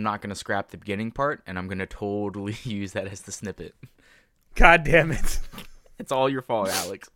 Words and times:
I'm 0.00 0.04
not 0.04 0.22
gonna 0.22 0.34
scrap 0.34 0.70
the 0.70 0.78
beginning 0.78 1.10
part, 1.10 1.42
and 1.46 1.58
I'm 1.58 1.68
gonna 1.68 1.84
totally 1.86 2.56
use 2.62 2.92
that 2.92 3.06
as 3.06 3.20
the 3.20 3.32
snippet. 3.32 3.74
God 4.54 4.82
damn 4.82 5.12
it. 5.12 5.38
It's 5.98 6.10
all 6.10 6.30
your 6.30 6.40
fault, 6.40 6.70
Alex. 6.70 7.10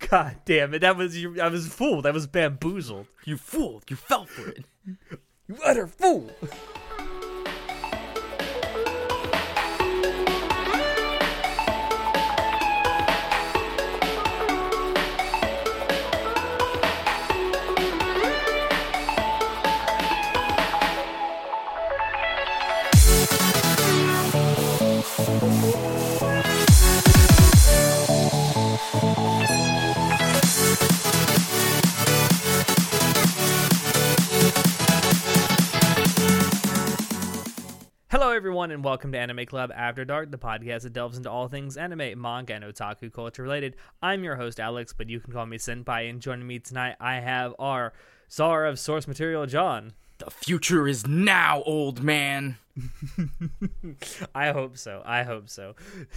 God 0.00 0.34
damn 0.44 0.74
it. 0.74 0.80
That 0.80 0.96
was 0.96 1.16
you 1.16 1.40
I 1.40 1.46
was 1.46 1.68
fooled. 1.68 2.06
That 2.06 2.12
was 2.12 2.26
bamboozled. 2.26 3.06
You 3.24 3.36
fooled. 3.36 3.84
You 3.88 3.94
fell 3.94 4.26
for 4.26 4.48
it. 4.48 4.64
You 5.46 5.56
utter 5.64 5.86
fool. 5.86 6.28
Everyone, 38.58 38.72
and 38.72 38.82
welcome 38.82 39.12
to 39.12 39.18
Anime 39.18 39.46
Club 39.46 39.70
After 39.72 40.04
Dark, 40.04 40.32
the 40.32 40.36
podcast 40.36 40.82
that 40.82 40.92
delves 40.92 41.16
into 41.16 41.30
all 41.30 41.46
things 41.46 41.76
anime, 41.76 42.20
manga, 42.20 42.54
and 42.54 42.64
otaku 42.64 43.12
culture 43.12 43.44
related. 43.44 43.76
I'm 44.02 44.24
your 44.24 44.34
host, 44.34 44.58
Alex, 44.58 44.92
but 44.92 45.08
you 45.08 45.20
can 45.20 45.32
call 45.32 45.46
me 45.46 45.58
Senpai. 45.58 46.10
And 46.10 46.20
joining 46.20 46.44
me 46.44 46.58
tonight, 46.58 46.96
I 46.98 47.20
have 47.20 47.54
our 47.60 47.92
czar 48.28 48.66
of 48.66 48.80
source 48.80 49.06
material, 49.06 49.46
John. 49.46 49.92
The 50.18 50.28
future 50.32 50.88
is 50.88 51.06
now, 51.06 51.62
old 51.66 52.02
man. 52.02 52.56
I 54.34 54.50
hope 54.50 54.76
so. 54.76 55.04
I 55.06 55.22
hope 55.22 55.48
so. 55.48 55.76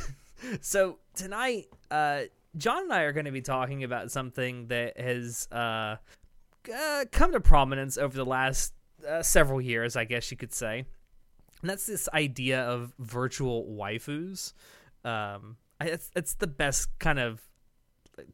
so 0.61 0.97
tonight, 1.13 1.67
uh, 1.91 2.21
John 2.57 2.85
and 2.85 2.93
I 2.93 3.01
are 3.03 3.13
going 3.13 3.25
to 3.25 3.31
be 3.31 3.43
talking 3.43 3.83
about 3.83 4.09
something 4.09 4.65
that 4.69 4.99
has 4.99 5.47
uh, 5.51 5.97
uh, 6.75 7.05
come 7.11 7.33
to 7.33 7.39
prominence 7.39 7.99
over 7.99 8.17
the 8.17 8.25
last 8.25 8.73
uh, 9.07 9.21
several 9.21 9.61
years, 9.61 9.95
I 9.95 10.05
guess 10.05 10.31
you 10.31 10.37
could 10.37 10.53
say. 10.53 10.85
And 11.61 11.69
that's 11.69 11.85
this 11.85 12.09
idea 12.13 12.61
of 12.61 12.93
virtual 12.99 13.65
waifus. 13.65 14.53
Um, 15.05 15.57
it's, 15.79 16.11
it's 16.15 16.35
the 16.35 16.47
best 16.47 16.89
kind 16.99 17.19
of 17.19 17.41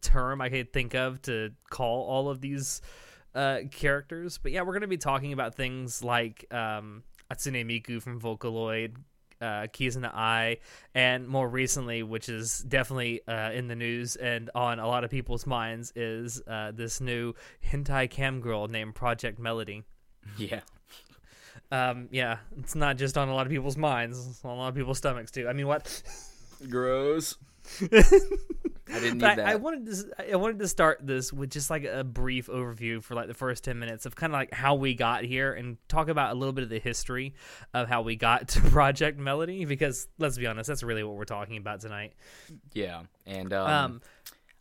term 0.01 0.41
I 0.41 0.49
could 0.49 0.73
think 0.73 0.95
of 0.95 1.21
to 1.23 1.51
call 1.69 2.03
all 2.03 2.29
of 2.29 2.41
these 2.41 2.81
uh, 3.35 3.59
characters. 3.71 4.37
But 4.37 4.51
yeah, 4.51 4.61
we're 4.61 4.73
going 4.73 4.81
to 4.81 4.87
be 4.87 4.97
talking 4.97 5.33
about 5.33 5.55
things 5.55 6.03
like 6.03 6.45
um, 6.53 7.03
Hatsune 7.31 7.65
Miku 7.65 8.01
from 8.01 8.19
Vocaloid, 8.19 8.95
uh, 9.39 9.67
the 9.71 10.11
Eye, 10.13 10.57
and 10.95 11.27
more 11.27 11.47
recently, 11.47 12.03
which 12.03 12.29
is 12.29 12.59
definitely 12.59 13.21
uh, 13.27 13.51
in 13.51 13.67
the 13.67 13.75
news 13.75 14.15
and 14.15 14.49
on 14.55 14.79
a 14.79 14.87
lot 14.87 15.03
of 15.03 15.11
people's 15.11 15.45
minds, 15.45 15.93
is 15.95 16.41
uh, 16.47 16.71
this 16.71 16.99
new 16.99 17.33
hentai 17.71 18.09
cam 18.09 18.41
girl 18.41 18.67
named 18.67 18.95
Project 18.95 19.39
Melody. 19.39 19.83
Yeah. 20.37 20.59
Um, 21.71 22.07
yeah, 22.11 22.37
it's 22.57 22.75
not 22.75 22.97
just 22.97 23.17
on 23.17 23.27
a 23.29 23.33
lot 23.35 23.45
of 23.45 23.51
people's 23.51 23.77
minds; 23.77 24.25
it's 24.27 24.43
on 24.45 24.51
a 24.51 24.55
lot 24.55 24.69
of 24.69 24.75
people's 24.75 24.99
stomachs 24.99 25.31
too. 25.31 25.47
I 25.47 25.53
mean, 25.53 25.67
what? 25.67 26.01
Gross. 26.69 27.35
I 28.89 28.99
didn't 28.99 29.19
need 29.19 29.35
But 29.35 29.39
I, 29.43 29.43
that. 29.43 29.51
I 29.51 29.55
wanted 29.55 29.85
to 29.87 30.31
I 30.33 30.35
wanted 30.37 30.59
to 30.59 30.67
start 30.67 31.05
this 31.05 31.33
with 31.33 31.49
just 31.51 31.69
like 31.69 31.83
a 31.83 32.03
brief 32.03 32.47
overview 32.47 33.03
for 33.03 33.15
like 33.15 33.27
the 33.27 33.33
first 33.33 33.63
10 33.65 33.77
minutes 33.79 34.05
of 34.05 34.15
kind 34.15 34.31
of 34.31 34.35
like 34.39 34.53
how 34.53 34.75
we 34.75 34.93
got 34.95 35.23
here 35.25 35.53
and 35.53 35.77
talk 35.89 36.07
about 36.07 36.31
a 36.31 36.35
little 36.39 36.53
bit 36.53 36.63
of 36.63 36.69
the 36.69 36.79
history 36.79 37.33
of 37.73 37.89
how 37.89 38.01
we 38.01 38.15
got 38.15 38.47
to 38.49 38.61
Project 38.61 39.19
Melody 39.19 39.65
because 39.65 40.07
let's 40.19 40.37
be 40.37 40.47
honest 40.47 40.67
that's 40.67 40.83
really 40.83 41.03
what 41.03 41.15
we're 41.15 41.25
talking 41.25 41.57
about 41.57 41.81
tonight. 41.81 42.13
yeah, 42.73 43.03
and 43.25 43.51
um, 43.53 43.69
Um 43.73 44.01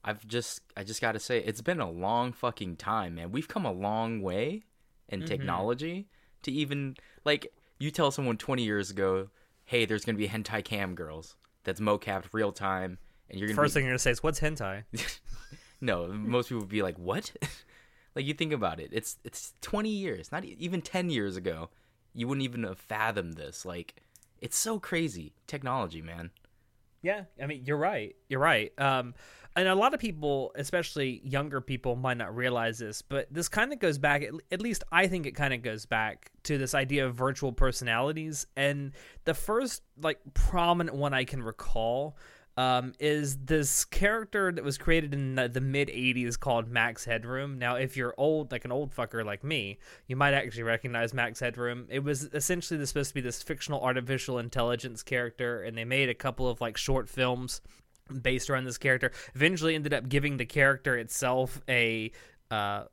I've 0.04 0.26
just 0.26 0.60
I 0.76 0.84
just 0.84 1.00
got 1.00 1.12
to 1.12 1.18
say 1.18 1.38
it's 1.38 1.60
been 1.62 1.80
a 1.80 1.90
long 1.90 2.32
fucking 2.32 2.76
time, 2.76 3.16
man. 3.16 3.32
We've 3.32 3.48
come 3.48 3.64
a 3.64 3.72
long 3.72 4.22
way 4.22 4.62
in 5.08 5.22
Mm-hmm. 5.22 5.24
technology 5.24 6.08
to 6.46 6.52
even 6.52 6.96
like 7.24 7.52
you 7.78 7.90
tell 7.90 8.10
someone 8.10 8.36
20 8.36 8.64
years 8.64 8.90
ago, 8.90 9.28
"Hey, 9.64 9.84
there's 9.84 10.04
going 10.04 10.16
to 10.16 10.18
be 10.18 10.28
hentai 10.28 10.64
cam 10.64 10.94
girls." 10.94 11.36
That's 11.64 11.80
mocapped 11.80 12.26
real 12.32 12.52
time 12.52 12.98
and 13.28 13.38
you're 13.38 13.48
going 13.48 13.56
to 13.56 13.62
first 13.62 13.74
thing 13.74 13.84
you're 13.84 13.90
going 13.90 13.98
to 13.98 14.02
say 14.02 14.10
is 14.10 14.22
what's 14.22 14.40
hentai? 14.40 14.84
No, 15.78 16.08
most 16.08 16.48
people 16.48 16.60
would 16.60 16.70
be 16.70 16.80
like, 16.80 16.98
"What?" 16.98 17.32
like 18.16 18.24
you 18.24 18.32
think 18.32 18.54
about 18.54 18.80
it. 18.80 18.88
It's 18.92 19.18
it's 19.24 19.52
20 19.60 19.90
years, 19.90 20.32
not 20.32 20.42
even 20.42 20.80
10 20.80 21.10
years 21.10 21.36
ago. 21.36 21.68
You 22.14 22.26
wouldn't 22.26 22.44
even 22.44 22.62
have 22.62 22.78
fathomed 22.78 23.34
this. 23.34 23.66
Like 23.66 24.02
it's 24.40 24.56
so 24.56 24.78
crazy. 24.78 25.34
Technology, 25.46 26.00
man. 26.00 26.30
Yeah, 27.02 27.24
I 27.40 27.44
mean, 27.44 27.64
you're 27.66 27.76
right. 27.76 28.16
You're 28.26 28.40
right. 28.40 28.72
Um, 28.80 29.12
and 29.56 29.68
a 29.68 29.74
lot 29.74 29.94
of 29.94 30.00
people, 30.00 30.52
especially 30.54 31.22
younger 31.24 31.62
people, 31.62 31.96
might 31.96 32.18
not 32.18 32.36
realize 32.36 32.78
this, 32.78 33.00
but 33.00 33.26
this 33.32 33.48
kind 33.48 33.72
of 33.72 33.78
goes 33.78 33.96
back. 33.96 34.22
At, 34.52 34.60
least 34.60 34.84
I 34.92 35.06
think 35.06 35.24
it 35.24 35.32
kind 35.32 35.54
of 35.54 35.62
goes 35.62 35.86
back 35.86 36.30
to 36.44 36.58
this 36.58 36.74
idea 36.74 37.06
of 37.06 37.14
virtual 37.14 37.52
personalities. 37.52 38.46
And 38.54 38.92
the 39.24 39.32
first, 39.32 39.82
like, 40.00 40.18
prominent 40.34 40.94
one 40.94 41.14
I 41.14 41.24
can 41.24 41.42
recall 41.42 42.18
um, 42.58 42.92
is 43.00 43.38
this 43.38 43.86
character 43.86 44.52
that 44.52 44.62
was 44.62 44.76
created 44.76 45.14
in 45.14 45.36
the, 45.36 45.48
the 45.48 45.60
mid 45.62 45.88
80s 45.88 46.38
called 46.38 46.68
Max 46.68 47.06
Headroom. 47.06 47.58
Now, 47.58 47.76
if 47.76 47.96
you're 47.96 48.14
old, 48.18 48.52
like 48.52 48.66
an 48.66 48.72
old 48.72 48.94
fucker 48.94 49.24
like 49.24 49.42
me, 49.42 49.78
you 50.06 50.16
might 50.16 50.34
actually 50.34 50.64
recognize 50.64 51.14
Max 51.14 51.40
Headroom. 51.40 51.86
It 51.88 52.04
was 52.04 52.24
essentially 52.34 52.84
supposed 52.84 53.08
to 53.08 53.14
be 53.14 53.20
this 53.22 53.42
fictional 53.42 53.80
artificial 53.80 54.38
intelligence 54.38 55.02
character, 55.02 55.62
and 55.62 55.78
they 55.78 55.84
made 55.84 56.10
a 56.10 56.14
couple 56.14 56.46
of 56.46 56.60
like 56.60 56.76
short 56.76 57.08
films 57.08 57.62
based 58.22 58.50
around 58.50 58.64
this 58.64 58.78
character. 58.78 59.12
Eventually, 59.34 59.74
ended 59.74 59.94
up 59.94 60.08
giving 60.08 60.36
the 60.36 60.46
character 60.46 60.96
itself 60.96 61.60
a. 61.68 62.12
Uh, 62.50 62.84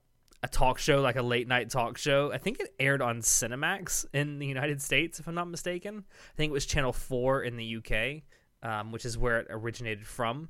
a 0.41 0.47
talk 0.49 0.77
show, 0.77 0.99
like 0.99 1.15
a 1.15 1.21
late 1.21 1.47
night 1.47 1.69
talk 1.69 1.97
show. 1.97 2.29
I 2.33 2.37
think 2.37 2.59
it 2.59 2.75
aired 2.77 3.01
on 3.01 3.21
Cinemax 3.21 4.05
in 4.11 4.39
the 4.39 4.45
United 4.45 4.81
States, 4.81 5.17
if 5.17 5.25
I'm 5.25 5.35
not 5.35 5.47
mistaken. 5.47 6.03
I 6.09 6.35
think 6.35 6.49
it 6.49 6.51
was 6.51 6.65
Channel 6.65 6.91
4 6.91 7.43
in 7.43 7.55
the 7.55 7.77
UK 7.77 8.23
um, 8.63 8.91
which 8.91 9.05
is 9.05 9.17
where 9.17 9.39
it 9.39 9.47
originated 9.49 10.07
from. 10.07 10.49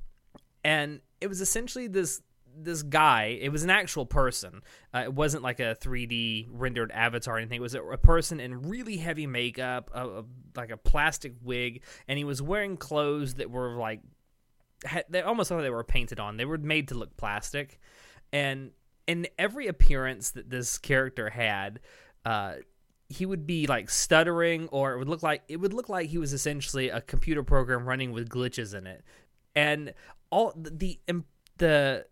And 0.63 1.01
it 1.19 1.27
was 1.27 1.41
essentially 1.41 1.87
this 1.87 2.21
this 2.55 2.83
guy. 2.83 3.39
It 3.41 3.51
was 3.51 3.63
an 3.63 3.71
actual 3.71 4.05
person. 4.05 4.61
Uh, 4.93 4.99
it 4.99 5.13
wasn't 5.13 5.41
like 5.41 5.59
a 5.59 5.75
3D 5.81 6.49
rendered 6.51 6.91
avatar 6.91 7.35
or 7.35 7.37
anything. 7.39 7.57
It 7.57 7.63
was 7.63 7.73
a, 7.73 7.81
a 7.81 7.97
person 7.97 8.39
in 8.39 8.69
really 8.69 8.97
heavy 8.97 9.25
makeup, 9.25 9.89
a, 9.91 10.07
a, 10.07 10.23
like 10.55 10.69
a 10.69 10.77
plastic 10.77 11.33
wig, 11.41 11.81
and 12.07 12.19
he 12.19 12.23
was 12.23 12.43
wearing 12.43 12.77
clothes 12.77 13.33
that 13.35 13.49
were 13.49 13.75
like 13.75 14.01
they 15.09 15.21
almost 15.21 15.51
like 15.51 15.61
they 15.61 15.69
were 15.69 15.83
painted 15.83 16.19
on. 16.19 16.37
They 16.37 16.45
were 16.45 16.57
made 16.57 16.89
to 16.89 16.95
look 16.95 17.15
plastic, 17.17 17.79
and 18.31 18.71
in 19.07 19.27
every 19.37 19.67
appearance 19.67 20.31
that 20.31 20.49
this 20.49 20.77
character 20.77 21.29
had. 21.29 21.79
Uh, 22.25 22.55
he 23.09 23.25
would 23.25 23.45
be 23.45 23.67
like 23.67 23.89
stuttering 23.89 24.67
or 24.69 24.93
it 24.93 24.97
would 24.97 25.09
look 25.09 25.21
like 25.21 25.43
it 25.47 25.57
would 25.57 25.73
look 25.73 25.89
like 25.89 26.09
he 26.09 26.17
was 26.17 26.33
essentially 26.33 26.89
a 26.89 27.01
computer 27.01 27.43
program 27.43 27.85
running 27.85 28.11
with 28.11 28.27
glitches 28.27 28.73
in 28.73 28.87
it 28.87 29.03
and 29.55 29.93
all 30.29 30.53
the 30.55 30.99
the 31.05 31.23
the, 31.57 32.05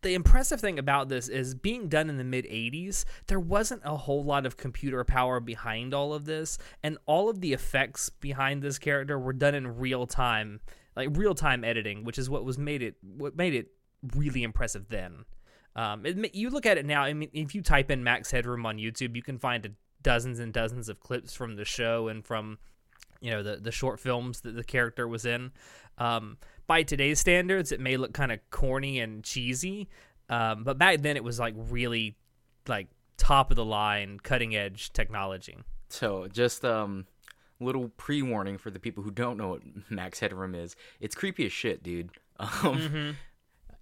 the 0.00 0.14
impressive 0.14 0.58
thing 0.58 0.78
about 0.78 1.10
this 1.10 1.28
is 1.28 1.54
being 1.54 1.88
done 1.88 2.08
in 2.08 2.16
the 2.16 2.24
mid 2.24 2.46
80s 2.46 3.04
there 3.26 3.40
wasn't 3.40 3.82
a 3.84 3.96
whole 3.96 4.24
lot 4.24 4.46
of 4.46 4.56
computer 4.56 5.04
power 5.04 5.40
behind 5.40 5.92
all 5.92 6.14
of 6.14 6.24
this 6.24 6.56
and 6.82 6.96
all 7.04 7.28
of 7.28 7.40
the 7.40 7.52
effects 7.52 8.08
behind 8.08 8.62
this 8.62 8.78
character 8.78 9.18
were 9.18 9.34
done 9.34 9.54
in 9.54 9.78
real 9.78 10.06
time 10.06 10.60
like 10.96 11.08
real 11.12 11.34
time 11.34 11.62
editing 11.62 12.04
which 12.04 12.18
is 12.18 12.28
what 12.28 12.44
was 12.44 12.58
made 12.58 12.82
it 12.82 12.96
what 13.16 13.36
made 13.36 13.54
it 13.54 13.68
really 14.14 14.42
impressive 14.42 14.88
then 14.88 15.24
um, 15.76 16.06
it, 16.06 16.34
you 16.34 16.48
look 16.48 16.64
at 16.64 16.78
it 16.78 16.86
now. 16.86 17.02
I 17.02 17.12
mean, 17.12 17.28
if 17.34 17.54
you 17.54 17.60
type 17.60 17.90
in 17.90 18.02
Max 18.02 18.30
Headroom 18.30 18.64
on 18.64 18.78
YouTube, 18.78 19.14
you 19.14 19.22
can 19.22 19.38
find 19.38 19.76
dozens 20.02 20.38
and 20.38 20.52
dozens 20.52 20.88
of 20.88 21.00
clips 21.00 21.34
from 21.34 21.56
the 21.56 21.64
show 21.64 22.08
and 22.08 22.24
from 22.24 22.58
you 23.20 23.30
know 23.30 23.42
the 23.42 23.56
the 23.56 23.70
short 23.70 24.00
films 24.00 24.40
that 24.40 24.56
the 24.56 24.64
character 24.64 25.06
was 25.06 25.26
in. 25.26 25.52
Um, 25.98 26.38
by 26.66 26.82
today's 26.82 27.20
standards, 27.20 27.72
it 27.72 27.80
may 27.80 27.98
look 27.98 28.14
kind 28.14 28.32
of 28.32 28.40
corny 28.50 29.00
and 29.00 29.22
cheesy, 29.22 29.88
um, 30.30 30.64
but 30.64 30.78
back 30.78 31.02
then 31.02 31.16
it 31.16 31.22
was 31.22 31.38
like 31.38 31.54
really 31.56 32.16
like 32.66 32.88
top 33.18 33.50
of 33.50 33.56
the 33.56 33.64
line, 33.64 34.18
cutting 34.22 34.56
edge 34.56 34.92
technology. 34.94 35.58
So 35.90 36.26
just 36.26 36.64
um 36.64 37.06
little 37.60 37.88
pre 37.96 38.22
warning 38.22 38.58
for 38.58 38.70
the 38.70 38.78
people 38.78 39.02
who 39.02 39.10
don't 39.10 39.36
know 39.38 39.48
what 39.48 39.62
Max 39.90 40.20
Headroom 40.20 40.54
is. 40.54 40.76
It's 41.00 41.14
creepy 41.14 41.46
as 41.46 41.52
shit, 41.52 41.82
dude. 41.82 42.10
Um 42.38 42.48
Mm-hmm. 42.78 43.10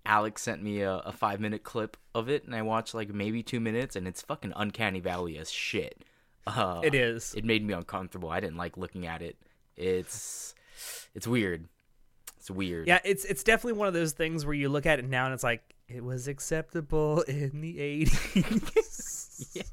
Alex 0.06 0.42
sent 0.42 0.62
me 0.62 0.82
a, 0.82 0.96
a 0.96 1.12
five 1.12 1.40
minute 1.40 1.62
clip 1.64 1.96
of 2.14 2.28
it 2.28 2.44
and 2.44 2.54
I 2.54 2.60
watched 2.62 2.94
like 2.94 3.08
maybe 3.08 3.42
two 3.42 3.58
minutes 3.58 3.96
and 3.96 4.06
it's 4.06 4.20
fucking 4.20 4.52
uncanny 4.54 5.00
valley 5.00 5.38
as 5.38 5.50
shit. 5.50 6.04
Uh, 6.46 6.80
It 6.84 6.94
is. 6.94 7.32
It 7.34 7.44
made 7.44 7.66
me 7.66 7.72
uncomfortable. 7.72 8.28
I 8.28 8.38
didn't 8.40 8.58
like 8.58 8.76
looking 8.76 9.06
at 9.06 9.22
it. 9.22 9.38
It's 9.76 10.54
it's 11.14 11.26
weird. 11.26 11.68
It's 12.36 12.50
weird. 12.50 12.86
Yeah, 12.86 12.98
it's 13.02 13.24
it's 13.24 13.42
definitely 13.42 13.78
one 13.78 13.88
of 13.88 13.94
those 13.94 14.12
things 14.12 14.44
where 14.44 14.54
you 14.54 14.68
look 14.68 14.84
at 14.84 14.98
it 14.98 15.08
now 15.08 15.24
and 15.24 15.32
it's 15.32 15.42
like 15.42 15.62
it 15.88 16.04
was 16.04 16.28
acceptable 16.28 17.22
in 17.22 17.62
the 17.62 17.80
eighties. 17.80 19.62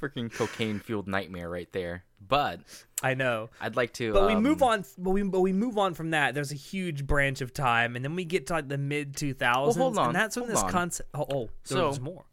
freaking 0.00 0.32
cocaine 0.32 0.80
fueled 0.80 1.08
nightmare 1.08 1.48
right 1.48 1.70
there. 1.72 2.04
But 2.26 2.60
I 3.02 3.14
know. 3.14 3.50
I'd 3.60 3.76
like 3.76 3.92
to. 3.94 4.12
But 4.12 4.26
we 4.28 4.32
um, 4.34 4.42
move 4.42 4.62
on. 4.62 4.84
But 4.96 5.10
we 5.10 5.22
but 5.22 5.40
we 5.40 5.52
move 5.52 5.76
on 5.76 5.92
from 5.94 6.10
that. 6.10 6.34
There's 6.34 6.52
a 6.52 6.56
huge 6.56 7.06
branch 7.06 7.40
of 7.42 7.52
time, 7.52 7.96
and 7.96 8.04
then 8.04 8.14
we 8.16 8.24
get 8.24 8.46
to 8.46 8.54
like 8.54 8.68
the 8.68 8.78
mid 8.78 9.14
2000s, 9.14 9.76
hold 9.76 9.98
on, 9.98 10.06
and 10.08 10.16
that's 10.16 10.36
when 10.36 10.48
this 10.48 10.62
on. 10.62 10.70
concept. 10.70 11.10
Oh, 11.14 11.26
oh 11.30 11.48
So- 11.64 11.74
there's 11.76 12.00
more. 12.00 12.24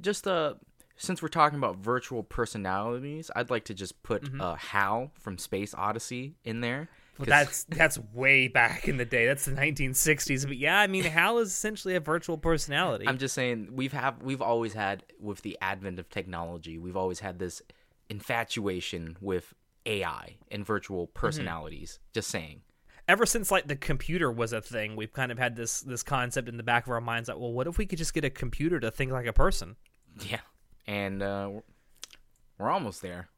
Just 0.00 0.26
uh, 0.28 0.54
since 0.96 1.20
we're 1.20 1.28
talking 1.28 1.58
about 1.58 1.76
virtual 1.76 2.22
personalities, 2.22 3.30
I'd 3.36 3.50
like 3.50 3.64
to 3.64 3.74
just 3.74 4.02
put 4.02 4.22
Mm-hmm. 4.22 4.40
uh, 4.40 4.54
Hal 4.56 5.10
from 5.18 5.38
Space 5.38 5.74
Odyssey 5.74 6.36
in 6.44 6.60
there. 6.60 6.88
'Cause- 7.18 7.26
that's 7.26 7.64
that's 7.64 7.98
way 8.14 8.48
back 8.48 8.88
in 8.88 8.96
the 8.96 9.04
day. 9.04 9.26
That's 9.26 9.44
the 9.44 9.52
1960s. 9.52 10.46
But 10.46 10.56
yeah, 10.56 10.78
I 10.80 10.86
mean, 10.86 11.04
Hal 11.04 11.38
is 11.38 11.48
essentially 11.48 11.94
a 11.94 12.00
virtual 12.00 12.38
personality. 12.38 13.06
I'm 13.06 13.18
just 13.18 13.34
saying 13.34 13.68
we've 13.72 13.92
have 13.92 14.22
we've 14.22 14.42
always 14.42 14.72
had 14.74 15.04
with 15.20 15.42
the 15.42 15.58
advent 15.60 15.98
of 15.98 16.08
technology, 16.10 16.78
we've 16.78 16.96
always 16.96 17.20
had 17.20 17.38
this 17.38 17.60
infatuation 18.08 19.16
with 19.20 19.54
AI 19.86 20.36
and 20.50 20.64
virtual 20.66 21.06
Mm-hmm. 21.06 21.18
personalities. 21.18 21.98
Just 22.12 22.28
saying. 22.30 22.62
Ever 23.06 23.24
since 23.24 23.50
like 23.50 23.66
the 23.68 23.76
computer 23.76 24.30
was 24.30 24.52
a 24.52 24.60
thing, 24.60 24.94
we've 24.96 25.12
kind 25.12 25.32
of 25.32 25.38
had 25.38 25.56
this 25.56 25.80
this 25.80 26.02
concept 26.02 26.48
in 26.48 26.56
the 26.58 26.62
back 26.62 26.86
of 26.86 26.92
our 26.92 27.00
minds 27.00 27.28
that 27.28 27.40
well, 27.40 27.52
what 27.52 27.66
if 27.66 27.78
we 27.78 27.86
could 27.86 27.98
just 27.98 28.12
get 28.12 28.24
a 28.24 28.30
computer 28.30 28.78
to 28.80 28.90
think 28.90 29.12
like 29.12 29.26
a 29.26 29.32
person? 29.32 29.76
Yeah. 30.28 30.40
And 30.86 31.22
uh, 31.22 31.50
we're 32.58 32.70
almost 32.70 33.00
there. 33.02 33.28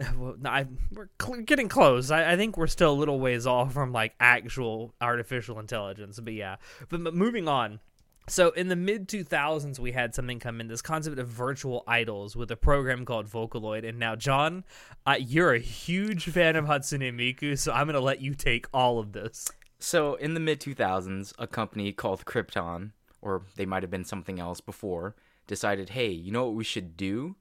well, 0.16 0.36
I, 0.44 0.66
we're 0.92 1.08
cl- 1.20 1.42
getting 1.42 1.68
close. 1.68 2.10
I, 2.10 2.32
I 2.32 2.36
think 2.36 2.56
we're 2.56 2.66
still 2.66 2.92
a 2.92 2.94
little 2.94 3.20
ways 3.20 3.46
off 3.46 3.72
from 3.72 3.92
like 3.92 4.14
actual 4.20 4.94
artificial 5.00 5.58
intelligence. 5.58 6.18
But 6.20 6.34
yeah, 6.34 6.56
but, 6.88 7.02
but 7.04 7.14
moving 7.14 7.48
on. 7.48 7.80
So 8.28 8.50
in 8.50 8.68
the 8.68 8.76
mid 8.76 9.08
2000s, 9.08 9.78
we 9.78 9.92
had 9.92 10.14
something 10.14 10.38
come 10.38 10.60
in 10.60 10.68
this 10.68 10.82
concept 10.82 11.18
of 11.18 11.28
virtual 11.28 11.82
idols 11.86 12.36
with 12.36 12.50
a 12.50 12.56
program 12.56 13.04
called 13.04 13.26
Vocaloid. 13.26 13.86
And 13.86 13.98
now, 13.98 14.14
John, 14.14 14.64
uh, 15.04 15.16
you're 15.18 15.52
a 15.52 15.58
huge 15.58 16.26
fan 16.26 16.54
of 16.54 16.66
Hatsune 16.66 17.12
Miku, 17.12 17.58
so 17.58 17.72
I'm 17.72 17.86
gonna 17.86 18.00
let 18.00 18.20
you 18.20 18.34
take 18.34 18.66
all 18.72 18.98
of 18.98 19.12
this. 19.12 19.48
So, 19.80 20.14
in 20.14 20.34
the 20.34 20.40
mid 20.40 20.60
2000s, 20.60 21.32
a 21.38 21.46
company 21.46 21.92
called 21.92 22.24
Crypton, 22.24 22.92
or 23.20 23.42
they 23.56 23.66
might 23.66 23.82
have 23.82 23.90
been 23.90 24.04
something 24.04 24.38
else 24.38 24.60
before, 24.60 25.16
decided, 25.46 25.90
hey, 25.90 26.10
you 26.10 26.30
know 26.30 26.44
what 26.44 26.54
we 26.54 26.64
should 26.64 26.96
do? 26.96 27.34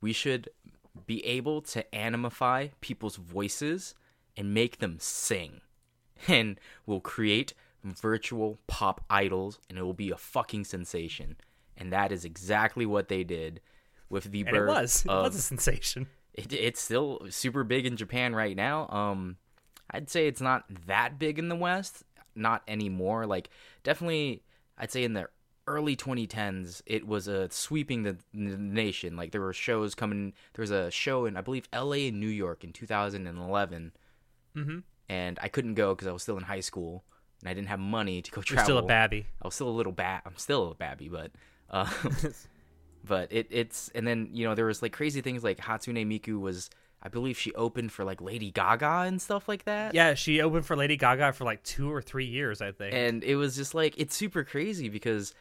We 0.00 0.12
should 0.12 0.50
be 1.06 1.24
able 1.24 1.60
to 1.62 1.84
animify 1.92 2.70
people's 2.80 3.16
voices 3.16 3.94
and 4.36 4.54
make 4.54 4.78
them 4.78 4.96
sing. 4.98 5.60
And 6.26 6.58
we'll 6.84 6.98
create 6.98 7.54
virtual 7.84 8.58
pop 8.66 9.04
idols, 9.08 9.60
and 9.68 9.78
it 9.78 9.82
will 9.82 9.94
be 9.94 10.10
a 10.10 10.16
fucking 10.16 10.64
sensation. 10.64 11.36
And 11.76 11.92
that 11.92 12.10
is 12.10 12.24
exactly 12.24 12.84
what 12.84 13.06
they 13.06 13.22
did 13.22 13.60
with 14.10 14.24
the 14.24 14.40
And 14.40 14.48
it 14.48 14.52
birth 14.52 14.68
was. 14.68 15.04
It 15.04 15.10
of 15.10 15.24
was 15.26 15.36
a 15.36 15.42
sensation. 15.42 16.08
it, 16.34 16.52
it's 16.52 16.80
still 16.80 17.20
super 17.30 17.62
big 17.62 17.86
in 17.86 17.96
Japan 17.96 18.34
right 18.34 18.56
now. 18.56 18.88
Um, 18.88 19.36
I'd 19.90 20.10
say 20.10 20.26
it's 20.26 20.40
not 20.40 20.64
that 20.86 21.18
big 21.18 21.38
in 21.38 21.48
the 21.48 21.56
West, 21.56 22.02
not 22.34 22.62
anymore. 22.66 23.26
Like 23.26 23.50
definitely, 23.84 24.42
I'd 24.76 24.90
say 24.90 25.04
in 25.04 25.12
the 25.12 25.28
early 25.68 25.94
2010s, 25.96 26.82
it 26.86 27.06
was 27.06 27.28
uh, 27.28 27.46
sweeping 27.50 28.02
the, 28.02 28.16
the 28.34 28.56
nation. 28.58 29.16
Like 29.16 29.30
there 29.32 29.40
were 29.40 29.52
shows 29.52 29.94
coming. 29.94 30.32
There 30.54 30.62
was 30.62 30.70
a 30.70 30.90
show 30.90 31.26
in 31.26 31.36
I 31.36 31.40
believe 31.42 31.68
L.A. 31.72 32.08
and 32.08 32.18
New 32.18 32.26
York 32.28 32.64
in 32.64 32.72
2011, 32.72 33.92
Mhm. 34.56 34.82
and 35.08 35.38
I 35.42 35.48
couldn't 35.48 35.74
go 35.74 35.94
because 35.94 36.08
I 36.08 36.12
was 36.12 36.22
still 36.22 36.36
in 36.38 36.44
high 36.44 36.60
school 36.60 37.04
and 37.40 37.48
I 37.48 37.54
didn't 37.54 37.68
have 37.68 37.78
money 37.78 38.22
to 38.22 38.30
go 38.30 38.38
You're 38.38 38.42
travel. 38.56 38.64
still 38.64 38.78
a 38.78 38.82
babby. 38.86 39.26
I 39.42 39.46
was 39.46 39.54
still 39.54 39.68
a 39.68 39.70
little 39.78 39.92
bat. 39.92 40.22
I'm 40.26 40.36
still 40.36 40.72
a 40.72 40.74
babby, 40.74 41.08
but 41.08 41.30
uh, 41.70 41.88
but 43.04 43.32
it 43.32 43.46
it's 43.50 43.90
and 43.94 44.06
then 44.06 44.30
you 44.32 44.46
know 44.46 44.54
there 44.54 44.66
was 44.66 44.82
like 44.82 44.92
crazy 44.92 45.20
things 45.20 45.44
like 45.44 45.58
Hatsune 45.58 46.04
Miku 46.06 46.40
was 46.40 46.70
I 47.00 47.08
believe 47.08 47.38
she 47.38 47.54
opened 47.54 47.92
for 47.92 48.04
like 48.04 48.20
Lady 48.20 48.50
Gaga 48.50 49.04
and 49.06 49.22
stuff 49.22 49.48
like 49.48 49.64
that. 49.66 49.94
Yeah, 49.94 50.14
she 50.14 50.40
opened 50.40 50.66
for 50.66 50.74
Lady 50.74 50.96
Gaga 50.96 51.32
for 51.32 51.44
like 51.44 51.62
two 51.62 51.92
or 51.92 52.02
three 52.02 52.24
years, 52.26 52.60
I 52.60 52.72
think. 52.72 52.92
And 52.92 53.22
it 53.22 53.36
was 53.36 53.54
just 53.54 53.72
like 53.72 53.94
it's 53.98 54.16
super 54.16 54.42
crazy 54.42 54.88
because 54.88 55.32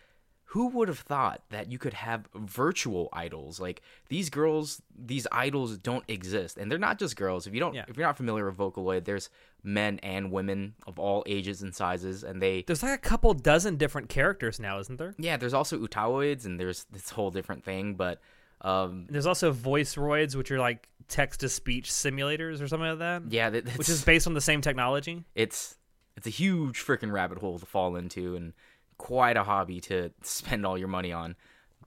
who 0.52 0.70
would 0.70 0.88
have 0.88 1.00
thought 1.00 1.42
that 1.50 1.70
you 1.72 1.78
could 1.78 1.94
have 1.94 2.28
virtual 2.36 3.10
idols 3.12 3.60
like 3.60 3.82
these 4.10 4.30
girls 4.30 4.82
these 4.98 5.28
idols 5.32 5.78
don't 5.78 6.04
exist 6.08 6.58
and 6.58 6.72
they're 6.72 6.78
not 6.80 6.98
just 7.00 7.16
girls 7.16 7.46
if 7.48 7.54
you 7.54 7.60
don't 7.60 7.74
Yeah. 7.76 7.86
if 7.88 7.98
you're 7.98 8.06
not 8.06 8.18
familiar 8.18 8.46
with 8.46 8.58
vocaloid 8.58 9.06
there's 9.06 9.30
men 9.64 10.00
and 10.04 10.32
women 10.32 10.74
of 10.86 11.00
all 11.00 11.24
ages 11.28 11.62
and 11.62 11.76
sizes 11.76 12.24
and 12.24 12.42
they 12.42 12.64
There's 12.66 12.82
like 12.84 12.94
a 12.94 12.98
couple 12.98 13.34
dozen 13.34 13.76
different 13.76 14.08
characters 14.10 14.60
now, 14.60 14.80
isn't 14.80 14.98
there? 14.98 15.14
yeah 15.18 15.36
there's 15.38 15.54
also 15.54 15.78
utaoids 15.78 16.46
and 16.46 16.60
there's 16.60 16.86
this 16.92 17.10
whole 17.10 17.32
different 17.32 17.64
thing 17.66 17.96
but 17.96 18.22
um 18.62 19.06
There's 19.10 19.28
also 19.28 19.54
Voiceroids, 19.54 20.36
which 20.36 20.50
are 20.52 20.60
like 20.60 20.88
text 21.08 21.42
to 21.42 21.50
speech 21.50 21.92
simulators 21.92 22.62
or 22.62 22.68
something 22.68 22.90
like 22.90 23.00
that. 23.00 23.24
yeah 23.30 23.50
that, 23.50 23.78
Which 23.78 23.90
is 23.90 24.04
based 24.04 24.28
on 24.28 24.34
the 24.34 24.42
same 24.42 24.62
technology. 24.62 25.24
it's 25.36 25.76
it's 26.16 26.26
a 26.26 26.32
huge 26.32 26.84
freaking 26.84 27.12
rabbit 27.12 27.38
hole 27.38 27.60
to 27.60 27.66
fall 27.66 27.96
into 27.98 28.36
and 28.36 28.54
quite 28.98 29.38
a 29.38 29.44
hobby 29.44 29.80
to 29.82 30.12
spend 30.24 30.66
all 30.66 30.78
your 30.78 30.88
money 30.88 31.12
on 31.14 31.36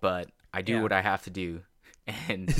but 0.01 0.29
i 0.55 0.63
do 0.63 0.75
Yeah. 0.75 0.83
what 0.83 0.93
i 0.93 1.01
have 1.03 1.23
to 1.25 1.31
do 1.31 1.63
and 2.29 2.53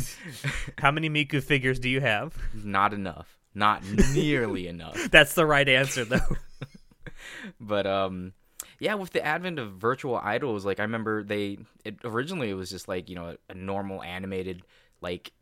How 0.79 0.91
many 0.93 1.11
Miku 1.11 1.43
figures 1.43 1.79
do 1.81 1.89
you 1.89 2.01
have? 2.01 2.37
not 2.55 2.93
enough 2.93 3.39
not 3.55 3.83
nearly 4.15 4.67
enough 4.69 4.97
That's 5.11 5.35
the 5.35 5.45
right 5.47 5.69
answer, 5.69 6.05
though. 6.05 6.19
but 7.61 7.87
um 7.87 8.33
yeah 8.79 8.95
with 8.95 9.11
the 9.11 9.25
advent 9.25 9.59
of 9.59 9.73
virtual 9.73 10.17
idols 10.17 10.65
like 10.65 10.79
i 10.81 10.83
remember 10.83 11.23
they 11.23 11.59
it 11.85 11.97
originally 12.05 12.51
it 12.51 12.55
was 12.55 12.71
just 12.71 12.89
like 12.89 13.09
you 13.09 13.15
know 13.15 13.31
a, 13.31 13.37
a 13.53 13.55
normal 13.55 14.03
animated 14.03 14.63
like 15.01 15.33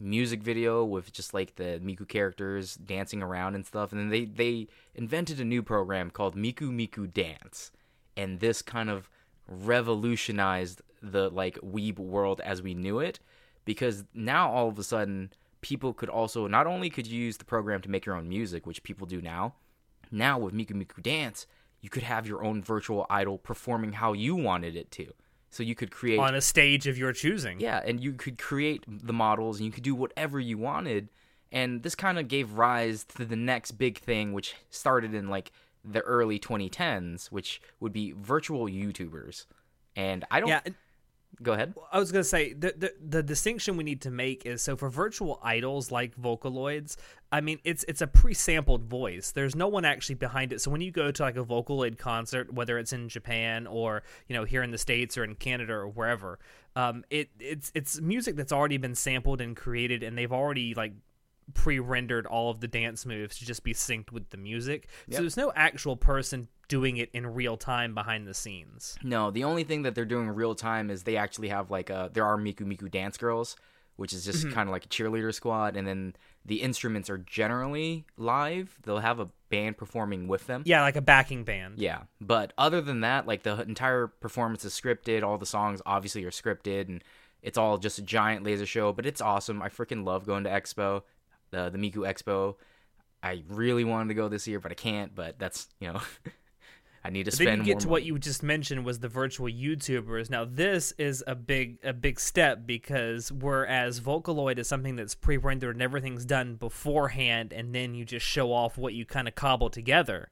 music 0.00 0.42
video 0.42 0.84
with 0.84 1.12
just 1.12 1.32
like 1.32 1.54
the 1.56 1.80
miku 1.84 2.06
characters 2.08 2.74
dancing 2.74 3.22
around 3.22 3.54
and 3.54 3.64
stuff 3.66 3.92
and 3.92 4.00
then 4.00 4.08
they 4.10 4.24
they 4.24 4.66
invented 4.94 5.40
a 5.40 5.44
new 5.44 5.62
program 5.62 6.10
called 6.10 6.34
miku 6.36 6.70
miku 6.70 7.10
dance 7.12 7.70
and 8.16 8.40
this 8.40 8.62
kind 8.62 8.90
of 8.90 9.08
revolutionized 9.48 10.80
the 11.02 11.28
like 11.30 11.56
weeb 11.56 11.98
world 11.98 12.40
as 12.42 12.62
we 12.62 12.74
knew 12.74 12.98
it 12.98 13.20
because 13.64 14.04
now 14.14 14.50
all 14.50 14.68
of 14.68 14.78
a 14.78 14.82
sudden 14.82 15.30
people 15.60 15.92
could 15.92 16.08
also 16.08 16.46
not 16.46 16.66
only 16.66 16.88
could 16.88 17.06
you 17.06 17.20
use 17.20 17.36
the 17.36 17.44
program 17.44 17.80
to 17.80 17.90
make 17.90 18.06
your 18.06 18.16
own 18.16 18.28
music 18.28 18.66
which 18.66 18.82
people 18.82 19.06
do 19.06 19.20
now 19.20 19.54
now 20.10 20.38
with 20.38 20.54
Miku 20.54 20.72
Miku 20.72 21.02
Dance, 21.02 21.46
you 21.80 21.90
could 21.90 22.02
have 22.02 22.26
your 22.26 22.42
own 22.44 22.62
virtual 22.62 23.06
idol 23.10 23.38
performing 23.38 23.92
how 23.92 24.12
you 24.12 24.34
wanted 24.34 24.76
it 24.76 24.90
to. 24.92 25.12
So 25.50 25.62
you 25.62 25.74
could 25.74 25.90
create 25.90 26.18
on 26.18 26.34
a 26.34 26.40
stage 26.40 26.86
of 26.86 26.98
your 26.98 27.12
choosing. 27.12 27.60
yeah, 27.60 27.80
and 27.84 28.00
you 28.02 28.14
could 28.14 28.38
create 28.38 28.84
the 28.88 29.12
models 29.12 29.58
and 29.58 29.66
you 29.66 29.72
could 29.72 29.84
do 29.84 29.94
whatever 29.94 30.40
you 30.40 30.58
wanted. 30.58 31.10
And 31.52 31.82
this 31.82 31.94
kind 31.94 32.18
of 32.18 32.26
gave 32.26 32.52
rise 32.52 33.04
to 33.16 33.24
the 33.24 33.36
next 33.36 33.72
big 33.72 33.98
thing 33.98 34.32
which 34.32 34.54
started 34.70 35.14
in 35.14 35.28
like 35.28 35.52
the 35.84 36.00
early 36.00 36.38
2010s, 36.38 37.28
which 37.28 37.60
would 37.80 37.92
be 37.92 38.12
virtual 38.16 38.66
YouTubers. 38.66 39.46
And 39.96 40.24
I 40.30 40.40
don't 40.40 40.48
Yeah, 40.48 40.60
go 41.42 41.52
ahead. 41.52 41.74
I 41.92 41.98
was 41.98 42.12
gonna 42.12 42.24
say 42.24 42.52
the, 42.52 42.74
the 42.76 42.94
the 43.00 43.22
distinction 43.22 43.76
we 43.76 43.84
need 43.84 44.00
to 44.02 44.10
make 44.10 44.46
is 44.46 44.62
so 44.62 44.76
for 44.76 44.88
virtual 44.88 45.40
idols 45.42 45.90
like 45.90 46.16
Vocaloids, 46.16 46.96
I 47.32 47.40
mean 47.40 47.58
it's 47.64 47.84
it's 47.88 48.00
a 48.00 48.06
pre-sampled 48.06 48.84
voice. 48.84 49.32
There's 49.32 49.54
no 49.54 49.68
one 49.68 49.84
actually 49.84 50.16
behind 50.16 50.52
it. 50.52 50.60
So 50.60 50.70
when 50.70 50.80
you 50.80 50.90
go 50.90 51.10
to 51.10 51.22
like 51.22 51.36
a 51.36 51.44
Vocaloid 51.44 51.98
concert, 51.98 52.52
whether 52.52 52.78
it's 52.78 52.92
in 52.92 53.08
Japan 53.08 53.66
or 53.66 54.02
you 54.28 54.34
know 54.34 54.44
here 54.44 54.62
in 54.62 54.70
the 54.70 54.78
states 54.78 55.16
or 55.18 55.24
in 55.24 55.34
Canada 55.34 55.74
or 55.74 55.88
wherever, 55.88 56.38
um, 56.76 57.04
it 57.10 57.30
it's 57.38 57.70
it's 57.74 58.00
music 58.00 58.36
that's 58.36 58.52
already 58.52 58.76
been 58.76 58.94
sampled 58.94 59.40
and 59.40 59.56
created, 59.56 60.02
and 60.02 60.16
they've 60.16 60.32
already 60.32 60.74
like 60.74 60.92
pre-rendered 61.52 62.26
all 62.26 62.50
of 62.50 62.60
the 62.60 62.68
dance 62.68 63.04
moves 63.04 63.38
to 63.38 63.46
just 63.46 63.62
be 63.62 63.74
synced 63.74 64.12
with 64.12 64.30
the 64.30 64.36
music. 64.36 64.88
Yep. 65.08 65.16
So 65.16 65.22
there's 65.22 65.36
no 65.36 65.52
actual 65.54 65.96
person 65.96 66.48
doing 66.68 66.96
it 66.96 67.10
in 67.12 67.26
real 67.26 67.56
time 67.56 67.94
behind 67.94 68.26
the 68.26 68.34
scenes. 68.34 68.96
No, 69.02 69.30
the 69.30 69.44
only 69.44 69.64
thing 69.64 69.82
that 69.82 69.94
they're 69.94 70.04
doing 70.04 70.28
real 70.28 70.54
time 70.54 70.90
is 70.90 71.02
they 71.02 71.16
actually 71.16 71.48
have 71.48 71.70
like 71.70 71.90
a 71.90 72.10
there 72.12 72.24
are 72.24 72.38
Miku 72.38 72.62
Miku 72.62 72.90
dance 72.90 73.16
girls, 73.16 73.56
which 73.96 74.12
is 74.12 74.24
just 74.24 74.44
mm-hmm. 74.44 74.54
kind 74.54 74.68
of 74.68 74.72
like 74.72 74.84
a 74.84 74.88
cheerleader 74.88 75.32
squad, 75.32 75.76
and 75.76 75.86
then 75.86 76.16
the 76.44 76.62
instruments 76.62 77.08
are 77.08 77.18
generally 77.18 78.06
live. 78.16 78.78
They'll 78.82 78.98
have 78.98 79.20
a 79.20 79.28
band 79.50 79.76
performing 79.76 80.26
with 80.26 80.46
them. 80.46 80.62
Yeah, 80.64 80.82
like 80.82 80.96
a 80.96 81.02
backing 81.02 81.44
band. 81.44 81.78
Yeah, 81.78 82.02
but 82.20 82.52
other 82.58 82.80
than 82.80 83.00
that, 83.00 83.26
like 83.26 83.42
the 83.42 83.60
entire 83.62 84.06
performance 84.06 84.64
is 84.64 84.72
scripted. 84.72 85.22
All 85.22 85.38
the 85.38 85.46
songs 85.46 85.80
obviously 85.86 86.24
are 86.24 86.30
scripted, 86.30 86.88
and 86.88 87.04
it's 87.42 87.58
all 87.58 87.78
just 87.78 87.98
a 87.98 88.02
giant 88.02 88.44
laser 88.44 88.66
show. 88.66 88.92
But 88.92 89.06
it's 89.06 89.20
awesome. 89.20 89.62
I 89.62 89.68
freaking 89.68 90.04
love 90.04 90.26
going 90.26 90.44
to 90.44 90.50
Expo, 90.50 91.02
the 91.54 91.70
the 91.70 91.78
Miku 91.78 91.98
Expo. 91.98 92.56
I 93.22 93.42
really 93.48 93.84
wanted 93.84 94.08
to 94.08 94.14
go 94.14 94.28
this 94.28 94.46
year, 94.46 94.60
but 94.60 94.70
I 94.70 94.74
can't. 94.74 95.14
But 95.14 95.38
that's 95.38 95.68
you 95.80 95.92
know, 95.92 96.00
I 97.04 97.10
need 97.10 97.24
to 97.24 97.30
But 97.30 97.34
spend 97.34 97.48
then 97.48 97.58
you 97.60 97.64
get 97.64 97.72
more 97.74 97.80
to 97.80 97.86
money. 97.86 97.92
what 97.92 98.02
you 98.04 98.18
just 98.18 98.42
mentioned 98.42 98.84
was 98.84 98.98
the 98.98 99.08
virtual 99.08 99.48
YouTubers. 99.48 100.30
Now 100.30 100.44
this 100.44 100.92
is 100.98 101.24
a 101.26 101.34
big 101.34 101.78
a 101.82 101.92
big 101.92 102.20
step 102.20 102.66
because 102.66 103.32
whereas 103.32 104.00
Vocaloid 104.00 104.58
is 104.58 104.68
something 104.68 104.96
that's 104.96 105.14
pre-rendered 105.14 105.76
and 105.76 105.82
everything's 105.82 106.24
done 106.24 106.56
beforehand, 106.56 107.52
and 107.52 107.74
then 107.74 107.94
you 107.94 108.04
just 108.04 108.26
show 108.26 108.52
off 108.52 108.76
what 108.76 108.94
you 108.94 109.06
kind 109.06 109.28
of 109.28 109.34
cobble 109.34 109.70
together. 109.70 110.30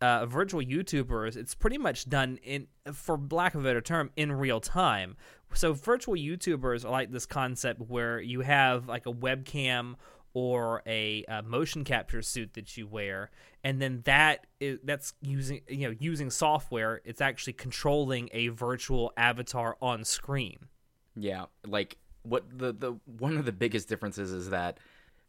Uh, 0.00 0.24
virtual 0.26 0.62
YouTubers, 0.62 1.36
it's 1.36 1.56
pretty 1.56 1.76
much 1.76 2.08
done 2.08 2.38
in, 2.44 2.68
for 2.92 3.18
lack 3.32 3.56
of 3.56 3.62
a 3.62 3.64
better 3.64 3.80
term, 3.80 4.12
in 4.14 4.30
real 4.30 4.60
time, 4.60 5.16
so 5.54 5.72
virtual 5.72 6.14
YouTubers 6.14 6.84
are 6.84 6.90
like 6.90 7.10
this 7.10 7.26
concept 7.26 7.80
where 7.80 8.20
you 8.20 8.40
have 8.40 8.88
like 8.88 9.06
a 9.06 9.12
webcam 9.12 9.96
or 10.38 10.82
a, 10.86 11.24
uh 11.24 11.42
motion 11.42 11.82
capture 11.82 12.22
suit 12.22 12.54
that 12.54 12.76
you 12.76 12.86
wear, 12.86 13.30
and 13.64 13.82
then 13.82 14.02
that 14.04 14.46
is 14.60 14.78
that's 14.84 15.14
using 15.20 15.62
you 15.68 15.88
know 15.88 15.94
using 15.98 16.30
software. 16.30 17.00
It's 17.04 17.20
actually 17.20 17.54
controlling 17.54 18.30
a 18.32 18.48
virtual 18.48 19.12
avatar 19.16 19.76
on 19.82 20.04
screen. 20.04 20.68
Yeah, 21.16 21.46
like 21.66 21.96
what 22.22 22.44
the 22.56 22.72
the 22.72 22.92
one 23.18 23.36
of 23.36 23.46
the 23.46 23.52
biggest 23.52 23.88
differences 23.88 24.30
is 24.30 24.50
that 24.50 24.78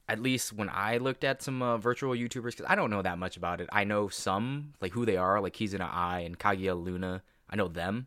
at 0.08 0.22
least 0.22 0.54
when 0.54 0.70
I 0.70 0.98
looked 0.98 1.24
at 1.24 1.42
some 1.42 1.62
uh, 1.62 1.78
virtual 1.78 2.14
YouTubers, 2.14 2.58
because 2.58 2.66
I 2.68 2.76
don't 2.76 2.92
know 2.92 3.02
that 3.02 3.18
much 3.18 3.36
about 3.36 3.62
it. 3.62 3.70
I 3.72 3.84
know 3.84 4.10
some 4.10 4.74
like 4.80 4.92
who 4.92 5.06
they 5.06 5.18
are, 5.18 5.42
like 5.42 5.54
Kizuna 5.54 5.90
Ai 5.92 6.20
and 6.20 6.38
Kaguya 6.38 6.82
Luna. 6.82 7.24
I 7.50 7.56
know 7.56 7.68
them, 7.68 8.06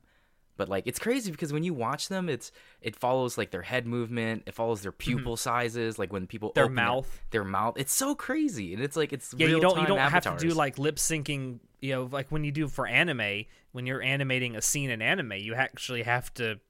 but 0.57 0.69
like 0.69 0.87
it's 0.87 0.99
crazy 0.99 1.31
because 1.31 1.53
when 1.53 1.63
you 1.65 1.75
watch 1.75 2.09
them, 2.09 2.29
it's 2.29 2.53
it 2.81 2.95
follows 2.97 3.39
like 3.39 3.51
their 3.51 3.63
head 3.63 3.87
movement, 3.87 4.43
it 4.47 4.55
follows 4.55 4.83
their 4.83 4.93
pupil 4.93 5.37
sizes, 5.37 5.99
like 5.99 6.13
when 6.13 6.27
people 6.27 6.51
Mm-hmm. 6.51 6.55
Their 6.55 6.65
open 6.65 6.75
mouth. 6.75 7.23
their 7.31 7.45
mouth. 7.45 7.75
It's 7.79 7.93
so 7.93 8.15
crazy, 8.15 8.75
and 8.75 8.83
it's 8.83 8.97
like 8.97 9.13
it's 9.13 9.35
Yeah, 9.37 9.47
you 9.49 9.61
don't 9.61 9.81
you 9.81 9.87
don't 9.87 9.99
have 9.99 10.25
to 10.25 10.37
do 10.39 10.55
like 10.55 10.79
lip 10.79 10.97
syncing. 10.97 11.61
You 11.81 11.95
know, 11.95 12.09
like 12.13 12.31
when 12.31 12.45
you 12.45 12.53
do 12.53 12.69
for 12.69 12.87
anime, 12.87 13.45
when 13.73 13.87
you're 13.87 14.03
animating 14.03 14.55
a 14.57 14.63
scene 14.63 14.91
in 14.91 15.03
anime, 15.03 15.33
you 15.33 15.55
actually 15.55 16.03
have 16.03 16.33
to 16.35 16.61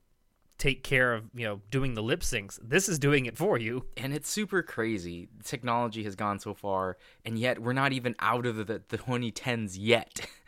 take 0.58 0.84
care 0.84 1.12
of 1.14 1.24
you 1.34 1.44
know 1.44 1.60
doing 1.70 1.94
the 1.94 2.02
lip 2.02 2.20
syncs. 2.20 2.58
This 2.62 2.88
is 2.88 2.98
doing 2.98 3.26
it 3.26 3.36
for 3.36 3.58
you. 3.58 3.86
and 3.96 4.14
it's 4.14 4.30
super 4.30 4.62
crazy. 4.62 5.28
Technology 5.44 6.04
has 6.04 6.14
gone 6.14 6.38
so 6.38 6.54
far, 6.54 6.96
and 7.24 7.38
yet 7.38 7.58
we're 7.58 7.72
not 7.72 7.92
even 7.92 8.14
out 8.20 8.46
of 8.46 8.56
the, 8.66 8.82
the 8.88 8.98
2010s 8.98 9.76
yet. 9.78 10.26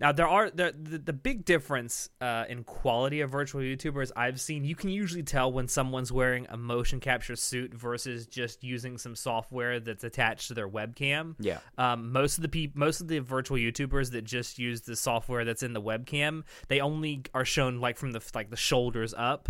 Now 0.00 0.12
there 0.12 0.28
are 0.28 0.50
the 0.50 0.74
the, 0.78 0.98
the 0.98 1.12
big 1.12 1.44
difference 1.44 2.08
uh, 2.20 2.44
in 2.48 2.64
quality 2.64 3.20
of 3.20 3.30
virtual 3.30 3.60
YouTubers 3.60 4.10
I've 4.16 4.40
seen. 4.40 4.64
You 4.64 4.74
can 4.74 4.90
usually 4.90 5.22
tell 5.22 5.52
when 5.52 5.68
someone's 5.68 6.12
wearing 6.12 6.46
a 6.50 6.56
motion 6.56 7.00
capture 7.00 7.36
suit 7.36 7.74
versus 7.74 8.26
just 8.26 8.62
using 8.62 8.98
some 8.98 9.16
software 9.16 9.80
that's 9.80 10.04
attached 10.04 10.48
to 10.48 10.54
their 10.54 10.68
webcam. 10.68 11.34
Yeah. 11.38 11.58
Um, 11.76 12.12
most 12.12 12.38
of 12.38 12.42
the 12.42 12.48
peop- 12.48 12.76
most 12.76 13.00
of 13.00 13.08
the 13.08 13.18
virtual 13.18 13.58
YouTubers 13.58 14.12
that 14.12 14.22
just 14.24 14.58
use 14.58 14.82
the 14.82 14.96
software 14.96 15.44
that's 15.44 15.62
in 15.62 15.72
the 15.72 15.82
webcam, 15.82 16.44
they 16.68 16.80
only 16.80 17.22
are 17.34 17.44
shown 17.44 17.80
like 17.80 17.96
from 17.96 18.12
the 18.12 18.20
like 18.34 18.50
the 18.50 18.56
shoulders 18.56 19.14
up. 19.16 19.48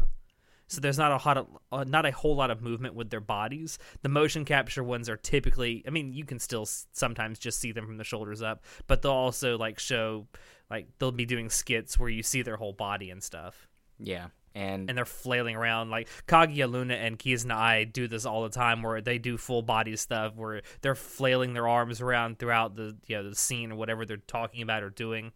So 0.69 0.81
there's 0.81 0.99
not 0.99 1.13
a 1.13 1.19
hot, 1.19 1.49
uh, 1.73 1.85
not 1.85 2.07
a 2.07 2.13
whole 2.13 2.37
lot 2.37 2.51
of 2.51 2.63
movement 2.63 2.95
with 2.95 3.11
their 3.11 3.21
bodies. 3.21 3.79
The 4.03 4.09
motion 4.11 4.45
capture 4.45 4.85
ones 4.85 5.09
are 5.09 5.17
typically, 5.17 5.83
I 5.87 5.91
mean, 5.91 6.13
you 6.13 6.25
can 6.25 6.39
still 6.39 6.67
sometimes 6.67 7.39
just 7.39 7.59
see 7.59 7.73
them 7.73 7.87
from 7.87 7.97
the 7.97 8.05
shoulders 8.05 8.43
up, 8.43 8.63
but 8.87 9.01
they'll 9.01 9.13
also 9.13 9.57
like 9.57 9.79
show, 9.79 10.27
like 10.71 10.87
they'll 10.99 11.11
be 11.11 11.25
doing 11.27 11.49
skits 11.49 11.99
where 11.99 12.11
you 12.11 12.23
see 12.23 12.43
their 12.43 12.57
whole 12.57 12.75
body 12.75 13.11
and 13.11 13.23
stuff, 13.23 13.67
yeah, 13.99 14.27
and, 14.55 14.89
and 14.91 14.99
they're 14.99 15.07
flailing 15.07 15.57
around. 15.57 15.91
Like 15.91 16.09
Kaguya 16.27 16.71
Luna 16.71 16.95
and 16.95 17.19
Kizuna 17.19 17.55
Ai 17.55 17.85
do 17.85 18.07
this 18.07 18.27
all 18.27 18.43
the 18.43 18.51
time, 18.51 18.83
where 18.83 19.01
they 19.01 19.19
do 19.19 19.39
full 19.39 19.63
body 19.63 19.97
stuff, 19.97 20.37
where 20.37 20.63
they're 20.83 20.95
flailing 20.95 21.55
their 21.55 21.67
arms 21.67 22.01
around 22.01 22.39
throughout 22.39 22.77
the 22.77 22.97
you 23.07 23.17
know 23.17 23.29
the 23.29 23.35
scene 23.35 23.73
or 23.73 23.77
whatever 23.77 24.05
they're 24.05 24.19
talking 24.19 24.63
about 24.63 24.83
or 24.83 24.91
doing. 24.91 25.33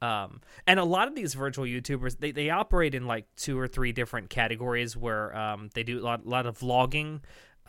Um, 0.00 0.40
and 0.66 0.78
a 0.78 0.84
lot 0.84 1.08
of 1.08 1.14
these 1.14 1.34
virtual 1.34 1.64
YouTubers, 1.64 2.18
they, 2.20 2.30
they 2.30 2.50
operate 2.50 2.94
in 2.94 3.06
like 3.06 3.26
two 3.36 3.58
or 3.58 3.66
three 3.66 3.92
different 3.92 4.30
categories 4.30 4.96
where 4.96 5.36
um, 5.36 5.70
they 5.74 5.82
do 5.82 5.98
a 5.98 6.04
lot, 6.04 6.24
a 6.24 6.28
lot 6.28 6.46
of 6.46 6.58
vlogging, 6.58 7.20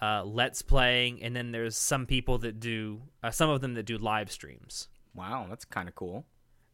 uh, 0.01 0.23
let's 0.23 0.61
playing, 0.61 1.23
and 1.23 1.35
then 1.35 1.51
there's 1.51 1.75
some 1.75 2.05
people 2.05 2.37
that 2.39 2.59
do, 2.59 3.01
uh, 3.23 3.31
some 3.31 3.49
of 3.49 3.61
them 3.61 3.73
that 3.73 3.83
do 3.83 3.97
live 3.97 4.31
streams. 4.31 4.87
wow, 5.15 5.45
that's 5.49 5.65
kind 5.65 5.89
of 5.89 5.95
cool. 5.95 6.25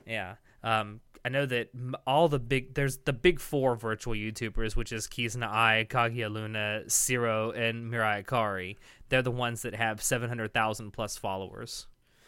Yeah. 0.05 0.35
Um, 0.63 1.00
I 1.24 1.29
know 1.29 1.47
that 1.47 1.69
all 2.05 2.27
the 2.27 2.38
big, 2.38 2.75
there's 2.75 2.97
the 2.97 3.13
big 3.13 3.39
four 3.39 3.75
virtual 3.75 4.13
YouTubers, 4.13 4.75
which 4.75 4.91
is 4.91 5.07
Kizuna 5.07 5.47
Ai, 5.47 5.88
Kaguya 5.89 6.29
Luna, 6.31 6.83
Zero, 6.88 7.50
and 7.51 7.91
Mirai 7.91 8.24
Akari. 8.24 8.77
They're 9.09 9.24
the 9.24 9.31
ones 9.31 9.63
that 9.63 9.74
have 9.74 10.03
700,000 10.03 10.91
plus 10.91 11.17
followers. 11.17 11.88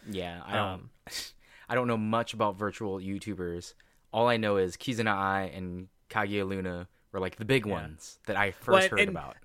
Yeah, 0.09 0.41
I 0.45 0.53
don't, 0.55 0.67
Um, 0.67 0.89
I 1.69 1.75
don't 1.75 1.87
know 1.87 1.97
much 1.97 2.33
about 2.33 2.57
virtual 2.57 2.99
YouTubers. 2.99 3.73
All 4.13 4.27
I 4.27 4.37
know 4.37 4.57
is 4.57 4.77
Kizuna 4.77 5.11
Ai 5.11 5.41
and 5.53 5.87
Kaguya 6.09 6.47
Luna 6.47 6.87
were 7.11 7.19
like 7.19 7.35
the 7.35 7.45
big 7.45 7.65
ones 7.65 8.19
that 8.27 8.35
I 8.37 8.51
first 8.51 8.67
Well, 8.67 8.89
heard 8.89 8.99
and- 8.99 9.09
about. 9.09 9.35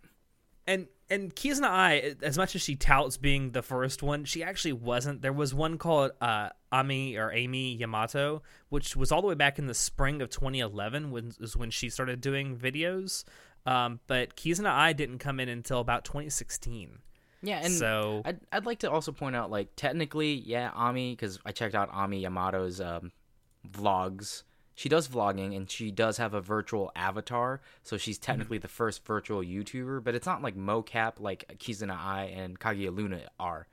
and 0.67 0.87
and 1.11 1.35
Kizuna 1.37 1.67
Ai, 1.67 2.15
as 2.23 2.39
much 2.39 2.55
as 2.55 2.63
she 2.63 2.75
touts 2.75 3.19
being 3.19 3.51
the 3.51 3.61
first 3.61 4.03
one, 4.03 4.25
she 4.25 4.43
actually 4.43 4.73
wasn't. 4.73 5.21
There 5.21 5.33
was 5.33 5.53
one 5.53 5.77
called 5.77 6.13
uh, 6.23 6.49
Ami 6.71 7.17
or 7.19 7.31
Amy 7.33 7.75
Yamato, 7.75 8.43
which 8.71 8.97
was 8.97 9.13
all 9.13 9.21
the 9.21 9.27
way 9.29 9.35
back 9.35 9.59
in 9.59 9.67
the 9.67 9.75
spring 9.75 10.23
of 10.23 10.31
2011, 10.31 11.11
when 11.11 11.33
was 11.39 11.55
when 11.55 11.71
she 11.71 11.91
started 11.91 12.23
doing 12.23 12.57
videos. 12.57 13.25
Um, 13.67 14.01
but 14.07 14.37
Kizuna 14.37 14.71
Ai 14.71 14.95
didn't 14.95 15.19
come 15.19 15.39
in 15.39 15.51
until 15.51 15.81
about 15.81 16.05
2016. 16.07 17.01
Yeah, 17.43 17.61
and 17.63 17.73
so 17.73 18.23
I'd, 18.25 18.41
I'd 18.53 18.67
like 18.67 18.79
to 18.81 18.91
also 18.91 19.11
point 19.13 19.35
out, 19.35 19.51
like, 19.51 19.69
technically, 19.77 20.35
yeah, 20.35 20.71
Ami, 20.75 21.13
because 21.13 21.41
I 21.45 21.51
checked 21.53 21.75
out 21.75 21.89
Ami 21.93 22.23
Yamato's 22.23 22.81
um, 22.81 23.11
vlogs. 23.69 24.45
She 24.75 24.89
does 24.89 25.07
vlogging, 25.09 25.55
and 25.57 25.71
she 25.71 25.91
does 25.91 26.17
have 26.19 26.35
a 26.35 26.41
virtual 26.41 26.91
avatar, 26.97 27.61
so 27.83 27.97
she's 27.97 28.19
Mm-hmm. 28.19 28.25
technically 28.33 28.59
the 28.59 28.69
first 28.69 29.05
virtual 29.05 29.43
YouTuber, 29.43 30.03
but 30.03 30.15
it's 30.15 30.27
not 30.27 30.43
like 30.43 30.57
mocap 30.57 31.15
like 31.19 31.45
Kizuna 31.59 31.97
Ai 31.97 32.25
and 32.27 32.59
Kaguya 32.59 32.95
Luna 32.95 33.21
are. 33.39 33.67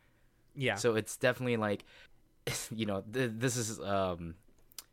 yeah, 0.56 0.76
So 0.76 0.96
it's 0.96 1.16
definitely 1.16 1.58
like, 1.58 1.86
you 2.76 2.86
know, 2.86 3.04
th- 3.14 3.32
this 3.36 3.56
is 3.56 3.80
um, 3.80 4.36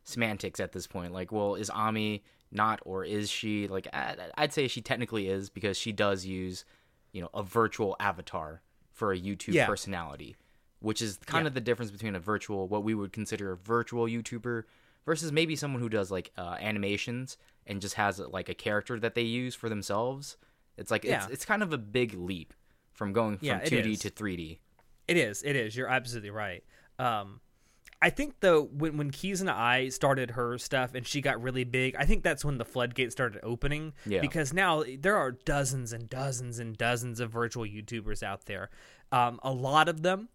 semantics 0.03 0.59
at 0.59 0.71
this 0.71 0.87
point. 0.87 1.11
Like, 1.13 1.31
well, 1.31 1.55
is 1.55 1.69
Ami 1.69 2.23
not 2.51 2.79
or 2.85 3.03
is 3.03 3.29
she? 3.29 3.67
Like, 3.67 3.87
I- 3.93 4.15
I'd 4.37 4.53
say 4.53 4.67
she 4.67 4.81
technically 4.81 5.27
is 5.27 5.49
because 5.49 5.77
she 5.77 5.91
does 5.91 6.25
use, 6.25 6.63
you 7.11 7.21
know, 7.21 7.29
a 7.33 7.43
virtual 7.43 7.95
avatar 7.99 8.61
for 8.97 9.11
a 9.13 9.17
YouTube 9.19 9.53
Yeah. 9.53 9.67
personality, 9.67 10.35
which 10.79 11.01
is 11.01 11.17
kind 11.25 11.43
Yeah. 11.45 11.49
of 11.49 11.53
the 11.53 11.61
difference 11.61 11.91
between 11.91 12.15
a 12.15 12.19
virtual, 12.19 12.67
what 12.67 12.83
we 12.83 12.95
would 12.95 13.13
consider 13.13 13.51
a 13.51 13.55
virtual 13.57 14.05
YouTuber 14.07 14.63
versus 15.05 15.31
maybe 15.31 15.55
someone 15.55 15.81
who 15.81 15.87
does 15.89 16.09
like 16.11 16.31
uh, 16.37 16.57
animations 16.59 17.37
and 17.67 17.79
just 17.79 17.93
has 17.95 18.17
like 18.19 18.49
a 18.49 18.55
character 18.55 18.99
that 18.99 19.13
they 19.13 19.21
use 19.21 19.53
for 19.55 19.69
themselves. 19.69 20.35
It's 20.77 20.89
like 20.91 21.05
it's 21.05 21.11
Yeah. 21.11 21.27
it's 21.31 21.45
kind 21.45 21.61
of 21.63 21.71
a 21.71 21.77
big 21.77 22.13
leap 22.15 22.53
from 22.93 23.13
going 23.13 23.37
from 23.37 23.45
Yeah, 23.47 23.59
2D 23.59 23.91
is. 23.93 23.99
to 23.99 24.09
3D. 24.09 24.59
It 25.07 25.15
is. 25.17 25.43
It 25.43 25.55
is. 25.55 25.75
You're 25.77 25.87
absolutely 25.87 26.31
right. 26.31 26.63
Um, 26.99 27.39
I 28.01 28.11
think 28.11 28.35
though 28.41 28.63
when 28.63 28.97
when 28.97 29.11
Kizuna 29.11 29.53
Ai 29.53 29.89
started 29.89 30.31
her 30.31 30.57
stuff 30.57 30.93
and 30.93 31.05
she 31.05 31.21
got 31.21 31.41
really 31.41 31.63
big, 31.63 31.95
I 31.95 32.05
think 32.05 32.23
that's 32.23 32.45
when 32.45 32.57
the 32.57 32.65
floodgate 32.65 33.11
started 33.11 33.39
opening. 33.43 33.93
Yeah. 34.05 34.21
Because 34.21 34.53
now 34.53 34.83
there 34.99 35.15
are 35.15 35.31
dozens 35.31 35.93
and 35.93 36.09
dozens 36.09 36.59
and 36.59 36.77
dozens 36.77 37.19
of 37.19 37.31
virtual 37.31 37.65
YouTubers 37.65 38.21
out 38.21 38.45
there. 38.45 38.69
Um, 39.11 39.39
a 39.41 39.51
lot 39.51 39.89
of 39.89 40.03
them 40.03 40.29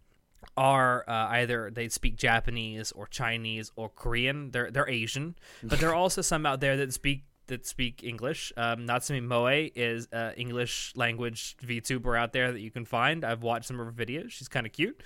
are 0.57 1.05
uh, 1.07 1.27
either 1.29 1.71
they 1.73 1.87
speak 1.87 2.17
Japanese 2.17 2.91
or 2.91 3.07
Chinese 3.07 3.71
or 3.75 3.89
Korean. 3.89 4.51
They're 4.51 4.69
they're 4.69 4.89
Asian, 4.89 5.35
but 5.63 5.79
there 5.79 5.89
are 5.89 5.95
also 5.95 6.21
some 6.21 6.45
out 6.45 6.59
there 6.59 6.75
that 6.77 6.93
speak 6.93 7.23
that 7.47 7.65
speak 7.65 8.03
English. 8.03 8.53
Um, 8.55 8.87
Natsumi 8.87 9.21
Moe 9.21 9.69
is 9.75 10.07
an 10.11 10.33
English 10.33 10.93
language 10.95 11.55
VTuber 11.63 12.17
out 12.17 12.33
there 12.33 12.51
that 12.51 12.61
you 12.61 12.71
can 12.71 12.85
find. 12.85 13.23
I've 13.23 13.43
watched 13.43 13.65
some 13.65 13.79
of 13.79 13.85
her 13.85 13.91
videos. 13.91 14.31
She's 14.31 14.47
kind 14.47 14.65
of 14.65 14.71
cute. 14.71 15.01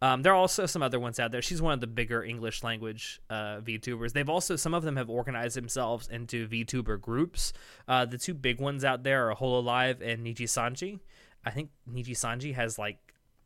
Um, 0.00 0.22
there 0.22 0.32
are 0.32 0.36
also 0.36 0.66
some 0.66 0.82
other 0.82 0.98
ones 0.98 1.20
out 1.20 1.32
there. 1.32 1.42
She's 1.42 1.62
one 1.62 1.74
of 1.74 1.80
the 1.80 1.86
bigger 1.86 2.24
English 2.24 2.62
language 2.62 3.20
uh, 3.30 3.60
VTubers. 3.60 4.12
They've 4.12 4.28
also 4.28 4.56
some 4.56 4.74
of 4.74 4.82
them 4.82 4.96
have 4.96 5.10
organized 5.10 5.56
themselves 5.56 6.08
into 6.08 6.48
VTuber 6.48 7.00
groups. 7.00 7.52
Uh, 7.86 8.04
the 8.04 8.18
two 8.18 8.34
big 8.34 8.60
ones 8.60 8.84
out 8.84 9.02
there 9.02 9.30
are 9.30 9.36
Hololive 9.36 10.00
and 10.00 10.26
Nijisanji. 10.26 11.00
I 11.44 11.50
think 11.50 11.70
Nijisanji 11.90 12.54
has 12.54 12.78
like 12.78 12.98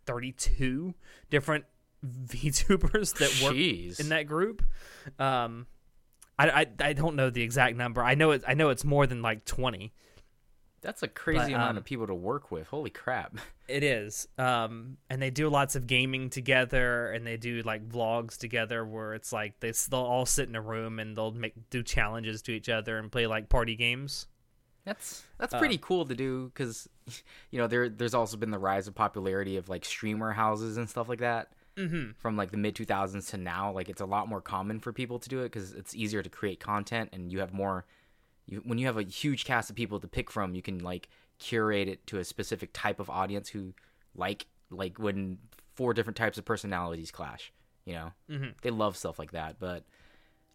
32 0.07 0.95
different 1.31 1.65
VTubers 2.07 3.15
that 3.19 3.43
work 3.45 3.55
Jeez. 3.55 4.01
in 4.01 4.11
that 4.11 4.27
group. 4.27 4.63
Um, 5.19 5.67
I, 6.39 6.49
I 6.63 6.67
I 6.81 6.93
don't 6.93 7.17
know 7.17 7.31
the 7.31 7.43
exact 7.43 7.77
number. 7.77 8.03
I 8.03 8.15
know 8.15 8.33
it. 8.33 8.43
I 8.47 8.55
know 8.55 8.69
it's 8.71 8.85
more 8.85 9.07
than 9.07 9.23
like 9.23 9.45
20. 9.45 9.93
That's 10.83 11.03
a 11.03 11.09
crazy 11.09 11.39
But, 11.53 11.55
amount 11.55 11.71
um, 11.71 11.77
of 11.79 11.85
people 11.85 12.07
to 12.07 12.15
work 12.15 12.51
with. 12.51 12.69
Holy 12.69 12.91
crap. 12.91 13.37
It 13.69 13.83
is. 13.83 14.29
Um, 14.39 14.97
and 15.11 15.21
they 15.21 15.31
do 15.31 15.49
lots 15.49 15.75
of 15.75 15.89
gaming 15.89 16.31
together, 16.31 17.11
and 17.11 17.27
they 17.27 17.37
do 17.37 17.63
like 17.63 17.89
vlogs 17.89 18.39
together, 18.39 18.87
where 18.87 19.13
it's 19.15 19.33
like 19.33 19.59
they 19.59 19.73
they'll 19.91 19.99
all 19.99 20.25
sit 20.25 20.49
in 20.49 20.55
a 20.55 20.61
room 20.61 21.01
and 21.01 21.17
they'll 21.17 21.33
make 21.33 21.55
do 21.69 21.83
challenges 21.83 22.43
to 22.43 22.53
each 22.53 22.69
other 22.69 22.97
and 22.97 23.11
play 23.11 23.27
like 23.27 23.49
party 23.49 23.75
games. 23.75 24.29
That's 24.85 25.25
that's 25.37 25.53
Uh, 25.53 25.59
pretty 25.59 25.79
cool 25.79 26.05
to 26.05 26.15
do 26.15 26.53
cuz 26.55 26.89
you 27.51 27.59
know 27.59 27.67
there 27.67 27.89
there's 27.89 28.15
also 28.15 28.37
been 28.37 28.53
the 28.53 28.59
rise 28.59 28.87
of 28.87 28.95
popularity 28.95 29.57
of 29.57 29.69
like 29.69 29.85
streamer 29.85 30.31
houses 30.31 30.77
and 30.77 30.89
stuff 30.89 31.09
like 31.09 31.19
that. 31.19 31.51
Mm-hmm. 31.77 32.13
From 32.19 32.37
like 32.37 32.51
the 32.51 32.57
mid 32.57 32.75
2000s 32.75 33.31
to 33.31 33.37
now, 33.37 33.71
like 33.73 33.89
it's 33.89 34.01
a 34.01 34.07
lot 34.07 34.29
more 34.29 34.41
common 34.41 34.81
for 34.81 34.93
people 34.93 35.19
to 35.19 35.29
do 35.29 35.41
it 35.43 35.53
cuz 35.53 35.73
it's 35.73 35.95
easier 35.95 36.23
to 36.23 36.31
create 36.31 36.59
content 36.61 37.11
and 37.13 37.31
you 37.33 37.41
have 37.41 37.53
more 37.53 37.85
you 38.47 38.63
when 38.65 38.79
you 38.79 38.87
have 38.87 38.97
a 38.97 39.03
huge 39.03 39.45
cast 39.45 39.71
of 39.71 39.77
people 39.77 40.01
to 40.01 40.09
pick 40.09 40.31
from, 40.31 40.55
you 40.55 40.63
can 40.63 40.79
like 40.79 41.09
curate 41.39 41.89
it 41.89 42.07
to 42.07 42.19
a 42.19 42.25
specific 42.25 42.71
type 42.73 42.99
of 43.01 43.11
audience 43.11 43.49
who 43.51 43.75
like 44.15 44.47
like 44.71 44.99
when 44.99 45.39
four 45.75 45.93
different 45.93 46.17
types 46.17 46.39
of 46.39 46.45
personalities 46.45 47.11
clash, 47.11 47.53
you 47.85 47.93
know. 47.93 48.13
Mhm. 48.31 48.55
They 48.63 48.71
love 48.71 48.97
stuff 48.97 49.19
like 49.19 49.33
that, 49.33 49.59
but 49.59 49.85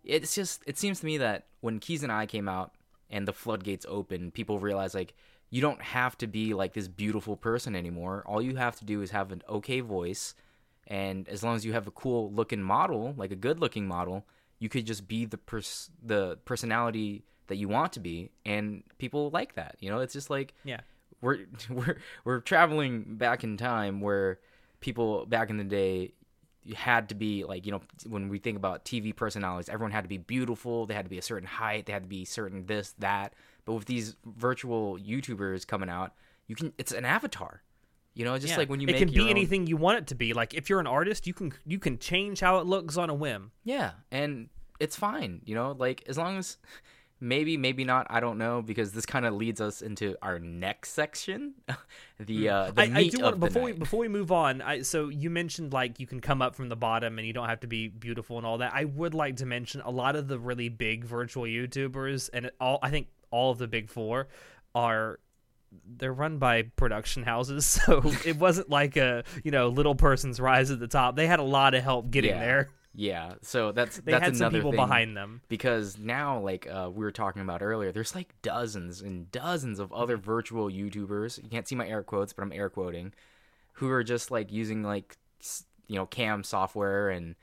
it's 0.03 0.33
just 0.33 0.63
it 0.65 0.77
seems 0.77 0.99
to 1.01 1.05
me 1.05 1.17
that 1.19 1.47
when 1.59 1.79
Kizuna 1.79 2.09
Ai 2.09 2.25
came 2.25 2.49
out 2.49 2.73
and 3.09 3.27
the 3.27 3.33
floodgates 3.33 3.85
open, 3.87 4.31
people 4.31 4.59
realize 4.59 4.95
like 4.95 5.13
you 5.51 5.61
don't 5.61 5.81
have 5.81 6.17
to 6.17 6.27
be 6.27 6.53
like 6.53 6.73
this 6.73 6.87
beautiful 6.87 7.35
person 7.37 7.75
anymore. 7.75 8.23
All 8.25 8.41
you 8.41 8.55
have 8.55 8.77
to 8.77 8.85
do 8.85 9.01
is 9.01 9.11
have 9.11 9.31
an 9.31 9.43
okay 9.49 9.81
voice, 9.81 10.33
and 10.99 11.27
as 11.29 11.41
long 11.43 11.55
as 11.55 11.63
you 11.65 11.73
have 11.73 11.87
a 11.87 11.91
cool 11.91 12.31
looking 12.33 12.61
model, 12.61 13.13
like 13.17 13.31
a 13.31 13.35
good 13.47 13.59
looking 13.59 13.87
model, 13.87 14.25
you 14.59 14.67
could 14.69 14.85
just 14.85 15.07
be 15.07 15.25
the 15.25 15.37
pers- 15.37 15.89
the 16.03 16.37
personality 16.45 17.23
that 17.47 17.55
you 17.55 17.67
want 17.67 17.93
to 17.93 17.99
be, 17.99 18.29
and 18.45 18.83
people 18.97 19.29
like 19.31 19.55
that. 19.55 19.75
You 19.79 19.89
know, 19.89 19.99
it's 19.99 20.13
just 20.13 20.29
like 20.29 20.53
Yeah. 20.63 20.81
we're 21.21 21.39
we're 21.69 21.97
we're 22.25 22.39
traveling 22.41 23.15
back 23.17 23.43
in 23.43 23.57
time 23.57 24.01
where 24.01 24.39
people 24.81 25.25
back 25.25 25.49
in 25.49 25.57
the 25.57 25.63
day 25.63 26.13
had 26.75 27.09
to 27.09 27.15
be 27.15 27.43
like 27.43 27.65
you 27.65 27.71
know 27.71 27.81
when 28.07 28.29
we 28.29 28.37
think 28.37 28.55
about 28.57 28.85
TV 28.85 29.15
personalities 29.15 29.67
everyone 29.69 29.91
had 29.91 30.03
to 30.03 30.07
be 30.07 30.17
beautiful 30.19 30.85
they 30.85 30.93
had 30.93 31.05
to 31.05 31.09
be 31.09 31.17
a 31.17 31.21
certain 31.31 31.47
height 31.47 31.87
they 31.87 31.93
had 31.93 32.03
to 32.03 32.07
be 32.09 32.23
certain 32.23 32.65
this 32.67 32.93
that 32.99 33.33
but 33.65 33.73
with 33.73 33.85
these 33.85 34.15
virtual 34.25 34.97
YouTubers 34.99 35.65
coming 35.65 35.89
out 35.89 36.13
you 36.47 36.55
can 36.55 36.71
it's 36.77 36.91
an 36.91 37.03
avatar 37.03 37.63
you 38.13 38.25
know 38.25 38.37
just 38.37 38.51
Yeah. 38.51 38.57
like 38.57 38.69
when 38.69 38.79
you 38.79 38.87
it 38.87 38.97
can 38.97 39.09
be 39.11 39.21
own- 39.21 39.29
anything 39.29 39.67
you 39.67 39.77
want 39.77 39.97
it 39.99 40.07
to 40.07 40.15
be. 40.15 40.33
Like 40.33 40.53
if 40.53 40.69
you're 40.69 40.79
an 40.79 40.87
artist, 40.87 41.27
you 41.27 41.33
can 41.33 41.53
you 41.65 41.79
can 41.79 41.97
change 41.97 42.39
how 42.39 42.59
it 42.59 42.65
looks 42.65 42.97
on 42.97 43.09
a 43.09 43.13
whim. 43.15 43.51
Yeah, 43.63 43.91
and 44.11 44.49
it's 44.79 44.95
fine, 44.95 45.41
you 45.45 45.55
know, 45.55 45.75
like 45.77 46.03
as 46.07 46.17
long 46.17 46.37
as 46.37 46.57
maybe 47.23 47.55
maybe 47.55 47.83
not, 47.83 48.07
I 48.09 48.19
don't 48.19 48.39
know 48.39 48.63
because 48.63 48.93
this 48.93 49.05
kind 49.05 49.25
of 49.27 49.35
leads 49.35 49.61
us 49.61 49.81
into 49.83 50.15
our 50.23 50.39
next 50.39 50.89
section, 50.93 51.53
the 52.19 52.49
uh 52.49 52.71
the 52.71 52.85
Hmm. 52.87 52.95
I, 52.95 52.99
meat 52.99 53.13
I 53.13 53.17
do 53.17 53.23
want 53.23 53.39
before 53.39 53.61
we 53.61 53.71
before 53.73 53.99
we 53.99 54.07
move 54.07 54.31
on. 54.31 54.61
I, 54.61 54.81
so 54.81 55.09
you 55.09 55.29
mentioned 55.29 55.71
like 55.71 55.99
you 55.99 56.07
can 56.07 56.19
come 56.19 56.41
up 56.41 56.55
from 56.55 56.69
the 56.69 56.75
bottom 56.75 57.17
and 57.19 57.27
you 57.27 57.33
don't 57.33 57.47
have 57.47 57.59
to 57.61 57.67
be 57.67 57.87
beautiful 57.87 58.37
and 58.37 58.45
all 58.45 58.57
that. 58.57 58.73
I 58.73 58.85
would 58.85 59.13
like 59.13 59.35
to 59.37 59.45
mention 59.45 59.81
a 59.81 59.91
lot 59.91 60.15
of 60.15 60.27
the 60.27 60.39
really 60.39 60.67
big 60.69 61.03
virtual 61.05 61.43
YouTubers 61.43 62.29
and 62.33 62.49
all 62.59 62.79
I 62.81 62.89
think 62.89 63.07
all 63.29 63.51
of 63.51 63.59
the 63.59 63.67
big 63.67 63.89
four 63.89 64.27
are 64.73 65.19
they're 65.97 66.13
run 66.13 66.37
by 66.37 66.63
production 66.63 67.23
houses 67.23 67.65
so 67.85 68.01
it 68.25 68.37
wasn't 68.37 68.69
like 68.69 68.97
a 68.97 69.23
you 69.43 69.51
know 69.51 69.67
little 69.69 69.95
person's 69.95 70.39
rise 70.39 70.71
at 70.71 70.79
the 70.79 70.87
top 70.87 71.15
they 71.15 71.27
had 71.27 71.39
a 71.39 71.43
lot 71.43 71.73
of 71.73 71.83
help 71.83 72.11
getting 72.11 72.31
Yeah. 72.31 72.39
there 72.39 72.69
Yeah, 72.93 73.33
so 73.41 73.71
that's 73.71 73.97
they 73.99 74.11
that's 74.11 74.25
had 74.25 74.35
some 74.37 74.47
another 74.47 74.57
people 74.59 74.71
thing. 74.71 74.77
behind 74.81 75.15
them 75.17 75.41
because 75.47 75.97
now 75.97 76.39
like 76.39 76.67
uh, 76.67 76.89
we 76.93 77.05
were 77.05 77.11
talking 77.11 77.41
about 77.41 77.61
earlier 77.61 77.91
there's 77.93 78.13
like 78.15 78.33
dozens 78.41 79.01
and 79.01 79.31
dozens 79.31 79.79
of 79.79 79.93
other 79.93 80.17
virtual 80.17 80.69
youtubers 80.69 81.41
you 81.41 81.49
can't 81.49 81.67
see 81.67 81.75
my 81.75 81.87
air 81.87 82.03
quotes 82.03 82.33
but 82.33 82.41
i'm 82.41 82.51
air 82.51 82.69
quoting 82.69 83.13
who 83.73 83.89
are 83.89 84.03
just 84.03 84.29
like 84.29 84.51
using 84.51 84.83
like 84.83 85.15
you 85.87 85.95
know 85.95 86.05
cam 86.05 86.43
software 86.43 87.09
and 87.09 87.35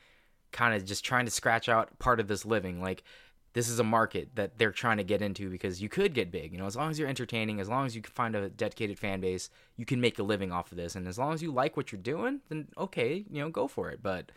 kind 0.51 0.75
of 0.75 0.85
just 0.85 1.03
trying 1.03 1.25
to 1.25 1.31
scratch 1.31 1.67
out 1.67 1.97
part 1.99 2.19
of 2.19 2.27
this 2.27 2.45
living 2.45 2.79
like 2.81 3.03
this 3.53 3.67
is 3.67 3.79
a 3.79 3.83
market 3.83 4.29
that 4.35 4.57
they're 4.57 4.71
trying 4.71 4.97
to 4.97 5.03
get 5.03 5.21
into 5.21 5.49
because 5.49 5.81
you 5.81 5.89
could 5.89 6.13
get 6.13 6.31
big 6.31 6.51
you 6.51 6.57
know 6.57 6.65
as 6.65 6.75
long 6.75 6.89
as 6.89 6.99
you're 6.99 7.07
entertaining 7.07 7.59
as 7.59 7.69
long 7.69 7.85
as 7.85 7.95
you 7.95 8.01
can 8.01 8.13
find 8.13 8.35
a 8.35 8.49
dedicated 8.49 8.97
fan 8.97 9.19
base 9.19 9.49
you 9.77 9.85
can 9.85 9.99
make 10.01 10.19
a 10.19 10.23
living 10.23 10.51
off 10.51 10.71
of 10.71 10.77
this. 10.77 10.95
And 10.95 11.07
as 11.07 11.17
long 11.17 11.33
as 11.33 11.41
you 11.41 11.51
like 11.51 11.77
what 11.77 11.91
you're 11.91 12.01
doing 12.01 12.41
then 12.49 12.67
okay 12.77 13.25
you 13.29 13.41
know 13.41 13.49
go 13.49 13.67
for 13.67 13.89
it. 13.89 14.01
But 14.01 14.31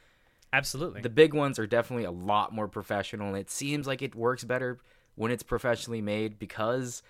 absolutely. 0.52 1.02
the 1.02 1.10
big 1.10 1.34
ones 1.34 1.58
are 1.58 1.66
definitely 1.66 2.04
a 2.04 2.10
lot 2.10 2.52
more 2.52 2.68
professional. 2.68 3.28
And 3.28 3.38
it 3.38 3.50
seems 3.50 3.86
like 3.86 4.02
it 4.02 4.14
works 4.14 4.44
better 4.44 4.78
when 5.14 5.30
it's 5.30 5.42
professionally 5.42 6.00
made 6.00 6.38
because 6.38 7.02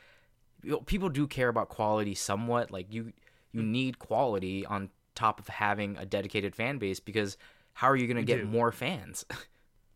you 0.63 0.73
know, 0.73 0.81
people 0.81 1.09
do 1.09 1.27
care 1.27 1.49
about 1.49 1.69
quality 1.69 2.15
somewhat. 2.15 2.71
Like 2.71 2.93
you 2.93 3.13
you 3.53 3.63
need 3.63 3.99
quality 3.99 4.65
on 4.65 4.89
top 5.15 5.39
of 5.39 5.49
having 5.49 5.97
a 5.99 6.07
dedicated 6.07 6.57
fan 6.57 6.79
base 6.79 7.01
because 7.01 7.37
how 7.75 7.89
are 7.89 7.97
you 7.97 8.07
going 8.07 8.17
to 8.17 8.23
get 8.23 8.39
do. 8.39 8.47
more 8.47 8.73
fans 8.73 9.27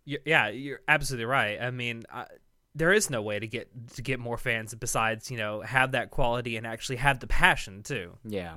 yeah, 0.07 0.49
you're 0.49 0.81
absolutely 0.89 1.27
right. 1.27 1.61
I 1.61 1.71
mean, 1.71 2.05
I, 2.13 2.27
there 2.75 2.93
is 2.93 3.11
no 3.11 3.23
way 3.23 3.39
to 3.39 3.47
get 3.47 3.69
to 3.95 4.03
get 4.03 4.21
more 4.21 4.37
fans 4.39 4.75
besides 4.75 5.31
you 5.31 5.37
know 5.39 5.63
have 5.63 5.93
that 5.93 6.11
quality 6.11 6.57
and 6.57 6.67
actually 6.67 6.97
have 6.97 7.21
the 7.21 7.27
passion 7.27 7.83
too. 7.83 8.13
yeah 8.25 8.57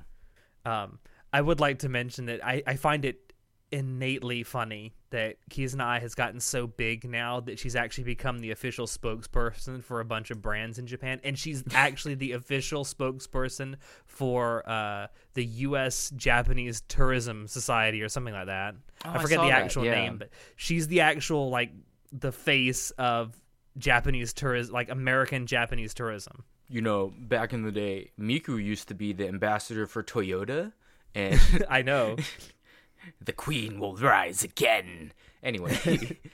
Um, 0.66 1.00
I 1.32 1.42
would 1.42 1.60
like 1.60 1.80
to 1.80 1.90
mention 1.90 2.26
that 2.26 2.44
I, 2.46 2.64
I 2.68 2.76
find 2.76 3.06
it 3.06 3.29
innately 3.72 4.44
funny 4.44 4.94
that 5.12 5.38
Kizuna 5.50 6.00
has 6.00 6.16
gotten 6.16 6.40
so 6.40 6.68
big 6.68 7.10
now 7.10 7.40
that 7.42 7.60
she's 7.60 7.76
actually 7.76 8.04
become 8.04 8.40
the 8.40 8.52
official 8.52 8.86
spokesperson 8.86 9.84
for 9.84 10.00
a 10.00 10.06
bunch 10.06 10.32
of 10.32 10.42
brands 10.42 10.78
in 10.78 10.88
Japan, 10.88 11.20
and 11.24 11.38
she's 11.38 11.64
actually 11.74 12.16
the 12.16 12.34
official 12.34 12.84
spokesperson 12.84 13.76
for 14.06 14.68
uh, 14.70 15.08
the 15.34 15.46
U.S. 15.46 16.12
Japanese 16.16 16.82
Tourism 16.88 17.48
Society 17.48 18.02
or 18.02 18.10
something 18.10 18.34
like 18.34 18.48
that. 18.48 18.76
Oh, 19.06 19.10
I 19.10 19.16
I 19.16 19.22
forget 19.22 19.38
saw 19.38 19.46
the 19.46 19.52
actual 19.52 19.86
yeah. 19.86 19.96
name, 19.96 20.18
but 20.18 20.30
she's 20.56 20.88
the 20.88 21.02
actual 21.02 21.50
like 21.50 21.72
the 22.12 22.32
face 22.32 22.92
of 22.92 23.40
Japanese 23.78 24.34
tourism, 24.34 24.74
like 24.74 24.90
American 24.90 25.48
Japanese 25.48 25.94
tourism. 25.94 26.44
you 26.68 26.82
know 26.82 27.12
back 27.18 27.52
in 27.52 27.64
the 27.64 27.72
day 27.72 28.12
miku 28.20 28.64
used 28.64 28.88
to 28.90 28.94
be 28.94 29.12
the 29.12 29.28
ambassador 29.28 29.88
for 29.88 30.04
toyota 30.04 30.72
and 31.16 31.40
I 31.70 31.82
know. 31.82 32.18
the 33.22 33.34
queen 33.34 33.80
will 33.80 33.96
rise 33.96 34.44
again 34.44 35.12
anyway 35.44 36.18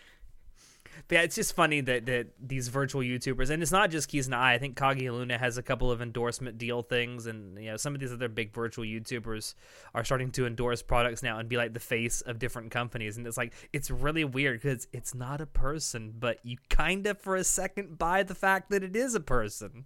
yeah, 1.12 1.22
it's 1.22 1.36
just 1.36 1.56
funny 1.56 1.82
that, 1.82 2.06
that 2.08 2.28
these 2.40 2.68
virtual 2.68 3.02
YouTubers, 3.02 3.50
and 3.52 3.62
it's 3.62 3.72
not 3.72 3.92
just 3.92 4.10
Kizuna 4.10 4.36
Ai. 4.36 4.54
I 4.54 4.58
think 4.58 4.76
Kaguya 4.76 5.12
Luna 5.12 5.38
has 5.38 5.58
a 5.58 5.64
couple 5.64 5.92
of 5.92 6.02
endorsement 6.02 6.58
deal 6.58 6.82
things, 6.82 7.28
and 7.28 7.60
you 7.60 7.70
know 7.70 7.78
some 7.78 7.94
of 7.94 8.02
these 8.02 8.12
other 8.12 8.28
big 8.28 8.54
virtual 8.54 8.84
YouTubers 8.84 9.54
are 9.94 10.04
starting 10.04 10.32
to 10.32 10.48
endorse 10.48 10.82
products 10.82 11.22
now 11.22 11.38
and 11.38 11.48
be 11.48 11.58
like 11.58 11.74
the 11.74 11.80
face 11.80 12.22
of 12.22 12.40
different 12.40 12.72
companies. 12.72 13.18
And 13.18 13.28
it's 13.28 13.38
like 13.38 13.54
it's 13.72 13.92
really 13.92 14.24
weird 14.24 14.62
because 14.62 14.88
it's 14.94 15.14
not 15.14 15.42
a 15.42 15.46
person, 15.46 16.14
but 16.18 16.40
you 16.44 16.58
kind 16.70 17.06
of 17.06 17.20
for 17.20 17.36
a 17.36 17.44
second 17.44 17.98
buy 18.00 18.24
the 18.24 18.36
fact 18.36 18.72
that 18.72 18.84
it 18.84 18.96
is 18.96 19.14
a 19.14 19.20
person. 19.20 19.86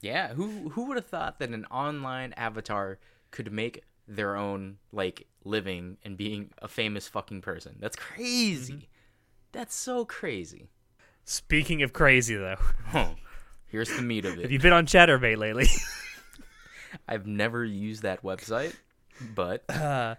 Yeah, 0.00 0.28
who 0.34 0.70
who 0.70 0.86
would 0.86 0.96
have 0.96 1.06
thought 1.06 1.40
that 1.40 1.50
an 1.50 1.66
online 1.66 2.32
avatar 2.34 2.98
could 3.30 3.52
make 3.52 3.82
their 4.06 4.36
own 4.36 4.76
like 4.92 5.26
living 5.44 5.96
and 6.04 6.16
being 6.16 6.50
a 6.58 6.68
famous 6.68 7.08
fucking 7.08 7.40
person? 7.42 7.76
That's 7.80 7.96
crazy. 7.96 8.72
Mm-hmm. 8.72 8.84
That's 9.52 9.74
so 9.74 10.04
crazy. 10.04 10.68
Speaking 11.24 11.82
of 11.82 11.92
crazy, 11.92 12.36
though, 12.36 12.56
Huh. 12.86 13.06
Oh, 13.10 13.14
here's 13.66 13.88
the 13.94 14.02
meat 14.02 14.24
of 14.24 14.34
it. 14.38 14.42
have 14.42 14.50
you 14.52 14.58
been 14.58 14.72
on 14.72 14.86
Chaturbate 14.86 15.38
lately? 15.38 15.66
I've 17.08 17.26
never 17.26 17.64
used 17.64 18.02
that 18.02 18.22
website, 18.22 18.74
but 19.34 19.68
uh, 19.70 20.14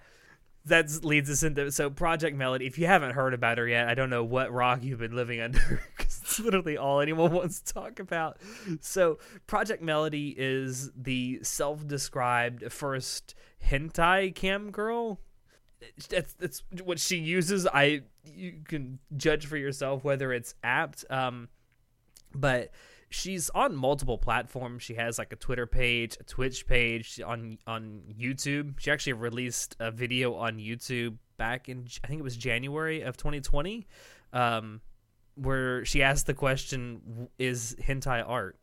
that 0.65 1.04
leads 1.06 1.30
us 1.30 1.43
into 1.43 1.71
so 1.71 1.89
Project 1.89 2.36
Melody. 2.36 2.65
If 2.67 2.78
you 2.78 2.86
haven't 2.88 3.12
heard 3.12 3.34
about 3.34 3.58
her 3.60 3.67
yet, 3.67 3.88
I 3.88 3.93
don't 3.93 4.10
know 4.10 4.24
what 4.24 4.52
rock 4.52 4.84
you've 4.84 5.00
been 5.00 5.15
living 5.15 5.39
under 5.39 5.82
because 5.98 6.21
literally 6.39 6.78
all 6.78 7.00
anyone 7.00 7.32
wants 7.34 7.62
to 7.62 7.74
talk 7.74 8.00
about. 8.00 8.38
So 8.82 9.19
Project 9.48 9.82
Melody 9.82 10.36
is 10.38 10.91
the 10.95 11.39
self-described 11.43 12.71
first 12.71 13.36
hentai 13.69 14.34
cam 14.34 14.71
girl. 14.71 15.19
That's 16.10 16.34
that's 16.34 16.63
what 16.84 17.00
she 17.00 17.17
uses. 17.17 17.67
I 17.67 18.02
you 18.24 18.62
can 18.67 19.00
judge 19.15 19.45
for 19.45 19.58
yourself 19.58 20.04
whether 20.04 20.34
it's 20.34 20.56
apt. 20.63 21.06
Um, 21.10 21.50
but 22.34 22.71
she's 23.10 23.50
on 23.52 23.76
multiple 23.76 24.17
platforms. 24.17 24.84
She 24.84 24.95
has 24.95 25.17
like 25.17 25.32
a 25.32 25.36
Twitter 25.36 25.65
page, 25.65 26.17
a 26.19 26.24
Twitch 26.24 26.67
page 26.67 27.19
on 27.26 27.58
on 27.65 28.02
YouTube. 28.19 28.80
She 28.80 28.91
actually 28.91 29.13
released 29.13 29.76
a 29.80 29.91
video 29.91 30.36
on 30.36 30.58
YouTube 30.58 31.17
back 31.38 31.69
in 31.69 31.88
I 32.04 32.08
think 32.08 32.19
it 32.19 32.24
was 32.24 32.38
January 32.38 33.02
of 33.02 33.17
2020, 33.17 33.88
um, 34.34 34.82
where 35.36 35.86
she 35.86 36.02
asked 36.04 36.28
the 36.28 36.34
question, 36.34 37.30
"Is 37.38 37.76
hentai 37.82 38.24
art?" 38.28 38.58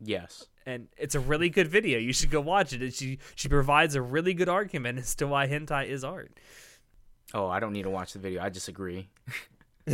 yes. 0.00 0.46
And 0.66 0.88
it's 0.98 1.14
a 1.14 1.20
really 1.20 1.48
good 1.48 1.68
video. 1.68 1.98
You 1.98 2.12
should 2.12 2.30
go 2.30 2.42
watch 2.42 2.74
it. 2.74 2.82
And 2.82 2.92
she 2.92 3.18
she 3.34 3.48
provides 3.48 3.94
a 3.94 4.02
really 4.02 4.34
good 4.34 4.50
argument 4.50 4.98
as 4.98 5.14
to 5.14 5.26
why 5.26 5.48
hentai 5.48 5.86
is 5.86 6.04
art. 6.04 6.38
Oh, 7.32 7.48
I 7.48 7.58
don't 7.58 7.72
need 7.72 7.84
to 7.84 7.90
watch 7.90 8.12
the 8.12 8.18
video. 8.18 8.42
I 8.42 8.50
disagree. 8.50 9.08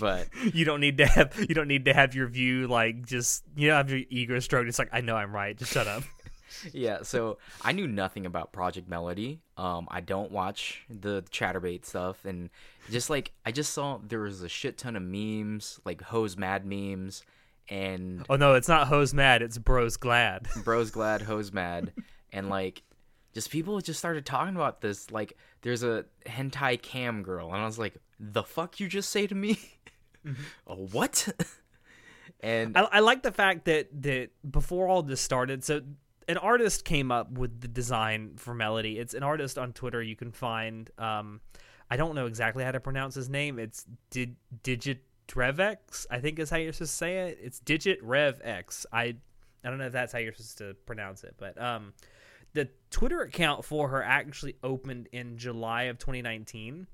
but 0.00 0.28
You 0.52 0.64
don't 0.64 0.80
need 0.80 0.98
to 0.98 1.06
have 1.06 1.34
you 1.38 1.54
don't 1.54 1.68
need 1.68 1.84
to 1.84 1.94
have 1.94 2.14
your 2.14 2.26
view 2.26 2.66
like 2.68 3.06
just 3.06 3.44
you 3.54 3.68
know 3.68 3.74
have 3.74 3.90
your 3.90 4.00
ego 4.08 4.38
stroked. 4.38 4.68
It's 4.68 4.78
like 4.78 4.90
I 4.92 5.02
know 5.02 5.16
I'm 5.16 5.34
right. 5.34 5.56
Just 5.56 5.72
shut 5.72 5.86
up. 5.86 6.02
yeah, 6.72 7.02
so 7.02 7.38
I 7.62 7.72
knew 7.72 7.86
nothing 7.86 8.26
about 8.26 8.52
Project 8.52 8.88
Melody. 8.88 9.40
Um, 9.56 9.88
I 9.90 10.00
don't 10.00 10.30
watch 10.30 10.84
the 10.88 11.22
Chaturbate 11.30 11.84
stuff, 11.84 12.24
and 12.24 12.50
just 12.90 13.10
like 13.10 13.32
I 13.44 13.52
just 13.52 13.72
saw 13.72 13.98
there 14.06 14.20
was 14.20 14.42
a 14.42 14.48
shit 14.48 14.78
ton 14.78 14.96
of 14.96 15.02
memes, 15.02 15.80
like 15.84 16.02
hose 16.02 16.36
mad 16.36 16.64
memes, 16.64 17.22
and 17.68 18.24
Oh 18.28 18.36
no, 18.36 18.54
it's 18.54 18.68
not 18.68 18.88
hose 18.88 19.12
mad. 19.14 19.42
It's 19.42 19.58
bros 19.58 19.96
glad. 19.96 20.48
bros 20.64 20.90
glad 20.90 21.22
hose 21.22 21.52
mad, 21.52 21.92
and 22.32 22.48
like 22.48 22.82
just 23.34 23.50
people 23.50 23.80
just 23.80 23.98
started 23.98 24.24
talking 24.24 24.56
about 24.56 24.80
this. 24.80 25.10
Like 25.10 25.36
there's 25.62 25.82
a 25.82 26.04
hentai 26.26 26.80
cam 26.80 27.22
girl, 27.22 27.52
and 27.52 27.60
I 27.60 27.66
was 27.66 27.78
like, 27.78 27.96
the 28.18 28.42
fuck 28.42 28.80
you 28.80 28.88
just 28.88 29.10
say 29.10 29.26
to 29.26 29.34
me? 29.34 29.58
a 30.66 30.74
what? 30.74 31.28
and 32.40 32.76
I, 32.76 32.82
I 32.92 33.00
like 33.00 33.22
the 33.22 33.32
fact 33.32 33.66
that 33.66 33.88
that 34.02 34.30
before 34.48 34.88
all 34.88 35.02
this 35.02 35.20
started, 35.20 35.64
so 35.64 35.82
an 36.28 36.36
artist 36.36 36.84
came 36.84 37.10
up 37.10 37.32
with 37.32 37.60
the 37.60 37.68
design 37.68 38.32
for 38.36 38.54
Melody. 38.54 38.98
It's 38.98 39.14
an 39.14 39.22
artist 39.22 39.58
on 39.58 39.72
Twitter 39.72 40.02
you 40.02 40.14
can 40.14 40.30
find. 40.30 40.90
Um, 40.98 41.40
I 41.90 41.96
don't 41.96 42.14
know 42.14 42.26
exactly 42.26 42.62
how 42.62 42.70
to 42.70 42.80
pronounce 42.80 43.14
his 43.14 43.28
name. 43.28 43.58
It's 43.58 43.86
did 44.10 44.36
digit 44.62 45.02
Revex, 45.34 46.06
I 46.10 46.18
think 46.20 46.38
is 46.38 46.50
how 46.50 46.56
you're 46.56 46.72
supposed 46.72 46.92
to 46.92 46.96
say 46.96 47.28
it. 47.28 47.38
It's 47.42 47.60
Digit 47.60 48.02
Rev 48.02 48.40
X. 48.42 48.86
I 48.92 49.16
I 49.64 49.70
don't 49.70 49.78
know 49.78 49.86
if 49.86 49.92
that's 49.92 50.12
how 50.12 50.18
you're 50.18 50.32
supposed 50.32 50.58
to 50.58 50.74
pronounce 50.86 51.24
it, 51.24 51.34
but 51.38 51.60
um, 51.60 51.92
the 52.54 52.68
Twitter 52.90 53.22
account 53.22 53.64
for 53.64 53.88
her 53.88 54.02
actually 54.02 54.56
opened 54.62 55.08
in 55.12 55.36
July 55.36 55.84
of 55.84 55.98
2019. 55.98 56.86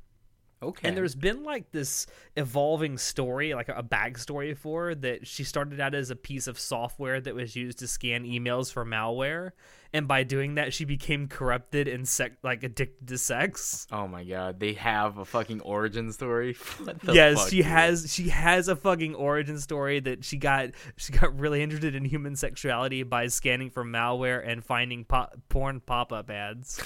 Okay. 0.68 0.88
And 0.88 0.96
there's 0.96 1.14
been 1.14 1.42
like 1.42 1.70
this 1.72 2.06
evolving 2.36 2.98
story, 2.98 3.54
like 3.54 3.68
a 3.68 3.82
backstory 3.82 4.56
for 4.56 4.86
her, 4.86 4.94
that 4.96 5.26
she 5.26 5.44
started 5.44 5.80
out 5.80 5.94
as 5.94 6.10
a 6.10 6.16
piece 6.16 6.46
of 6.46 6.58
software 6.58 7.20
that 7.20 7.34
was 7.34 7.54
used 7.54 7.78
to 7.78 7.86
scan 7.86 8.24
emails 8.24 8.72
for 8.72 8.84
malware, 8.84 9.52
and 9.92 10.08
by 10.08 10.24
doing 10.24 10.56
that, 10.56 10.72
she 10.72 10.84
became 10.84 11.28
corrupted 11.28 11.86
and 11.86 12.06
sec- 12.08 12.38
like 12.42 12.64
addicted 12.64 13.06
to 13.06 13.16
sex. 13.16 13.86
Oh 13.92 14.08
my 14.08 14.24
god, 14.24 14.58
they 14.58 14.72
have 14.72 15.18
a 15.18 15.24
fucking 15.24 15.60
origin 15.60 16.10
story. 16.12 16.56
Yes, 17.12 17.38
fuck, 17.38 17.48
she 17.50 17.56
dude? 17.58 17.66
has. 17.66 18.12
She 18.12 18.28
has 18.30 18.68
a 18.68 18.74
fucking 18.74 19.14
origin 19.14 19.60
story 19.60 20.00
that 20.00 20.24
she 20.24 20.36
got. 20.36 20.70
She 20.96 21.12
got 21.12 21.38
really 21.38 21.62
interested 21.62 21.94
in 21.94 22.04
human 22.04 22.34
sexuality 22.34 23.02
by 23.04 23.28
scanning 23.28 23.70
for 23.70 23.84
malware 23.84 24.46
and 24.46 24.64
finding 24.64 25.04
pop- 25.04 25.34
porn 25.48 25.80
pop 25.80 26.12
up 26.12 26.30
ads. 26.30 26.82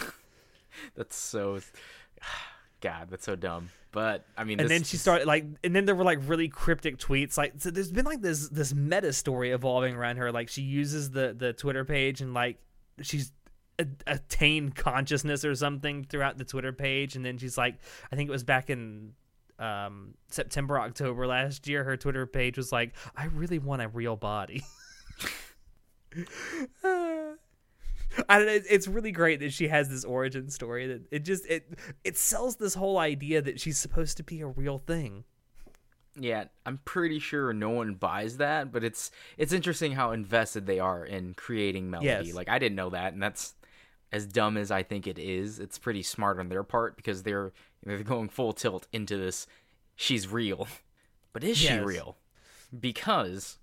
That's 0.94 1.16
so. 1.16 1.60
God, 2.80 3.08
that's 3.10 3.24
so 3.24 3.36
dumb. 3.36 3.70
But 3.90 4.24
I 4.36 4.44
mean, 4.44 4.60
and 4.60 4.68
this, 4.68 4.76
then 4.78 4.84
she 4.84 4.96
started 4.96 5.26
like 5.26 5.44
and 5.64 5.74
then 5.74 5.86
there 5.86 5.94
were 5.94 6.04
like 6.04 6.18
really 6.26 6.48
cryptic 6.48 6.98
tweets 6.98 7.38
like 7.38 7.54
so 7.58 7.70
there's 7.70 7.90
been 7.90 8.04
like 8.04 8.20
this 8.20 8.48
this 8.48 8.74
meta 8.74 9.12
story 9.12 9.50
evolving 9.50 9.94
around 9.94 10.18
her. 10.18 10.30
Like 10.30 10.48
she 10.48 10.62
uses 10.62 11.10
the 11.10 11.34
the 11.36 11.52
twitter 11.54 11.84
page 11.84 12.20
and 12.20 12.34
like 12.34 12.58
she's 13.00 13.32
a- 13.78 13.86
attained 14.06 14.74
consciousness 14.74 15.44
or 15.44 15.54
something 15.54 16.04
throughout 16.04 16.36
the 16.36 16.44
twitter 16.44 16.72
page. 16.72 17.16
And 17.16 17.24
then 17.24 17.38
she's 17.38 17.56
like 17.56 17.76
i 18.12 18.16
think 18.16 18.28
it 18.28 18.32
was 18.32 18.44
back 18.44 18.68
in 18.68 19.12
um 19.58 20.14
september 20.28 20.78
october 20.78 21.26
last 21.26 21.66
year 21.66 21.82
her 21.82 21.96
twitter 21.96 22.26
page 22.26 22.56
was 22.56 22.70
like 22.70 22.94
i 23.16 23.24
really 23.24 23.58
want 23.58 23.82
a 23.82 23.88
real 23.88 24.14
body 24.14 24.62
I 28.28 28.38
don't 28.38 28.46
know, 28.46 28.60
it's 28.68 28.88
really 28.88 29.12
great 29.12 29.40
that 29.40 29.52
she 29.52 29.68
has 29.68 29.88
this 29.88 30.04
origin 30.04 30.50
story 30.50 30.86
that 30.86 31.02
it 31.10 31.24
just 31.24 31.46
it 31.46 31.68
it 32.04 32.16
sells 32.16 32.56
this 32.56 32.74
whole 32.74 32.98
idea 32.98 33.42
that 33.42 33.60
she's 33.60 33.78
supposed 33.78 34.16
to 34.18 34.22
be 34.22 34.40
a 34.40 34.46
real 34.46 34.78
thing. 34.78 35.24
Yeah, 36.20 36.44
I'm 36.66 36.80
pretty 36.84 37.20
sure 37.20 37.52
no 37.52 37.70
one 37.70 37.94
buys 37.94 38.38
that, 38.38 38.72
but 38.72 38.82
it's 38.82 39.10
it's 39.36 39.52
interesting 39.52 39.92
how 39.92 40.12
invested 40.12 40.66
they 40.66 40.80
are 40.80 41.04
in 41.04 41.34
creating 41.34 41.90
melody. 41.90 42.28
Yes. 42.28 42.34
Like 42.34 42.48
I 42.48 42.58
didn't 42.58 42.76
know 42.76 42.90
that, 42.90 43.12
and 43.12 43.22
that's 43.22 43.54
as 44.10 44.26
dumb 44.26 44.56
as 44.56 44.70
I 44.70 44.82
think 44.82 45.06
it 45.06 45.18
is. 45.18 45.58
It's 45.58 45.78
pretty 45.78 46.02
smart 46.02 46.38
on 46.38 46.48
their 46.48 46.62
part 46.64 46.96
because 46.96 47.22
they're 47.22 47.52
they're 47.84 48.02
going 48.02 48.28
full 48.28 48.52
tilt 48.52 48.86
into 48.92 49.16
this. 49.16 49.46
She's 49.96 50.28
real, 50.28 50.66
but 51.32 51.44
is 51.44 51.58
she 51.58 51.74
real? 51.74 52.16
Because 52.78 53.58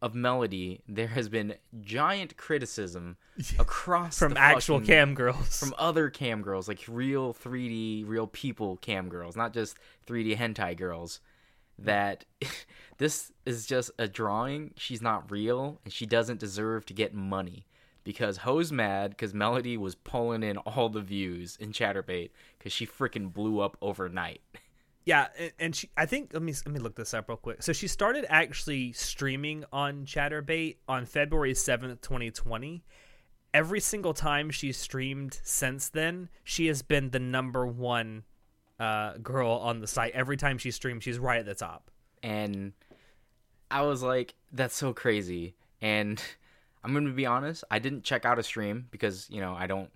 of 0.00 0.14
melody, 0.14 0.80
there 0.88 1.08
has 1.08 1.28
been 1.28 1.54
giant 1.80 2.36
criticism 2.36 3.16
across 3.58 4.18
From 4.18 4.36
actual 4.36 4.76
fucking- 4.78 4.86
cam 4.86 5.14
girls. 5.14 5.58
from 5.58 5.74
other 5.78 6.08
cam 6.10 6.42
girls, 6.42 6.68
like 6.68 6.84
real 6.88 7.34
3D, 7.34 8.04
real 8.06 8.26
people 8.26 8.76
cam 8.78 9.08
girls, 9.08 9.36
not 9.36 9.52
just 9.52 9.76
3D 10.06 10.36
hentai 10.36 10.76
girls, 10.76 11.20
that 11.78 12.24
this 12.98 13.32
is 13.46 13.66
just 13.66 13.90
a 13.98 14.06
drawing. 14.08 14.72
She's 14.76 15.02
not 15.02 15.30
real, 15.30 15.80
and 15.84 15.92
she 15.92 16.06
doesn't 16.06 16.40
deserve 16.40 16.86
to 16.86 16.94
get 16.94 17.14
money. 17.14 17.66
Because 18.04 18.38
Ho's 18.38 18.72
mad 18.72 19.10
because 19.10 19.34
Melody 19.34 19.76
was 19.76 19.94
pulling 19.94 20.42
in 20.42 20.56
all 20.58 20.88
the 20.88 21.02
views 21.02 21.56
in 21.60 21.72
Chaturbate 21.72 22.30
because 22.58 22.72
she 22.72 22.86
freaking 22.86 23.30
blew 23.32 23.60
up 23.60 23.76
overnight. 23.82 24.40
Yeah, 25.08 25.28
and, 25.58 25.74
she 25.74 25.88
I 25.96 26.04
think 26.04 26.34
let 26.34 26.42
me 26.42 26.52
let 26.66 26.74
me 26.74 26.80
look 26.80 26.94
this 26.94 27.14
up 27.14 27.30
real 27.30 27.38
quick. 27.38 27.62
So 27.62 27.72
she 27.72 27.88
started 27.88 28.26
actually 28.28 28.92
streaming 28.92 29.64
on 29.72 30.04
Chaturbate 30.04 30.76
on 30.86 31.06
February 31.06 31.54
7th, 31.54 32.02
2020. 32.02 32.84
Every 33.54 33.80
single 33.80 34.12
time 34.12 34.50
she's 34.50 34.76
streamed 34.76 35.40
since 35.42 35.88
then, 35.88 36.28
she 36.44 36.66
has 36.66 36.82
been 36.82 37.08
the 37.08 37.18
number 37.18 37.66
1 37.66 38.22
uh, 38.78 39.14
girl 39.22 39.52
on 39.52 39.80
the 39.80 39.86
site. 39.86 40.12
Every 40.12 40.36
time 40.36 40.58
she 40.58 40.70
streams, 40.70 41.04
she's 41.04 41.18
right 41.18 41.40
at 41.40 41.46
the 41.46 41.54
top. 41.54 41.90
and 42.22 42.74
I 43.70 43.86
was 43.86 44.02
like, 44.02 44.34
"That's 44.52 44.76
so 44.76 44.92
crazy." 44.92 45.54
And 45.80 46.22
I'm 46.84 46.92
gonna 46.92 47.12
be 47.12 47.24
honest, 47.24 47.64
I 47.70 47.78
didn't 47.78 48.04
check 48.04 48.26
out 48.26 48.38
a 48.38 48.42
stream 48.42 48.88
because 48.90 49.26
you 49.30 49.40
know 49.40 49.54
I 49.54 49.68
don't 49.68 49.90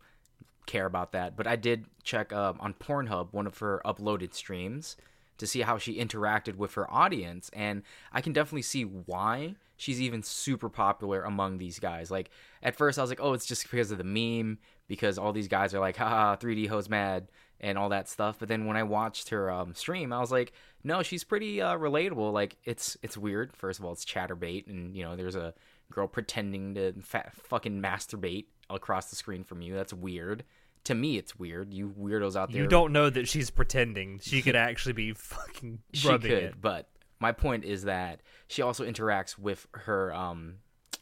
care 0.67 0.87
about 0.87 1.13
that, 1.13 1.37
but 1.37 1.47
I 1.47 1.57
did 1.57 1.87
check 2.03 2.33
um, 2.33 2.57
on 2.61 2.75
Pornhub 2.75 3.33
one 3.33 3.47
of 3.47 3.59
her 3.59 3.81
uploaded 3.85 4.35
streams 4.35 4.97
to 5.39 5.47
see 5.47 5.63
how 5.63 5.79
she 5.79 5.99
interacted 5.99 6.57
with 6.57 6.75
her 6.75 6.91
audience, 6.93 7.51
and 7.53 7.83
I 8.13 8.21
can 8.21 8.33
definitely 8.33 8.63
see 8.63 8.83
why 8.83 9.57
she's 9.77 10.01
even 10.01 10.23
super 10.23 10.69
popular 10.69 11.23
among 11.23 11.59
these 11.59 11.79
guys. 11.79 12.11
Like 12.11 12.31
at 12.63 12.77
first, 12.77 12.99
I 12.99 13.03
was 13.03 13.11
like, 13.11 13.21
"Oh, 13.21 13.33
it's 13.33 13.47
just 13.47 13.71
because 13.71 13.91
of 13.91 13.99
the 13.99 14.05
meme." 14.05 14.59
Because 14.89 15.17
all 15.17 15.33
these 15.33 15.49
guys 15.49 15.73
are 15.73 15.81
like, 15.81 15.97
haha, 15.97 16.37
3D 16.37 16.69
hoes 16.69 16.91
mad 16.91 17.29
and 17.63 17.79
all 17.79 17.89
that 17.91 18.09
stuff. 18.09 18.39
But 18.39 18.49
then 18.49 18.67
when 18.67 18.77
I 18.77 18.83
watched 18.83 19.31
her 19.31 19.51
um, 19.51 19.75
stream, 19.75 20.13
I 20.13 20.21
was 20.21 20.31
like, 20.31 20.53
no, 20.85 21.03
she's 21.03 21.25
pretty 21.25 21.63
uh, 21.63 21.79
relatable. 21.79 22.33
Like 22.33 22.57
it's 22.65 22.97
it's 23.03 23.17
weird. 23.17 23.57
First 23.57 23.79
of 23.79 23.85
all, 23.85 23.93
it's 23.93 24.05
Chaturbate, 24.05 24.67
and 24.67 24.95
you 24.97 25.05
know, 25.05 25.17
there's 25.17 25.37
a 25.37 25.55
girl 25.91 26.09
pretending 26.09 26.75
to 26.75 26.93
fa- 27.03 27.31
fucking 27.35 27.81
masturbate 27.81 28.47
across 28.75 29.11
the 29.11 29.17
screen 29.17 29.45
from 29.45 29.63
you. 29.63 29.75
That's 29.75 29.93
weird. 29.93 30.45
To 30.85 30.95
me, 30.95 31.17
it's 31.17 31.39
weird. 31.39 31.73
You 31.73 31.95
weirdos 31.99 32.35
out 32.35 32.51
there, 32.51 32.63
You 32.63 32.69
don't 32.69 32.93
know 32.93 33.09
that 33.09 33.29
she's 33.29 33.51
pretending. 33.51 34.19
She 34.23 34.43
could 34.43 34.57
actually 34.57 34.95
be 34.95 35.13
fucking 35.17 35.79
she 35.93 36.09
rubbing 36.09 36.31
could, 36.31 36.43
it. 36.43 36.55
but 36.61 36.89
my 37.21 37.31
point 37.33 37.65
is 37.65 37.85
that 37.85 38.21
she 38.49 38.63
also 38.63 38.85
interacts 38.85 39.39
with 39.39 39.67
her 39.73 40.13
um 40.13 40.55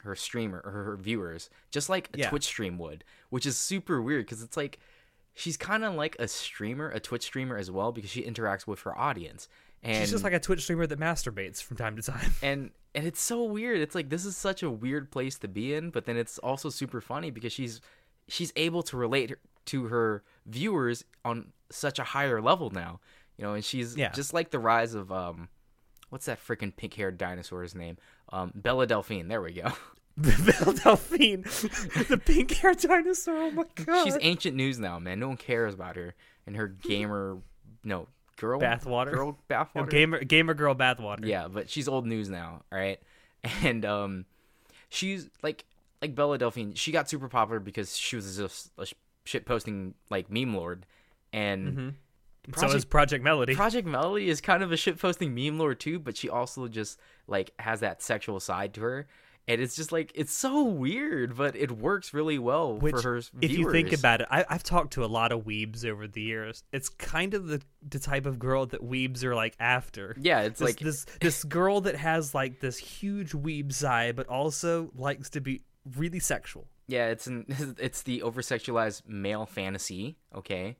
her 0.02 0.14
streamer 0.14 0.62
or 0.64 0.70
her 0.70 0.96
viewers 0.96 1.50
just 1.70 1.88
like 1.88 2.08
a 2.14 2.18
Yeah. 2.18 2.28
Twitch 2.30 2.44
stream 2.44 2.78
would, 2.78 3.04
which 3.30 3.46
is 3.46 3.56
super 3.56 4.00
weird 4.02 4.26
because 4.26 4.42
it's 4.42 4.56
like 4.56 4.78
she's 5.34 5.56
kind 5.56 5.84
of 5.84 5.94
like 5.94 6.16
a 6.18 6.28
streamer, 6.28 6.88
a 6.90 7.00
Twitch 7.00 7.22
streamer 7.22 7.56
as 7.56 7.70
well 7.70 7.90
because 7.92 8.10
she 8.10 8.22
interacts 8.22 8.66
with 8.66 8.80
her 8.80 8.96
audience. 8.98 9.48
And 9.82 9.96
She's 9.96 10.10
just 10.10 10.24
like 10.24 10.32
a 10.34 10.40
Twitch 10.40 10.62
streamer 10.62 10.86
that 10.86 10.98
masturbates 11.00 11.62
from 11.62 11.76
time 11.78 11.96
to 11.96 12.02
time. 12.02 12.34
and 12.42 12.70
and 12.94 13.06
it's 13.06 13.20
so 13.20 13.44
weird. 13.44 13.80
It's 13.80 13.94
like 13.94 14.10
this 14.10 14.24
is 14.24 14.36
such 14.36 14.62
a 14.62 14.70
weird 14.70 15.10
place 15.10 15.38
to 15.38 15.48
be 15.48 15.74
in, 15.74 15.90
but 15.90 16.04
then 16.04 16.16
it's 16.16 16.38
also 16.38 16.68
super 16.68 17.00
funny 17.00 17.30
because 17.30 17.52
she's 17.52 17.80
she's 18.28 18.52
able 18.56 18.82
to 18.84 18.96
relate 18.96 19.34
to 19.66 19.84
her 19.86 20.22
viewers 20.46 21.04
on 21.24 21.52
such 21.70 21.98
a 21.98 22.04
higher 22.04 22.40
level 22.42 22.70
now. 22.70 23.00
You 23.38 23.44
know, 23.44 23.54
and 23.54 23.64
she's 23.64 23.96
Yeah. 23.96 24.10
just 24.10 24.34
like 24.34 24.50
the 24.50 24.58
rise 24.58 24.94
of 24.94 25.10
um 25.10 25.48
what's 26.10 26.26
that 26.26 26.44
freaking 26.44 26.76
pink-haired 26.76 27.16
dinosaur's 27.16 27.74
name? 27.74 27.96
Um 28.30 28.52
Bella 28.54 28.86
Delphine. 28.86 29.28
There 29.28 29.40
we 29.40 29.52
go. 29.52 29.72
Belle 30.16 30.74
Delphine, 30.74 31.42
the 32.08 32.20
pink 32.22 32.50
hair 32.56 32.74
dinosaur. 32.74 33.34
Oh 33.44 33.50
my 33.52 33.64
god. 33.86 34.04
she's 34.04 34.18
ancient 34.20 34.54
news 34.54 34.78
now, 34.78 34.98
man. 34.98 35.18
No 35.20 35.28
one 35.28 35.36
cares 35.38 35.72
about 35.72 35.96
her 35.96 36.14
and 36.46 36.56
her 36.56 36.68
gamer 36.68 37.38
no, 37.84 38.08
girl 38.40 38.60
Bathwater? 38.60 39.12
Girl 39.12 39.38
No, 39.48 39.56
bathwater. 39.56 39.90
gamer 39.90 40.24
gamer 40.24 40.54
girl 40.54 40.74
bathwater. 40.74 41.26
Yeah, 41.26 41.46
but 41.48 41.70
she's 41.70 41.86
old 41.86 42.06
news 42.06 42.28
now, 42.28 42.62
all 42.72 42.78
right? 42.78 43.00
And 43.62 43.84
um 43.84 44.24
she's 44.88 45.28
like 45.42 45.64
like 46.02 46.14
Bella 46.14 46.38
Delphine, 46.38 46.74
she 46.74 46.92
got 46.92 47.08
super 47.08 47.28
popular 47.28 47.60
because 47.60 47.96
she 47.96 48.16
was 48.16 48.36
just 48.36 48.70
a 48.78 48.86
shit 49.24 49.44
posting 49.46 49.94
like 50.10 50.30
meme 50.30 50.54
lord 50.54 50.86
and 51.32 51.94
Mm-hmm. 52.48 52.60
so 52.60 52.74
is 52.74 52.84
Project 52.84 53.22
Melody. 53.22 53.54
Project 53.54 53.86
Melody 53.86 54.28
is 54.28 54.40
kind 54.40 54.62
of 54.62 54.72
a 54.72 54.76
shit 54.76 54.98
posting 54.98 55.34
meme 55.34 55.58
lord 55.58 55.78
too, 55.78 55.98
but 55.98 56.16
she 56.16 56.28
also 56.28 56.66
just 56.68 56.98
like 57.28 57.52
has 57.58 57.80
that 57.80 58.02
sexual 58.02 58.40
side 58.40 58.74
to 58.74 58.80
her. 58.80 59.06
And 59.48 59.60
it's 59.60 59.74
just 59.74 59.90
like 59.90 60.12
it's 60.14 60.32
so 60.32 60.62
weird, 60.62 61.36
but 61.36 61.56
it 61.56 61.72
works 61.72 62.14
really 62.14 62.38
well 62.38 62.78
Which, 62.78 62.94
for 62.94 63.02
her 63.02 63.16
if 63.40 63.50
you 63.50 63.72
think 63.72 63.92
about 63.92 64.20
it, 64.20 64.28
I, 64.30 64.44
I've 64.48 64.62
talked 64.62 64.92
to 64.92 65.04
a 65.04 65.06
lot 65.06 65.32
of 65.32 65.44
weebs 65.44 65.84
over 65.84 66.06
the 66.06 66.20
years. 66.20 66.62
It's 66.72 66.88
kind 66.88 67.34
of 67.34 67.48
the 67.48 67.60
the 67.88 67.98
type 67.98 68.26
of 68.26 68.38
girl 68.38 68.66
that 68.66 68.80
weebs 68.80 69.24
are 69.24 69.34
like 69.34 69.56
after. 69.58 70.14
Yeah, 70.20 70.42
it's 70.42 70.60
This, 70.60 70.68
like 70.68 70.78
this 70.78 71.06
this 71.20 71.44
girl 71.44 71.80
that 71.82 71.96
has 71.96 72.34
like 72.34 72.60
this 72.60 72.78
huge 72.78 73.32
weeb 73.32 73.72
side, 73.72 74.14
but 74.14 74.28
also 74.28 74.92
likes 74.94 75.30
to 75.30 75.40
be 75.40 75.62
really 75.96 76.20
sexual. 76.20 76.68
Yeah, 76.86 77.08
it's 77.08 77.26
an 77.26 77.46
it's 77.78 78.02
the 78.02 78.22
over 78.22 78.42
sexualized 78.42 79.08
male 79.08 79.46
fantasy, 79.46 80.16
okay? 80.34 80.76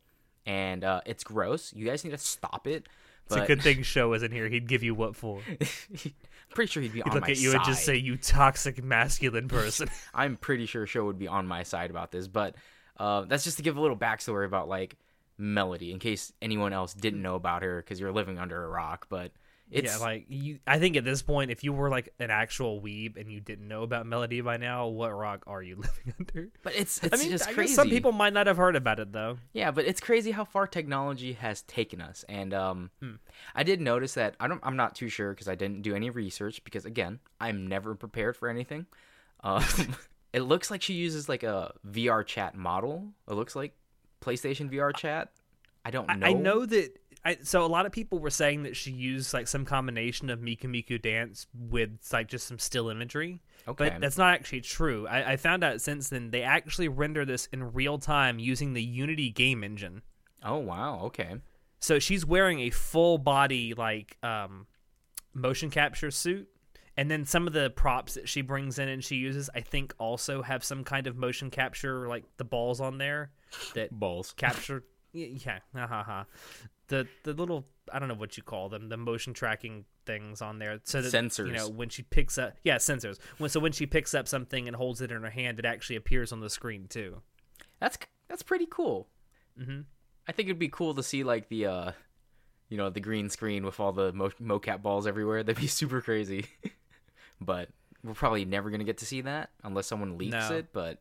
And 0.47 0.85
uh 0.85 1.01
it's 1.07 1.25
gross. 1.25 1.73
You 1.73 1.87
guys 1.87 2.05
need 2.05 2.11
to 2.11 2.19
stop 2.19 2.67
it. 2.67 2.87
It's 3.27 3.37
a 3.37 3.47
good 3.47 3.63
thing 3.63 3.83
show 3.85 4.13
isn't 4.15 4.33
here. 4.33 4.49
He'd 4.49 4.69
give 4.69 4.83
you 4.83 4.95
what 4.95 5.15
for? 5.15 5.41
Pretty 6.55 6.71
sure 6.71 6.83
he'd 6.83 6.93
be 6.93 6.99
He'd 6.99 7.09
on 7.09 7.15
look 7.15 7.23
my 7.23 7.31
at 7.31 7.39
you 7.39 7.51
side. 7.51 7.57
and 7.57 7.65
just 7.65 7.85
say, 7.85 7.97
"You 7.97 8.17
toxic 8.17 8.83
masculine 8.83 9.49
person." 9.49 9.89
I'm 10.15 10.37
pretty 10.37 10.67
sure 10.67 10.87
Show 10.87 11.05
would 11.07 11.19
be 11.19 11.29
on 11.29 11.47
my 11.47 11.63
side 11.63 11.91
about 11.91 12.11
this, 12.11 12.27
but 12.29 12.57
uh, 12.97 13.23
that's 13.23 13.45
just 13.45 13.57
to 13.59 13.63
give 13.63 13.77
a 13.77 13.81
little 13.81 13.97
backstory 13.97 14.47
about 14.47 14.69
like 14.69 14.97
Melody, 15.39 15.93
in 15.93 15.99
case 15.99 16.33
anyone 16.43 16.73
else 16.73 16.93
didn't 16.93 17.23
know 17.23 17.35
about 17.35 17.63
her 17.63 17.81
because 17.81 17.99
you're 18.01 18.13
living 18.13 18.39
under 18.39 18.63
a 18.65 18.69
rock. 18.69 19.07
But 19.09 19.33
It's 19.71 19.99
yeah, 19.99 20.05
like 20.05 20.27
you. 20.29 20.59
I 20.67 20.79
think 20.79 20.97
at 20.97 21.05
this 21.05 21.23
point, 21.23 21.51
if 21.51 21.63
you 21.63 21.73
were 21.73 21.89
like 21.89 22.09
an 22.19 22.31
actual 22.31 22.81
weeb 22.81 23.17
and 23.17 23.31
you 23.31 23.41
didn't 23.41 23.69
know 23.69 23.83
about 23.85 24.05
Melody 24.05 24.41
by 24.41 24.57
now, 24.57 24.89
what 24.89 25.11
rock 25.17 25.45
are 25.47 25.63
you 25.63 25.77
living 25.77 26.15
under? 26.19 26.49
but 26.63 26.75
it's 26.75 27.03
it's 27.05 27.15
I 27.15 27.23
mean, 27.23 27.31
just 27.31 27.49
I 27.49 27.53
crazy. 27.53 27.69
guess 27.69 27.77
some 27.77 27.89
people 27.89 28.11
might 28.13 28.33
not 28.33 28.47
have 28.49 28.57
heard 28.57 28.75
about 28.75 28.99
it 28.99 29.13
though. 29.13 29.39
Yeah, 29.53 29.71
but 29.71 29.85
it's 29.85 30.01
crazy 30.01 30.33
how 30.33 30.45
far 30.45 30.67
technology 30.67 31.35
has 31.35 31.63
taken 31.63 32.01
us. 32.01 32.25
And 32.29 32.53
um, 32.53 32.91
Hmm. 33.01 33.15
I 33.55 33.63
did 33.63 33.81
notice 33.81 34.15
that 34.15 34.35
I 34.41 34.49
don't. 34.49 34.61
I'm 34.65 34.77
not 34.77 34.95
too 34.97 35.09
sure 35.09 35.31
because 35.31 35.47
I 35.49 35.55
didn't 35.55 35.83
do 35.83 35.95
any 35.95 36.11
research. 36.11 36.65
Because 36.65 36.85
again, 36.85 37.21
I'm 37.41 37.67
never 37.69 37.95
prepared 37.95 38.37
for 38.37 38.49
anything. 38.49 38.87
Um, 39.45 39.65
it 40.33 40.41
looks 40.41 40.71
like 40.71 40.83
she 40.83 40.95
uses 40.95 41.29
like 41.29 41.43
a 41.45 41.73
VR 41.89 42.27
chat 42.27 42.57
model. 42.57 43.09
It 43.29 43.35
looks 43.35 43.55
like 43.55 43.75
PlayStation 44.21 44.69
VR 44.69 44.95
chat. 44.97 45.31
I 45.85 45.91
don't 45.91 46.07
know. 46.09 46.27
I, 46.27 46.31
I 46.31 46.33
know 46.35 46.67
that. 46.67 46.97
I, 47.25 47.39
so 47.43 47.65
a 47.65 47.69
lot 47.69 47.85
of 47.85 47.93
people 47.93 48.19
were 48.19 48.31
saying 48.31 48.63
that 48.63 48.77
she 48.77 48.91
used 48.91 49.35
like 49.35 49.47
some 49.47 49.65
combination 49.65 50.31
of 50.31 50.41
Miku 50.41 50.65
Miku 50.65 51.01
dance 51.01 51.47
with 51.55 51.91
like 52.13 52.29
just 52.29 52.47
some 52.47 52.59
still 52.59 52.89
imagery. 52.89 53.43
Okay. 53.69 53.91
But 53.91 54.01
that's 54.01 54.17
not 54.17 54.33
actually 54.35 54.63
true. 54.63 55.07
I, 55.07 55.33
I 55.33 55.37
found 55.37 55.63
out 55.63 55.81
since 55.83 56.09
then 56.09 56.31
they 56.31 56.43
actually 56.43 56.89
render 56.89 57.25
this 57.27 57.47
in 57.53 57.73
real 57.75 57.99
time 57.99 58.39
using 58.39 58.73
the 58.73 58.83
Unity 58.83 59.31
game 59.31 59.63
engine. 59.63 60.03
Oh 60.43 60.59
wow. 60.59 61.01
Okay. 61.05 61.37
So 61.79 61.99
she's 61.99 62.25
wearing 62.25 62.61
a 62.61 62.71
full 62.71 63.19
body 63.19 63.75
like 63.75 64.17
um, 64.23 64.67
motion 65.35 65.71
capture 65.71 66.11
suit, 66.11 66.49
and 66.97 67.11
then 67.11 67.25
some 67.25 67.47
of 67.47 67.53
the 67.53 67.71
props 67.71 68.15
that 68.15 68.29
she 68.29 68.43
brings 68.43 68.79
in 68.79 68.89
and 68.89 69.03
she 69.05 69.17
uses, 69.17 69.49
I 69.55 69.61
think, 69.61 69.95
also 69.99 70.43
have 70.43 70.65
some 70.65 70.85
kind 70.85 71.07
of 71.07 71.17
motion 71.17 71.51
capture, 71.51 72.09
like 72.09 72.25
the 72.37 72.45
balls 72.45 72.81
on 72.81 72.99
there 72.99 73.31
that 73.75 73.91
Balls. 73.91 74.35
capture. 74.37 74.85
Yeah, 75.13 75.29
ha. 75.75 76.27
The 76.91 77.07
the 77.25 77.33
little 77.33 77.67
I 77.93 77.99
don't 77.99 78.09
know 78.09 78.15
what 78.15 78.37
you 78.37 78.43
call 78.43 78.69
them, 78.69 78.89
the 78.89 78.97
motion 78.97 79.33
tracking 79.33 79.85
things 80.07 80.43
on 80.43 80.59
there, 80.59 80.79
so 80.85 81.01
that 81.01 81.39
you 81.39 81.53
know 81.53 81.69
when 81.69 81.89
she 81.89 82.03
picks 82.03 82.37
up, 82.39 82.55
yeah, 82.65 82.77
sensors. 82.77 83.19
When 83.39 83.49
so 83.49 83.59
when 83.61 83.73
she 83.73 83.87
picks 83.87 84.13
up 84.15 84.29
something 84.29 84.67
and 84.69 84.77
holds 84.77 85.01
it 85.01 85.11
in 85.11 85.23
her 85.23 85.31
hand, 85.31 85.59
it 85.59 85.65
actually 85.65 85.97
appears 85.97 86.33
on 86.33 86.41
the 86.41 86.51
screen 86.51 86.87
too. 86.89 87.23
That's 87.81 87.97
that's 88.29 88.43
pretty 88.43 88.67
cool. 88.71 89.09
Mhm. 89.59 89.85
I 90.29 90.33
think 90.33 90.49
it'd 90.49 90.59
be 90.59 90.69
cool 90.69 90.95
to 90.95 91.03
see 91.03 91.25
like 91.25 91.49
the 91.49 91.67
uh, 91.67 91.93
you 92.69 92.77
know, 92.77 92.91
the 92.91 93.01
green 93.01 93.29
screen 93.29 93.65
with 93.65 93.81
all 93.81 93.93
the 93.93 94.13
mo- 94.13 94.31
mocap 94.41 94.83
balls 94.83 95.07
everywhere. 95.07 95.43
That'd 95.45 95.61
be 95.61 95.67
super 95.69 96.01
crazy. 96.01 96.47
but 97.41 97.69
we're 98.05 98.15
probably 98.15 98.45
never 98.45 98.71
gonna 98.71 98.85
get 98.85 98.99
to 98.99 99.07
see 99.07 99.21
that 99.23 99.51
unless 99.65 99.87
someone 99.87 100.19
leaks 100.19 100.33
No. 100.51 100.57
it. 100.57 100.73
But 100.73 100.99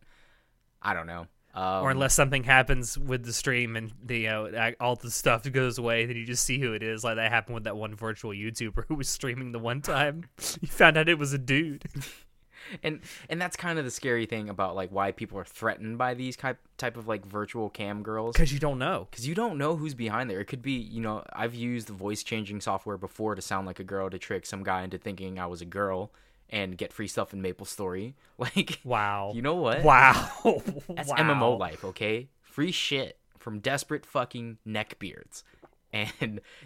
I 0.81 0.93
don't 0.93 1.07
know. 1.07 1.27
Um, 1.53 1.83
or 1.83 1.89
unless 1.89 2.13
something 2.13 2.43
happens 2.43 2.97
with 2.97 3.25
the 3.25 3.33
stream 3.33 3.75
and 3.75 3.91
the 4.03 4.19
you 4.19 4.29
know, 4.29 4.73
all 4.79 4.95
the 4.95 5.09
stuff 5.09 5.51
goes 5.51 5.77
away, 5.77 6.05
then 6.05 6.15
you 6.15 6.25
just 6.25 6.45
see 6.45 6.59
who 6.59 6.73
it 6.73 6.83
is. 6.83 7.03
Like 7.03 7.15
that 7.15 7.31
happened 7.31 7.55
with 7.55 7.63
that 7.63 7.75
one 7.75 7.95
virtual 7.95 8.31
YouTuber 8.31 8.83
who 8.87 8.95
was 8.95 9.09
streaming 9.09 9.51
the 9.51 9.59
one 9.59 9.81
time. 9.81 10.25
you 10.61 10.67
found 10.67 10.97
out 10.97 11.09
it 11.09 11.17
was 11.17 11.33
a 11.33 11.37
dude. 11.39 11.85
and 12.83 12.99
and 13.29 13.41
that's 13.41 13.55
kind 13.55 13.79
of 13.79 13.85
the 13.85 13.91
scary 13.91 14.25
thing 14.27 14.47
about 14.47 14.75
like 14.75 14.91
why 14.91 15.11
people 15.11 15.39
are 15.39 15.43
threatened 15.45 15.97
by 15.97 16.13
these 16.13 16.35
type 16.37 16.59
type 16.77 16.97
of 16.97 17.07
like 17.07 17.25
virtual 17.25 17.69
cam 17.69 18.03
girls 18.03 18.33
Because 18.33 18.53
you 18.53 18.59
don't 18.59 18.77
know. 18.77 19.07
because 19.09 19.27
you 19.27 19.33
don't 19.33 19.57
know 19.57 19.75
who's 19.75 19.95
behind 19.95 20.29
there. 20.29 20.39
It 20.39 20.45
could 20.45 20.61
be, 20.61 20.73
you 20.73 21.01
know, 21.01 21.23
I've 21.33 21.55
used 21.55 21.89
voice 21.89 22.21
changing 22.21 22.61
software 22.61 22.97
before 22.97 23.33
to 23.33 23.41
sound 23.41 23.65
like 23.65 23.79
a 23.79 23.83
girl 23.83 24.09
to 24.11 24.19
trick 24.19 24.45
some 24.45 24.63
guy 24.63 24.83
into 24.83 24.97
thinking 24.99 25.39
I 25.39 25.47
was 25.47 25.61
a 25.61 25.65
girl 25.65 26.11
and 26.49 26.77
get 26.77 26.93
free 26.93 27.07
stuff 27.07 27.33
in 27.33 27.41
MapleStory. 27.41 28.13
Like, 28.37 28.79
Wow. 28.85 29.33
you 29.35 29.41
know 29.41 29.55
what? 29.55 29.83
Wow. 29.83 30.29
That's 30.87 31.09
wow. 31.09 31.15
MMO 31.17 31.59
life, 31.59 31.83
okay? 31.83 32.29
Free 32.41 32.71
shit 32.71 33.17
from 33.37 33.59
desperate 33.59 34.05
fucking 34.05 34.57
neckbeards. 34.67 35.43
And 35.91 36.11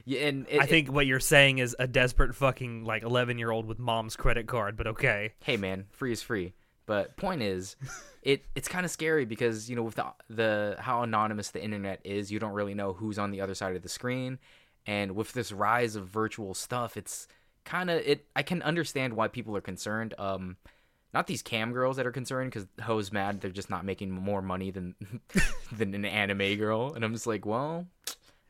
and 0.05 0.45
it, 0.49 0.59
I 0.59 0.65
think 0.65 0.91
what 0.91 1.05
you're 1.05 1.21
saying 1.21 1.59
is 1.59 1.77
a 1.79 1.87
desperate 1.87 2.35
fucking 2.35 2.83
like 2.83 3.03
11 3.03 3.37
year 3.37 3.51
old 3.51 3.65
with 3.65 3.79
mom's 3.79 4.17
credit 4.17 4.47
card, 4.47 4.75
but 4.75 4.85
okay. 4.85 5.31
hey 5.45 5.55
man, 5.55 5.85
free 5.91 6.11
is 6.11 6.21
free. 6.21 6.51
But 6.85 7.15
point 7.15 7.41
is, 7.41 7.77
it 8.21 8.43
it's 8.53 8.67
kind 8.67 8.83
of 8.83 8.91
scary 8.91 9.23
because 9.23 9.69
you 9.69 9.77
know 9.77 9.83
with 9.83 9.95
the 9.95 10.05
the 10.29 10.75
how 10.77 11.03
anonymous 11.03 11.51
the 11.51 11.63
internet 11.63 12.01
is, 12.03 12.33
you 12.33 12.39
don't 12.39 12.51
really 12.51 12.73
know 12.73 12.91
who's 12.91 13.17
on 13.17 13.31
the 13.31 13.39
other 13.39 13.55
side 13.55 13.77
of 13.77 13.81
the 13.81 13.87
screen, 13.87 14.39
and 14.85 15.15
with 15.15 15.31
this 15.31 15.53
rise 15.53 15.95
of 15.95 16.07
virtual 16.09 16.53
stuff, 16.53 16.97
it's 16.97 17.29
kind 17.65 17.89
of 17.89 17.97
it. 18.05 18.25
I 18.35 18.43
can 18.43 18.61
understand 18.61 19.13
why 19.13 19.27
people 19.27 19.55
are 19.57 19.61
concerned. 19.61 20.13
Um, 20.17 20.57
not 21.13 21.27
these 21.27 21.41
cam 21.41 21.73
girls 21.73 21.97
that 21.97 22.07
are 22.07 22.11
concerned 22.11 22.51
because 22.51 22.67
hoes 22.81 23.11
mad 23.11 23.39
they're 23.41 23.51
just 23.51 23.69
not 23.69 23.85
making 23.85 24.09
more 24.11 24.41
money 24.41 24.71
than 24.71 24.95
than 25.71 25.93
an 25.93 26.05
anime 26.05 26.57
girl, 26.57 26.93
and 26.93 27.03
I'm 27.05 27.13
just 27.13 27.27
like, 27.27 27.45
well, 27.45 27.85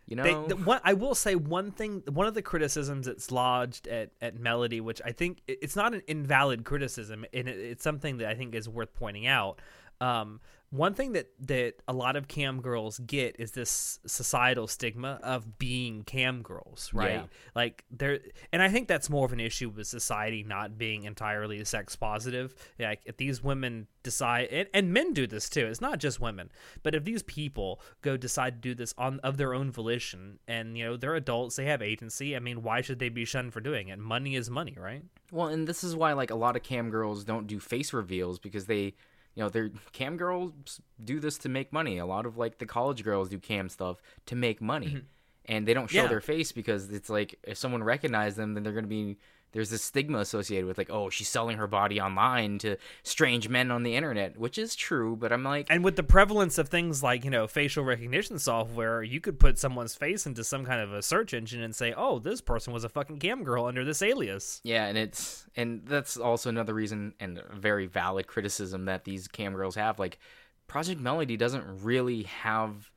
you 0.05 0.15
know, 0.15 0.23
They, 0.23 0.33
the, 0.49 0.55
one, 0.55 0.79
I 0.83 0.93
will 0.93 1.15
say 1.15 1.35
one 1.35 1.71
thing. 1.71 2.03
One 2.11 2.27
of 2.27 2.33
the 2.33 2.41
criticisms 2.41 3.05
that's 3.05 3.31
lodged 3.31 3.87
at, 3.87 4.11
at 4.21 4.37
Melody, 4.39 4.81
which 4.81 5.01
I 5.03 5.11
think 5.11 5.41
it- 5.47 5.59
it's 5.61 5.75
not 5.75 5.93
an 5.93 6.01
invalid 6.07 6.63
criticism, 6.65 7.25
and 7.33 7.47
it, 7.47 7.57
it's 7.57 7.83
something 7.83 8.17
that 8.17 8.27
I 8.29 8.35
think 8.35 8.55
is 8.55 8.67
worth 8.69 8.93
pointing 8.93 9.27
out. 9.27 9.59
Um, 10.01 10.39
one 10.73 10.95
thing 10.95 11.11
that 11.11 11.29
that 11.39 11.75
a 11.87 11.93
lot 11.93 12.15
of 12.15 12.27
cam 12.27 12.59
girls 12.59 12.97
get 12.97 13.35
is 13.37 13.51
this 13.51 13.99
societal 14.07 14.65
stigma 14.65 15.19
of 15.21 15.59
being 15.59 16.01
cam 16.01 16.41
girls, 16.41 16.89
right? 16.93 17.11
Yeah. 17.11 17.23
Like 17.53 17.83
there, 17.91 18.19
and 18.51 18.59
I 18.59 18.69
think 18.69 18.87
that's 18.87 19.07
more 19.07 19.23
of 19.23 19.33
an 19.33 19.39
issue 19.39 19.69
with 19.69 19.85
society 19.85 20.41
not 20.41 20.75
being 20.75 21.03
entirely 21.03 21.63
sex 21.63 21.95
positive. 21.95 22.55
Like 22.79 23.01
if 23.05 23.17
these 23.17 23.43
women 23.43 23.85
decide, 24.01 24.47
and, 24.51 24.67
and 24.73 24.91
men 24.91 25.13
do 25.13 25.27
this 25.27 25.47
too. 25.47 25.67
It's 25.67 25.79
not 25.79 25.99
just 25.99 26.19
women, 26.19 26.51
but 26.81 26.95
if 26.95 27.03
these 27.03 27.21
people 27.21 27.79
go 28.01 28.17
decide 28.17 28.55
to 28.55 28.69
do 28.69 28.73
this 28.73 28.95
on 28.97 29.19
of 29.19 29.37
their 29.37 29.53
own 29.53 29.71
volition, 29.71 30.39
and 30.47 30.75
you 30.75 30.85
know 30.85 30.97
they're 30.97 31.13
adults, 31.13 31.55
they 31.55 31.65
have 31.65 31.83
agency. 31.83 32.35
I 32.35 32.39
mean, 32.39 32.63
why 32.63 32.81
should 32.81 32.97
they 32.97 33.09
be 33.09 33.25
shunned 33.25 33.53
for 33.53 33.61
doing 33.61 33.89
it? 33.89 33.99
Money 33.99 34.35
is 34.35 34.49
money, 34.49 34.75
right? 34.79 35.03
Well, 35.31 35.49
and 35.49 35.67
this 35.67 35.83
is 35.83 35.95
why 35.95 36.13
like 36.13 36.31
a 36.31 36.35
lot 36.35 36.55
of 36.55 36.63
cam 36.63 36.89
girls 36.89 37.23
don't 37.23 37.45
do 37.45 37.59
face 37.59 37.93
reveals 37.93 38.39
because 38.39 38.65
they, 38.65 38.95
you 39.35 39.43
know, 39.43 39.49
they're 39.49 39.71
cam 39.91 40.17
girls 40.17 40.81
do 41.03 41.19
this 41.19 41.37
to 41.39 41.49
make 41.49 41.73
money. 41.73 41.97
A 41.97 42.05
lot 42.05 42.25
of 42.25 42.37
like 42.37 42.59
the 42.59 42.65
college 42.65 43.03
girls 43.03 43.29
do 43.29 43.39
cam 43.39 43.69
stuff 43.69 44.01
to 44.27 44.35
make 44.35 44.61
money, 44.61 44.87
mm-hmm. 44.87 44.99
and 45.45 45.67
they 45.67 45.73
don't 45.73 45.89
show 45.89 46.03
Yeah. 46.03 46.07
their 46.07 46.21
face 46.21 46.51
because 46.51 46.91
it's 46.91 47.09
like 47.09 47.39
if 47.43 47.57
someone 47.57 47.83
recognizes 47.83 48.37
them, 48.37 48.53
then 48.53 48.63
they're 48.63 48.73
gonna 48.73 48.87
be 48.87 49.17
there's 49.53 49.69
this 49.69 49.83
stigma 49.83 50.19
associated 50.19 50.65
with 50.65 50.77
like 50.77 50.89
oh 50.89 51.09
she's 51.09 51.29
selling 51.29 51.57
her 51.57 51.67
body 51.67 52.01
online 52.01 52.57
to 52.59 52.75
strange 53.03 53.47
men 53.47 53.71
on 53.71 53.83
the 53.83 53.95
internet, 53.95 54.37
which 54.37 54.57
is 54.57 54.75
true. 54.75 55.15
But 55.15 55.31
I'm 55.31 55.43
like 55.43 55.67
And 55.69 55.83
with 55.83 55.95
the 55.95 56.03
prevalence 56.03 56.57
of 56.57 56.69
things 56.69 57.01
like 57.01 57.23
you 57.23 57.31
know 57.31 57.47
facial 57.47 57.83
recognition 57.83 58.37
software, 58.39 59.01
you 59.01 59.21
could 59.21 59.39
put 59.39 59.57
someone's 59.57 59.95
face 59.95 60.25
into 60.25 60.43
some 60.43 60.65
kind 60.65 60.81
of 60.81 60.93
a 60.93 61.01
search 61.01 61.33
engine 61.33 61.61
and 61.61 61.73
say, 61.73 61.93
"Oh, 61.95 62.19
this 62.19 62.41
person 62.41 62.73
was 62.73 62.83
a 62.83 62.89
fucking 62.89 63.19
cam 63.19 63.43
girl 63.43 63.65
under 63.65 63.85
this 63.85 64.01
alias." 64.01 64.59
Yeah, 64.63 64.85
and 64.85 64.97
it's 64.97 65.45
and 65.55 65.85
that's 65.85 66.17
also 66.17 66.49
another 66.49 66.73
reason 66.73 67.13
and 67.19 67.37
a 67.37 67.55
very 67.55 67.85
valid 67.85 68.27
criticism 68.27 68.85
that 68.85 69.05
these 69.05 69.27
cam 69.27 69.53
girls 69.53 69.75
have. 69.75 69.99
Like 69.99 70.19
Project 70.67 70.99
Melody 70.99 71.37
doesn't 71.37 71.83
really 71.83 72.23
have 72.23 72.91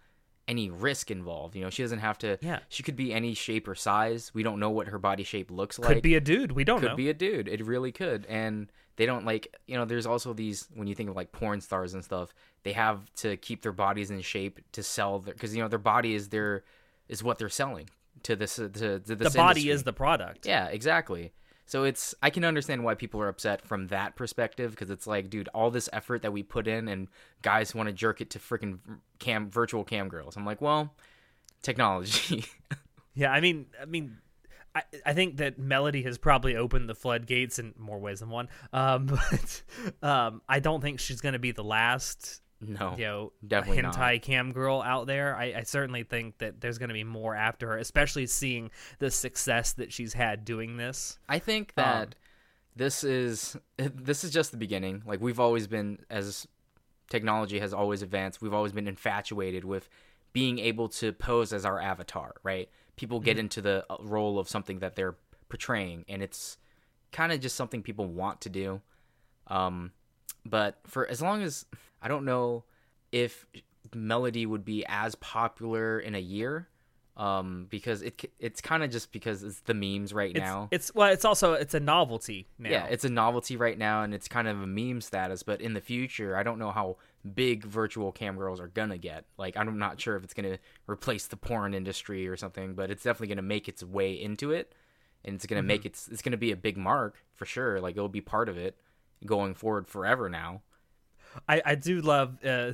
any 0.48 0.70
risk 0.70 1.10
involved. 1.10 1.56
You 1.56 1.62
know, 1.62 1.70
she 1.70 1.82
doesn't 1.82 1.98
have 1.98 2.18
to. 2.18 2.38
Yeah. 2.40 2.60
She 2.68 2.82
could 2.82 2.96
be 2.96 3.12
any 3.12 3.34
shape 3.34 3.66
or 3.68 3.74
size. 3.74 4.32
We 4.34 4.42
don't 4.42 4.60
know 4.60 4.70
what 4.70 4.88
her 4.88 4.98
body 4.98 5.24
shape 5.24 5.50
looks 5.50 5.78
like. 5.78 5.88
Could 5.88 6.02
be 6.02 6.14
a 6.14 6.20
dude. 6.20 6.52
We 6.52 6.64
don't 6.64 6.76
know. 6.76 6.88
could 6.88 6.92
know. 6.92 6.96
be 6.96 7.10
a 7.10 7.14
dude. 7.14 7.48
It 7.48 7.64
really 7.64 7.92
could. 7.92 8.26
And 8.26 8.70
they 8.96 9.06
don't 9.06 9.24
like. 9.24 9.54
You 9.66 9.76
know, 9.76 9.84
there's 9.84 10.06
also 10.06 10.32
these 10.32 10.68
when 10.74 10.86
you 10.86 10.94
think 10.94 11.10
of 11.10 11.16
like 11.16 11.32
porn 11.32 11.60
stars 11.60 11.94
and 11.94 12.04
stuff. 12.04 12.34
They 12.62 12.72
have 12.72 13.12
to 13.16 13.36
keep 13.36 13.62
their 13.62 13.72
bodies 13.72 14.10
in 14.10 14.20
shape 14.20 14.60
to 14.72 14.82
sell 14.82 15.18
their 15.20 15.34
because 15.34 15.54
you 15.54 15.62
know 15.62 15.68
their 15.68 15.78
body 15.78 16.14
is 16.14 16.28
their 16.28 16.64
is 17.08 17.22
what 17.22 17.38
they're 17.38 17.48
selling 17.48 17.88
to 18.22 18.36
this 18.36 18.56
to, 18.56 18.68
to 18.68 18.98
the 18.98 19.16
this 19.16 19.34
body 19.34 19.60
industry. 19.60 19.70
is 19.70 19.82
the 19.82 19.92
product. 19.92 20.46
Yeah, 20.46 20.66
exactly. 20.66 21.32
So 21.66 21.84
it's 21.84 22.14
I 22.22 22.30
can 22.30 22.44
understand 22.44 22.84
why 22.84 22.94
people 22.94 23.20
are 23.20 23.28
upset 23.28 23.60
from 23.60 23.88
that 23.88 24.16
perspective 24.16 24.70
because 24.70 24.90
it's 24.90 25.06
like, 25.06 25.28
dude, 25.30 25.48
all 25.48 25.70
this 25.70 25.88
effort 25.92 26.22
that 26.22 26.32
we 26.32 26.42
put 26.42 26.66
in 26.66 26.88
and 26.88 27.08
guys 27.42 27.74
want 27.74 27.88
to 27.88 27.92
jerk 27.92 28.20
it 28.20 28.30
to 28.30 28.38
freaking 28.38 28.78
cam 29.18 29.50
virtual 29.50 29.84
cam 29.84 30.08
girls. 30.08 30.36
I'm 30.36 30.46
like, 30.46 30.60
well, 30.60 30.94
technology. 31.62 32.46
Yeah, 33.16 33.32
I 33.32 33.40
mean, 33.40 33.66
I 33.80 33.86
mean, 33.86 34.18
I, 34.74 34.82
I 35.06 35.14
think 35.14 35.38
that 35.38 35.58
Melody 35.58 36.02
has 36.02 36.18
probably 36.18 36.54
opened 36.54 36.88
the 36.88 36.94
floodgates 36.94 37.58
in 37.58 37.72
more 37.78 37.98
ways 37.98 38.20
than 38.20 38.28
one. 38.28 38.48
Um, 38.74 39.06
but 39.06 39.62
um, 40.02 40.42
I 40.48 40.60
don't 40.60 40.82
think 40.82 41.00
she's 41.00 41.22
going 41.22 41.32
to 41.32 41.38
be 41.38 41.50
the 41.50 41.64
last, 41.64 42.42
no, 42.60 42.94
you 42.96 43.04
know, 43.04 43.32
definitely 43.46 43.82
hentai 43.82 44.14
not. 44.14 44.22
cam 44.22 44.52
girl 44.52 44.82
out 44.82 45.06
there. 45.06 45.36
I, 45.36 45.54
I 45.58 45.62
certainly 45.62 46.04
think 46.04 46.38
that 46.38 46.60
there's 46.60 46.78
going 46.78 46.88
to 46.88 46.94
be 46.94 47.04
more 47.04 47.34
after 47.34 47.68
her, 47.68 47.78
especially 47.78 48.26
seeing 48.26 48.70
the 48.98 49.10
success 49.10 49.72
that 49.74 49.92
she's 49.92 50.14
had 50.14 50.44
doing 50.44 50.76
this. 50.76 51.18
I 51.28 51.38
think 51.38 51.74
that 51.74 52.14
this 52.74 53.04
is 53.04 53.56
this 53.76 54.24
is 54.24 54.30
just 54.30 54.52
the 54.52 54.56
beginning. 54.56 55.02
Like 55.06 55.20
we've 55.20 55.40
always 55.40 55.66
been 55.66 55.98
as 56.08 56.46
technology 57.10 57.58
has 57.58 57.74
always 57.74 58.02
advanced, 58.02 58.40
we've 58.40 58.54
always 58.54 58.72
been 58.72 58.88
infatuated 58.88 59.64
with 59.64 59.88
being 60.32 60.58
able 60.58 60.88
to 60.88 61.12
pose 61.12 61.52
as 61.52 61.64
our 61.64 61.80
avatar, 61.80 62.34
right? 62.42 62.68
People 62.96 63.20
get 63.20 63.38
into 63.38 63.60
the 63.60 63.84
uh, 63.88 63.96
role 64.00 64.38
of 64.38 64.48
something 64.48 64.80
that 64.80 64.96
they're 64.96 65.16
portraying 65.48 66.04
and 66.08 66.22
it's 66.22 66.58
kind 67.12 67.32
of 67.32 67.40
just 67.40 67.56
something 67.56 67.82
people 67.82 68.06
want 68.06 68.40
to 68.42 68.48
do. 68.48 68.80
Um 69.46 69.92
but 70.44 70.78
for 70.86 71.06
as 71.06 71.20
long 71.20 71.42
as 71.42 71.66
I 72.06 72.08
don't 72.08 72.24
know 72.24 72.62
if 73.10 73.46
Melody 73.92 74.46
would 74.46 74.64
be 74.64 74.84
as 74.86 75.16
popular 75.16 75.98
in 75.98 76.14
a 76.14 76.20
year 76.20 76.68
um, 77.16 77.66
because 77.68 78.00
it 78.02 78.30
it's 78.38 78.60
kind 78.60 78.84
of 78.84 78.90
just 78.92 79.10
because 79.10 79.42
it's 79.42 79.58
the 79.60 79.74
memes 79.74 80.12
right 80.14 80.30
It's, 80.30 80.38
now. 80.38 80.68
it's 80.70 80.94
well, 80.94 81.10
it's 81.12 81.24
also 81.24 81.54
it's 81.54 81.74
a 81.74 81.80
novelty 81.80 82.46
now. 82.60 82.70
Yeah, 82.70 82.84
it's 82.84 83.04
a 83.04 83.08
novelty 83.08 83.56
right 83.56 83.76
now, 83.76 84.02
and 84.04 84.14
it's 84.14 84.28
kind 84.28 84.46
of 84.46 84.62
a 84.62 84.66
meme 84.68 85.00
status. 85.00 85.42
But 85.42 85.60
in 85.60 85.74
the 85.74 85.80
future, 85.80 86.36
I 86.36 86.44
don't 86.44 86.60
know 86.60 86.70
how 86.70 86.98
big 87.34 87.64
virtual 87.64 88.12
cam 88.12 88.36
girls 88.36 88.60
are 88.60 88.68
gonna 88.68 88.98
get. 88.98 89.24
Like, 89.36 89.56
I'm 89.56 89.78
not 89.78 90.00
sure 90.00 90.14
if 90.14 90.22
it's 90.22 90.34
gonna 90.34 90.58
replace 90.86 91.26
the 91.26 91.36
porn 91.36 91.74
industry 91.74 92.28
or 92.28 92.36
something, 92.36 92.74
but 92.74 92.88
it's 92.92 93.02
definitely 93.02 93.34
gonna 93.34 93.42
make 93.42 93.66
its 93.66 93.82
way 93.82 94.12
into 94.12 94.52
it, 94.52 94.74
and 95.24 95.34
it's 95.34 95.46
gonna 95.46 95.60
Mm-hmm. 95.62 95.66
make 95.68 95.86
it. 95.86 95.98
It's 96.12 96.22
gonna 96.22 96.36
be 96.36 96.52
a 96.52 96.56
big 96.56 96.76
mark 96.76 97.16
for 97.34 97.46
sure. 97.46 97.80
Like, 97.80 97.96
it'll 97.96 98.08
be 98.08 98.20
part 98.20 98.48
of 98.48 98.56
it 98.56 98.76
going 99.24 99.54
forward 99.54 99.88
forever 99.88 100.28
now. 100.28 100.62
I, 101.48 101.62
I 101.64 101.74
do 101.74 102.00
love 102.00 102.44
uh, 102.44 102.72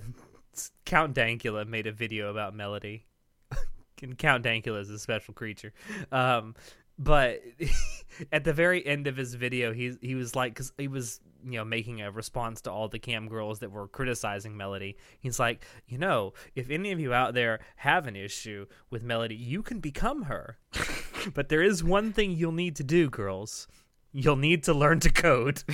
Count 0.85 1.15
Dankula 1.15 1.67
made 1.67 1.87
a 1.87 1.93
video 1.93 2.31
about 2.31 2.55
Melody. 2.55 3.07
and 4.03 4.17
Count 4.17 4.45
Dankula 4.45 4.81
is 4.81 4.91
a 4.91 4.99
special 4.99 5.35
creature. 5.35 5.73
Um, 6.11 6.55
but 6.99 7.43
at 8.33 8.45
the 8.45 8.53
very 8.53 8.87
end 8.87 9.07
of 9.07 9.17
his 9.17 9.35
video, 9.35 9.73
he 9.73 9.97
he 10.01 10.15
was 10.15 10.37
like, 10.37 10.55
because 10.55 10.73
he 10.79 10.89
was 10.89 11.21
you 11.45 11.59
know 11.59 11.65
making 11.65 12.03
a 12.03 12.11
response 12.11 12.61
to 12.63 12.71
all 12.71 12.89
the 12.89 12.99
cam 12.99 13.29
girls 13.29 13.61
that 13.61 13.71
were 13.71 13.89
criticizing 13.89 14.57
Melody. 14.57 14.97
He's 15.21 15.41
like, 15.41 15.65
you 15.87 15.99
know, 15.99 16.35
if 16.55 16.71
any 16.71 16.93
of 16.93 17.01
you 17.01 17.13
out 17.13 17.35
there 17.35 17.61
have 17.77 18.07
an 18.07 18.17
issue 18.17 18.67
with 18.91 19.03
Melody, 19.03 19.35
you 19.35 19.63
can 19.63 19.81
become 19.81 20.23
her. 20.25 20.59
but 21.35 21.49
there 21.49 21.63
is 21.63 21.83
one 21.83 22.13
thing 22.13 22.33
you'll 22.33 22.53
need 22.53 22.77
to 22.77 22.85
do, 22.85 23.09
girls. 23.09 23.67
You'll 24.13 24.37
need 24.37 24.65
to 24.65 24.75
learn 24.75 25.01
to 25.01 25.11
code. 25.11 25.65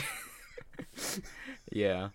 Yeah. 1.72 2.08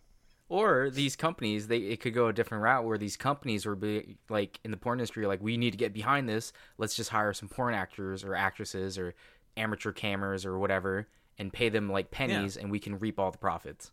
Or 0.54 0.92
these 0.92 1.16
companies, 1.16 1.66
they 1.66 1.80
it 1.80 2.00
could 2.00 2.14
go 2.14 2.28
a 2.28 2.34
different 2.34 2.64
route 2.64 2.86
where 2.86 3.00
these 3.00 3.18
companies 3.18 3.66
were 3.66 3.76
be, 3.76 4.18
like 4.30 4.60
in 4.64 4.70
the 4.70 4.78
porn 4.78 5.00
industry, 5.00 5.26
like 5.26 5.42
we 5.42 5.58
need 5.58 5.72
to 5.72 5.78
get 5.78 5.94
behind 5.94 6.30
this. 6.30 6.54
Let's 6.78 6.96
just 6.96 7.10
hire 7.10 7.34
some 7.34 7.50
porn 7.50 7.74
actors 7.74 8.24
or 8.24 8.36
actresses 8.36 9.00
or 9.00 9.16
amateur 9.58 9.92
cameras 9.92 10.46
or 10.46 10.60
whatever, 10.60 11.08
and 11.40 11.52
pay 11.52 11.70
them 11.70 11.90
like 11.90 12.12
pennies, 12.12 12.56
and 12.56 12.70
we 12.70 12.78
can 12.78 13.00
reap 13.00 13.20
all 13.20 13.32
the 13.32 13.40
profits. 13.40 13.92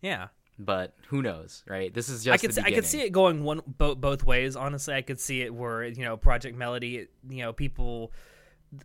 yeah. 0.00 0.28
But 0.60 0.94
who 1.08 1.22
knows, 1.22 1.64
right? 1.66 1.92
This 1.92 2.08
is 2.08 2.22
just 2.22 2.34
I 2.34 2.36
could 2.36 2.54
see, 2.54 2.60
I 2.64 2.70
could 2.70 2.84
see 2.84 3.00
it 3.00 3.10
going 3.10 3.42
one 3.42 3.60
both 3.66 4.00
both 4.00 4.22
ways. 4.22 4.54
Honestly, 4.54 4.94
I 4.94 5.02
could 5.02 5.18
see 5.18 5.42
it 5.42 5.52
where 5.52 5.82
you 5.82 6.04
know 6.04 6.16
Project 6.16 6.56
Melody, 6.56 7.08
you 7.28 7.42
know, 7.42 7.52
people 7.52 8.12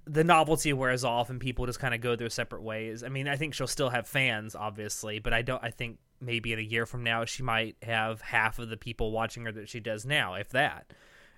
the 0.06 0.24
novelty 0.24 0.74
wears 0.74 1.04
off 1.04 1.30
and 1.30 1.40
people 1.40 1.68
just 1.68 1.80
kind 1.80 1.94
of 1.94 2.02
go 2.02 2.16
their 2.16 2.30
separate 2.30 2.64
ways. 2.64 3.04
I 3.04 3.10
mean, 3.10 3.28
I 3.28 3.36
think 3.36 3.54
she'll 3.54 3.68
still 3.68 3.90
have 3.90 4.08
fans, 4.08 4.56
obviously, 4.56 5.20
but 5.20 5.34
I 5.34 5.44
don't. 5.44 5.64
I 5.64 5.70
think 5.70 6.00
maybe 6.22 6.54
in 6.54 6.60
a 6.60 6.64
year 6.64 6.86
from 6.86 7.04
now 7.04 7.26
she 7.26 7.44
might 7.44 7.76
have 7.82 8.22
half 8.22 8.60
of 8.60 8.70
the 8.70 8.78
people 8.78 9.12
watching 9.12 9.46
her 9.46 9.52
that 9.52 9.70
she 9.70 9.80
does 9.80 10.06
now, 10.06 10.34
if 10.36 10.50
that. 10.50 10.94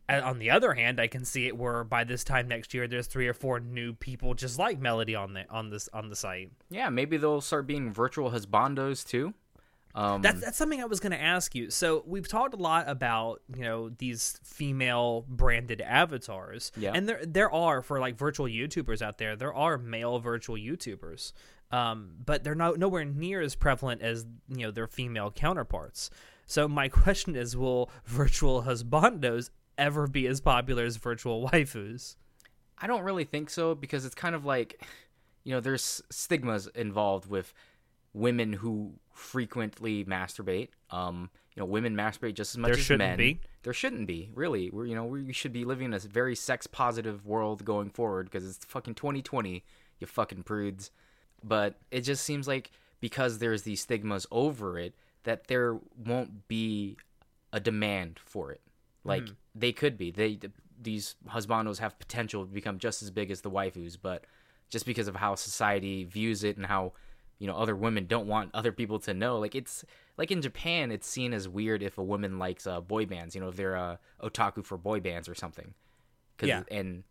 And 0.10 0.24
on 0.24 0.40
the 0.40 0.52
other 0.52 0.74
hand, 0.74 1.02
I 1.02 1.08
can 1.08 1.26
see 1.26 1.48
it 1.48 1.58
where 1.58 1.84
by 1.84 2.06
this 2.06 2.24
time 2.24 2.48
next 2.48 2.74
year, 2.74 2.88
there's 2.88 3.08
three 3.08 3.28
or 3.28 3.34
four 3.34 3.60
new 3.60 3.92
people 3.94 4.34
just 4.36 4.58
like 4.58 4.80
Melody 4.80 5.16
on 5.16 5.34
the 5.34 5.46
on 5.50 5.70
this 5.70 5.90
on 5.94 6.10
the 6.10 6.16
site. 6.16 6.52
Yeah, 6.70 6.88
maybe 6.90 7.18
they'll 7.18 7.42
start 7.42 7.68
being 7.68 7.92
virtual 7.92 8.32
husbandos 8.32 9.06
too. 9.06 9.34
Um, 9.96 10.22
That's 10.22 10.40
that's 10.42 10.58
something 10.58 10.80
I 10.80 10.86
was 10.86 11.00
going 11.00 11.12
to 11.12 11.20
ask 11.22 11.56
you. 11.56 11.72
So 11.72 12.04
we've 12.06 12.28
talked 12.28 12.54
a 12.54 12.58
lot 12.58 12.88
about 12.88 13.42
you 13.54 13.63
know 13.63 13.90
these 13.90 14.40
female 14.44 15.26
branded 15.28 15.82
avatars, 15.82 16.72
Yeah. 16.78 16.92
and 16.94 17.10
there 17.10 17.20
there 17.26 17.52
are 17.52 17.82
for 17.82 18.00
like 18.00 18.16
virtual 18.18 18.46
YouTubers 18.46 19.02
out 19.02 19.18
there. 19.18 19.36
There 19.36 19.54
are 19.54 19.78
male 19.78 20.20
virtual 20.20 20.56
YouTubers, 20.56 21.34
um, 21.72 22.12
but 22.26 22.44
they're 22.44 22.56
not 22.56 22.78
nowhere 22.78 23.06
near 23.06 23.42
as 23.42 23.56
prevalent 23.56 24.02
as 24.02 24.26
you 24.50 24.66
know 24.66 24.72
their 24.72 24.88
female 24.88 25.32
counterparts. 25.32 26.10
So 26.46 26.68
my 26.68 26.88
question 27.04 27.36
is, 27.36 27.56
will 27.56 27.90
virtual 28.06 28.64
husbandos 28.64 29.50
ever 29.78 30.08
be 30.08 30.28
as 30.28 30.42
popular 30.42 30.86
as 30.86 30.98
virtual 30.98 31.48
waifus? 31.50 32.16
I 32.80 32.88
don't 32.88 33.04
really 33.04 33.26
think 33.26 33.50
so 33.50 33.76
because 33.76 34.06
it's 34.06 34.16
kind 34.16 34.36
of 34.36 34.46
like, 34.46 34.84
you 35.44 35.54
know, 35.54 35.60
there's 35.60 36.02
stigmas 36.10 36.68
involved 36.76 37.30
with 37.30 37.54
women 38.14 38.54
who 38.54 38.94
frequently 39.12 40.06
masturbate. 40.06 40.70
Um, 40.92 41.30
you 41.56 41.62
know, 41.62 41.66
women 41.66 41.96
masturbate 41.96 42.36
just 42.36 42.54
as 42.54 42.58
much 42.58 42.70
There 42.70 42.78
as 42.78 42.86
shouldn't 42.86 43.10
men. 43.10 43.18
be. 43.18 43.40
There 43.64 43.74
shouldn't 43.74 44.08
be, 44.08 44.30
really. 44.36 44.70
We're, 44.70 44.86
you 44.86 44.96
know, 44.96 45.06
we 45.06 45.34
should 45.34 45.54
be 45.54 45.66
living 45.66 45.86
in 45.86 45.94
a 45.94 46.00
very 46.00 46.36
sex 46.36 46.68
positive 46.68 47.26
world 47.26 47.66
going 47.66 47.90
forward 47.90 48.30
because 48.30 48.48
it's 48.48 48.64
fucking 48.66 48.94
2020, 48.94 49.64
you 50.00 50.08
fucking 50.08 50.44
prudes. 50.44 50.92
But 51.43 51.76
it 51.91 52.02
just 52.02 52.23
seems 52.23 52.47
like 52.47 52.71
because 53.00 53.38
there's 53.39 53.62
these 53.63 53.82
stigmas 53.82 54.26
over 54.32 54.80
it, 54.80 54.95
that 55.23 55.47
there 55.47 55.78
won't 56.06 56.47
be 56.47 56.97
a 57.54 57.60
demand 57.60 58.19
for 58.23 58.52
it. 58.52 58.62
Like 59.04 59.23
they 59.56 59.71
could 59.71 59.97
be. 59.97 60.12
They 60.12 60.39
these 60.82 61.15
husbandos 61.30 61.80
have 61.80 61.97
potential 61.97 62.45
to 62.45 62.52
become 62.52 62.78
just 62.78 63.02
as 63.02 63.10
big 63.12 63.32
as 63.32 63.41
the 63.41 63.50
waifus, 63.52 63.97
but 64.02 64.26
just 64.69 64.86
because 64.86 65.08
of 65.08 65.15
how 65.15 65.36
society 65.36 66.04
views 66.04 66.43
it 66.43 66.58
and 66.58 66.65
how 66.65 66.93
you 67.39 67.47
know 67.47 67.56
other 67.56 67.76
women 67.76 68.06
don't 68.06 68.28
want 68.28 68.50
other 68.54 68.71
people 68.71 69.00
to 69.00 69.13
know, 69.13 69.39
like 69.39 69.56
it's 69.56 69.86
like 70.17 70.30
in 70.32 70.41
Japan, 70.41 70.91
it's 70.91 71.08
seen 71.08 71.34
as 71.34 71.47
weird 71.47 71.82
if 71.84 71.97
a 71.97 72.04
woman 72.04 72.38
likes 72.39 72.67
uh, 72.67 72.82
boy 72.82 73.06
bands. 73.06 73.34
You 73.36 73.41
know, 73.41 73.47
if 73.50 73.56
they're 73.56 73.78
uh, 73.78 73.97
otaku 74.21 74.65
for 74.65 74.78
boy 74.78 75.00
bands 75.00 75.30
or 75.30 75.36
something. 75.36 75.73
'Cause- 76.38 76.50
Yeah. 76.50 76.63
and 76.69 77.04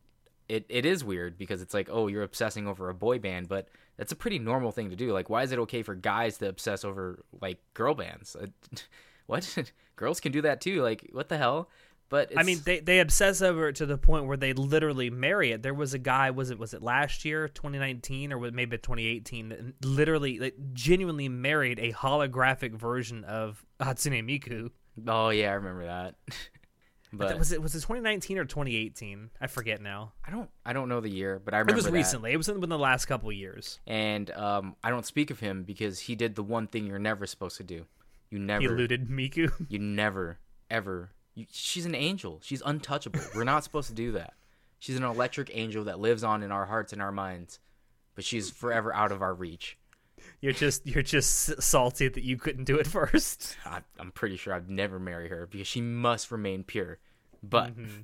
it, 0.49 0.67
it 0.69 0.87
is 0.87 1.05
weird 1.05 1.39
because 1.39 1.63
it's 1.63 1.75
like, 1.75 1.89
oh, 1.91 2.07
you're 2.07 2.23
obsessing 2.23 2.67
over 2.67 2.89
a 2.89 2.95
boy 2.95 3.19
band, 3.19 3.49
but 3.49 3.69
that's 3.97 4.13
a 4.13 4.17
pretty 4.17 4.39
normal 4.39 4.73
thing 4.73 4.91
to 4.91 4.97
do. 4.97 5.13
Like, 5.13 5.31
why 5.31 5.43
is 5.43 5.53
it 5.53 5.59
okay 5.61 5.83
for 5.83 5.95
guys 5.95 6.39
to 6.39 6.49
obsess 6.49 6.85
over 6.85 7.25
like 7.41 7.59
girl 7.75 7.95
bands? 7.95 8.37
Uh, 8.37 8.47
what? 9.27 9.57
Girls 9.97 10.21
can 10.21 10.31
do 10.31 10.43
that 10.43 10.61
too. 10.61 10.83
Like, 10.83 11.09
what 11.13 11.31
the 11.31 11.39
hell? 11.39 11.71
But 12.09 12.33
I 12.37 12.45
mean, 12.45 12.61
they 12.65 12.81
they 12.81 13.01
obsess 13.01 13.43
over 13.43 13.69
it 13.69 13.77
to 13.77 13.87
the 13.87 13.99
point 13.99 14.27
where 14.27 14.37
they 14.37 14.53
literally 14.53 15.11
marry 15.11 15.51
it. 15.51 15.63
There 15.63 15.75
was 15.75 15.93
a 15.95 15.99
guy, 15.99 16.31
was 16.31 16.51
it 16.51 16.59
was 16.59 16.73
it 16.73 16.83
last 16.83 17.25
year, 17.25 17.49
2019, 17.49 18.33
or 18.33 18.51
maybe 18.53 18.77
2018, 18.77 19.49
that 19.49 19.85
literally, 19.85 20.39
like, 20.39 20.55
genuinely 20.73 21.29
married 21.29 21.81
a 21.81 21.93
holographic 21.93 22.75
version 22.75 23.25
of 23.25 23.65
Hatsune 23.81 24.23
Miku. 24.23 24.71
oh 25.09 25.31
yeah, 25.31 25.51
I 25.51 25.55
remember 25.55 25.87
that. 25.87 26.15
But 27.19 27.39
was 27.39 27.53
it 27.53 27.63
was 27.63 27.75
it 27.75 27.81
2019 27.81 28.39
or 28.39 28.45
2018? 28.45 29.31
I 29.41 29.47
forget 29.47 29.81
now. 29.81 30.13
I 30.25 30.31
don't 30.31 30.51
I 30.65 30.73
don't 30.73 30.89
know 30.89 31.01
the 31.01 31.11
year, 31.11 31.41
but 31.45 31.55
I 31.55 31.59
remember 31.59 31.73
It 31.73 31.77
was 31.77 31.85
that. 31.87 31.93
recently. 31.93 32.33
It 32.33 32.37
was 32.37 32.49
in 32.49 32.61
the 32.61 32.79
last 32.79 33.07
couple 33.07 33.31
years. 33.33 33.81
And 33.87 34.31
um, 34.33 34.77
I 34.83 34.91
don't 34.91 35.07
speak 35.07 35.31
of 35.31 35.41
him 35.41 35.65
because 35.65 36.01
he 36.01 36.15
did 36.15 36.35
the 36.35 36.43
one 36.43 36.67
thing 36.67 36.87
you're 36.87 36.99
never 36.99 37.27
supposed 37.27 37.57
to 37.59 37.65
do. 37.65 37.87
You 38.31 38.39
never, 38.39 38.61
He 38.61 38.67
eluded 38.67 39.09
Miku. 39.09 39.53
you 39.69 39.79
never, 39.79 40.39
ever. 40.71 41.11
You, 41.35 41.47
she's 41.51 41.87
an 41.87 41.95
angel. 41.95 42.41
She's 42.43 42.63
untouchable. 42.65 43.21
We're 43.35 43.45
not 43.45 43.63
supposed 43.65 43.89
to 43.89 43.95
do 43.95 44.13
that. 44.13 44.35
She's 44.79 44.97
an 44.97 45.05
electric 45.05 45.51
angel 45.55 45.85
that 45.85 46.01
lives 46.01 46.23
on 46.25 46.43
in 46.43 46.51
our 46.53 46.67
hearts 46.67 46.93
and 46.93 47.01
our 47.01 47.13
minds, 47.13 47.61
but 48.15 48.25
she's 48.25 48.51
forever 48.51 48.95
out 48.95 49.13
of 49.13 49.23
our 49.23 49.35
reach. 49.35 49.79
You're 50.41 50.53
just 50.53 50.87
you're 50.87 51.03
just 51.03 51.63
salty 51.63 52.09
that 52.09 52.23
you 52.23 52.37
couldn't 52.37 52.65
do 52.65 52.77
it 52.77 52.87
first. 52.99 53.57
I, 53.65 53.81
I'm 53.99 54.13
pretty 54.13 54.37
sure 54.37 54.55
I'd 54.55 54.71
never 54.71 54.99
marry 54.99 55.29
her 55.29 55.47
because 55.47 55.67
she 55.67 55.81
must 55.81 56.31
remain 56.31 56.65
pure. 56.65 56.99
But 57.43 57.77
mm-hmm. 57.77 58.03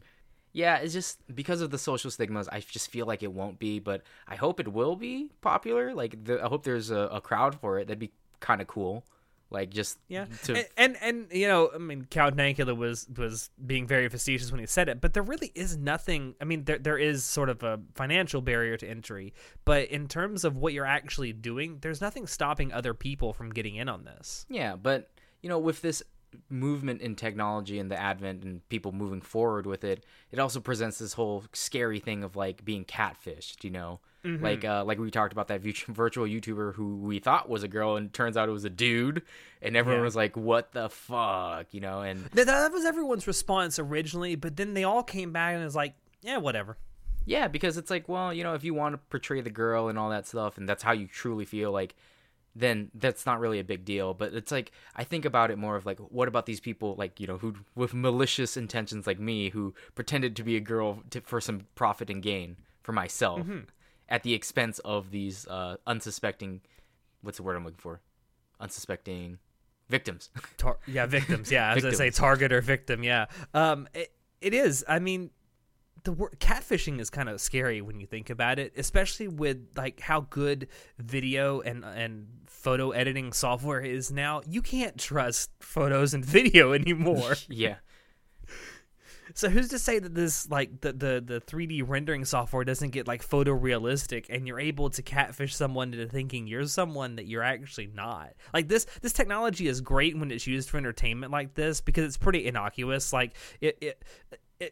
yeah, 0.52 0.76
it's 0.76 0.92
just 0.92 1.18
because 1.34 1.60
of 1.60 1.70
the 1.70 1.78
social 1.78 2.10
stigmas. 2.10 2.48
I 2.48 2.60
just 2.60 2.90
feel 2.90 3.06
like 3.06 3.22
it 3.22 3.32
won't 3.32 3.58
be, 3.58 3.78
but 3.78 4.02
I 4.26 4.36
hope 4.36 4.60
it 4.60 4.68
will 4.68 4.96
be 4.96 5.30
popular. 5.40 5.94
Like, 5.94 6.24
the, 6.24 6.42
I 6.42 6.48
hope 6.48 6.64
there's 6.64 6.90
a, 6.90 7.08
a 7.12 7.20
crowd 7.20 7.54
for 7.60 7.78
it. 7.78 7.86
That'd 7.86 7.98
be 7.98 8.12
kind 8.40 8.60
of 8.60 8.66
cool. 8.66 9.04
Like, 9.52 9.70
just 9.70 9.98
Yeah, 10.08 10.26
to 10.44 10.56
and, 10.56 10.66
and 10.76 10.96
and 11.00 11.26
you 11.30 11.46
know, 11.46 11.70
I 11.74 11.78
mean, 11.78 12.06
Count 12.10 12.36
Dankula 12.36 12.76
was 12.76 13.06
was 13.16 13.50
being 13.64 13.86
very 13.86 14.08
facetious 14.08 14.50
when 14.50 14.60
he 14.60 14.66
said 14.66 14.88
it, 14.88 15.00
but 15.00 15.12
there 15.12 15.22
really 15.22 15.52
is 15.54 15.76
nothing. 15.76 16.34
I 16.40 16.44
mean, 16.44 16.64
there 16.64 16.78
there 16.78 16.98
is 16.98 17.24
sort 17.24 17.48
of 17.48 17.62
a 17.62 17.80
financial 17.94 18.40
barrier 18.40 18.76
to 18.78 18.88
entry, 18.88 19.34
but 19.64 19.88
in 19.88 20.08
terms 20.08 20.44
of 20.44 20.56
what 20.56 20.72
you're 20.72 20.86
actually 20.86 21.32
doing, 21.32 21.78
there's 21.82 22.00
nothing 22.00 22.26
stopping 22.26 22.72
other 22.72 22.94
people 22.94 23.32
from 23.32 23.50
getting 23.50 23.76
in 23.76 23.88
on 23.88 24.04
this. 24.04 24.46
Yeah, 24.48 24.76
but 24.76 25.10
you 25.42 25.48
know, 25.48 25.58
with 25.58 25.82
this 25.82 26.02
movement 26.48 27.02
in 27.02 27.14
technology 27.14 27.78
and 27.78 27.90
the 27.90 28.00
advent 28.00 28.42
and 28.44 28.66
people 28.68 28.92
moving 28.92 29.20
forward 29.20 29.66
with 29.66 29.84
it, 29.84 30.06
it 30.30 30.38
also 30.38 30.60
presents 30.60 30.98
this 30.98 31.12
whole 31.12 31.44
scary 31.52 32.00
thing 32.00 32.24
of 32.24 32.36
like 32.36 32.64
being 32.64 32.84
catfished. 32.84 33.64
You 33.64 33.70
know, 33.70 34.00
like 34.24 34.64
uh, 34.64 34.84
like 34.84 34.98
we 34.98 35.10
talked 35.10 35.32
about 35.32 35.48
that 35.48 35.60
virtual 35.88 36.26
YouTuber 36.26 36.74
who 36.74 36.96
we 36.96 37.18
thought 37.18 37.48
was 37.48 37.62
a 37.62 37.68
girl 37.68 37.96
and 37.96 38.12
turns 38.12 38.36
out 38.36 38.48
it 38.48 38.52
was 38.52 38.64
a 38.64 38.70
dude, 38.70 39.22
and 39.60 39.76
everyone 39.76 40.00
Yeah. 40.00 40.04
was 40.04 40.16
like, 40.16 40.36
"What 40.36 40.72
the 40.72 40.88
fuck?" 40.88 41.66
You 41.72 41.80
know, 41.80 42.02
and 42.02 42.24
That, 42.26 42.46
that 42.46 42.72
was 42.72 42.84
everyone's 42.84 43.26
response 43.26 43.78
originally, 43.78 44.34
but 44.36 44.56
then 44.56 44.74
they 44.74 44.84
all 44.84 45.02
came 45.02 45.32
back 45.32 45.54
and 45.54 45.64
was 45.64 45.74
like, 45.76 45.94
yeah, 46.22 46.36
whatever. 46.38 46.76
Yeah, 47.24 47.48
because 47.48 47.76
it's 47.76 47.90
like, 47.90 48.08
well, 48.08 48.32
you 48.32 48.42
know, 48.44 48.54
if 48.54 48.64
you 48.64 48.74
want 48.74 48.94
to 48.94 48.98
portray 49.10 49.40
the 49.40 49.50
girl 49.50 49.88
and 49.88 49.98
all 49.98 50.10
that 50.10 50.26
stuff, 50.26 50.56
and 50.58 50.68
that's 50.68 50.82
how 50.82 50.92
you 50.92 51.06
truly 51.06 51.44
feel, 51.44 51.70
like, 51.72 51.94
then 52.54 52.90
that's 52.94 53.24
not 53.26 53.38
really 53.40 53.58
a 53.60 53.64
big 53.64 53.84
deal. 53.84 54.12
But 54.12 54.34
it's 54.34 54.50
like, 54.52 54.72
I 54.96 55.04
think 55.04 55.24
about 55.24 55.50
it 55.50 55.56
more 55.58 55.76
of 55.76 55.86
like, 55.86 55.98
what 55.98 56.26
about 56.28 56.46
these 56.46 56.60
people, 56.60 56.94
like, 56.98 57.18
you 57.20 57.26
know, 57.26 57.38
who 57.38 57.54
with 57.74 57.94
malicious 57.94 58.56
intentions 58.56 59.06
like 59.06 59.18
me, 59.20 59.50
who 59.50 59.72
pretended 59.94 60.34
to 60.36 60.42
be 60.42 60.56
a 60.56 60.60
girl 60.60 61.02
to, 61.10 61.20
for 61.20 61.40
some 61.40 61.66
profit 61.76 62.10
and 62.10 62.22
gain 62.22 62.56
for 62.82 62.92
myself 62.92 63.46
at 64.12 64.22
the 64.22 64.34
expense 64.34 64.78
of 64.80 65.10
these 65.10 65.48
uh, 65.48 65.76
unsuspecting, 65.86 66.60
what's 67.22 67.38
the 67.38 67.42
word 67.42 67.56
I'm 67.56 67.64
looking 67.64 67.78
for? 67.78 68.02
Unsuspecting 68.60 69.38
victims. 69.88 70.28
Tar- 70.58 70.78
yeah, 70.86 71.06
victims. 71.06 71.50
Yeah, 71.50 71.70
As 71.70 71.72
I 71.72 71.74
was 71.76 71.84
gonna 71.84 71.96
say 71.96 72.10
target 72.10 72.52
or 72.52 72.60
victim. 72.60 73.02
Yeah, 73.02 73.26
um, 73.54 73.88
it, 73.94 74.12
it 74.42 74.52
is. 74.52 74.84
I 74.86 74.98
mean, 74.98 75.30
the 76.04 76.12
word 76.12 76.36
catfishing 76.38 77.00
is 77.00 77.08
kind 77.08 77.30
of 77.30 77.40
scary 77.40 77.80
when 77.80 78.00
you 78.00 78.06
think 78.06 78.28
about 78.28 78.58
it, 78.58 78.74
especially 78.76 79.28
with 79.28 79.66
like 79.76 80.00
how 80.00 80.26
good 80.28 80.68
video 80.98 81.62
and 81.62 81.82
and 81.82 82.26
photo 82.46 82.90
editing 82.90 83.32
software 83.32 83.80
is 83.80 84.12
now. 84.12 84.42
You 84.46 84.60
can't 84.60 84.98
trust 84.98 85.50
photos 85.60 86.12
and 86.12 86.22
video 86.38 86.74
anymore. 86.74 87.36
yeah. 87.48 87.76
So 89.34 89.48
who's 89.48 89.68
to 89.68 89.78
say 89.78 89.98
that 89.98 90.14
this 90.14 90.48
like 90.50 90.80
the 90.80 90.92
the 90.92 91.22
the 91.24 91.40
3D 91.40 91.82
rendering 91.86 92.24
software 92.24 92.64
doesn't 92.64 92.90
get 92.90 93.06
like 93.06 93.26
photorealistic 93.26 94.26
and 94.28 94.46
you're 94.46 94.60
able 94.60 94.90
to 94.90 95.02
catfish 95.02 95.54
someone 95.54 95.92
into 95.92 96.06
thinking 96.06 96.46
you're 96.46 96.66
someone 96.66 97.16
that 97.16 97.26
you're 97.26 97.42
actually 97.42 97.88
not. 97.94 98.34
Like 98.52 98.68
this 98.68 98.86
this 99.00 99.12
technology 99.12 99.66
is 99.66 99.80
great 99.80 100.16
when 100.18 100.30
it's 100.30 100.46
used 100.46 100.70
for 100.70 100.78
entertainment 100.78 101.32
like 101.32 101.54
this 101.54 101.80
because 101.80 102.04
it's 102.04 102.16
pretty 102.16 102.46
innocuous. 102.46 103.12
Like 103.12 103.36
it, 103.60 103.78
it 103.80 104.02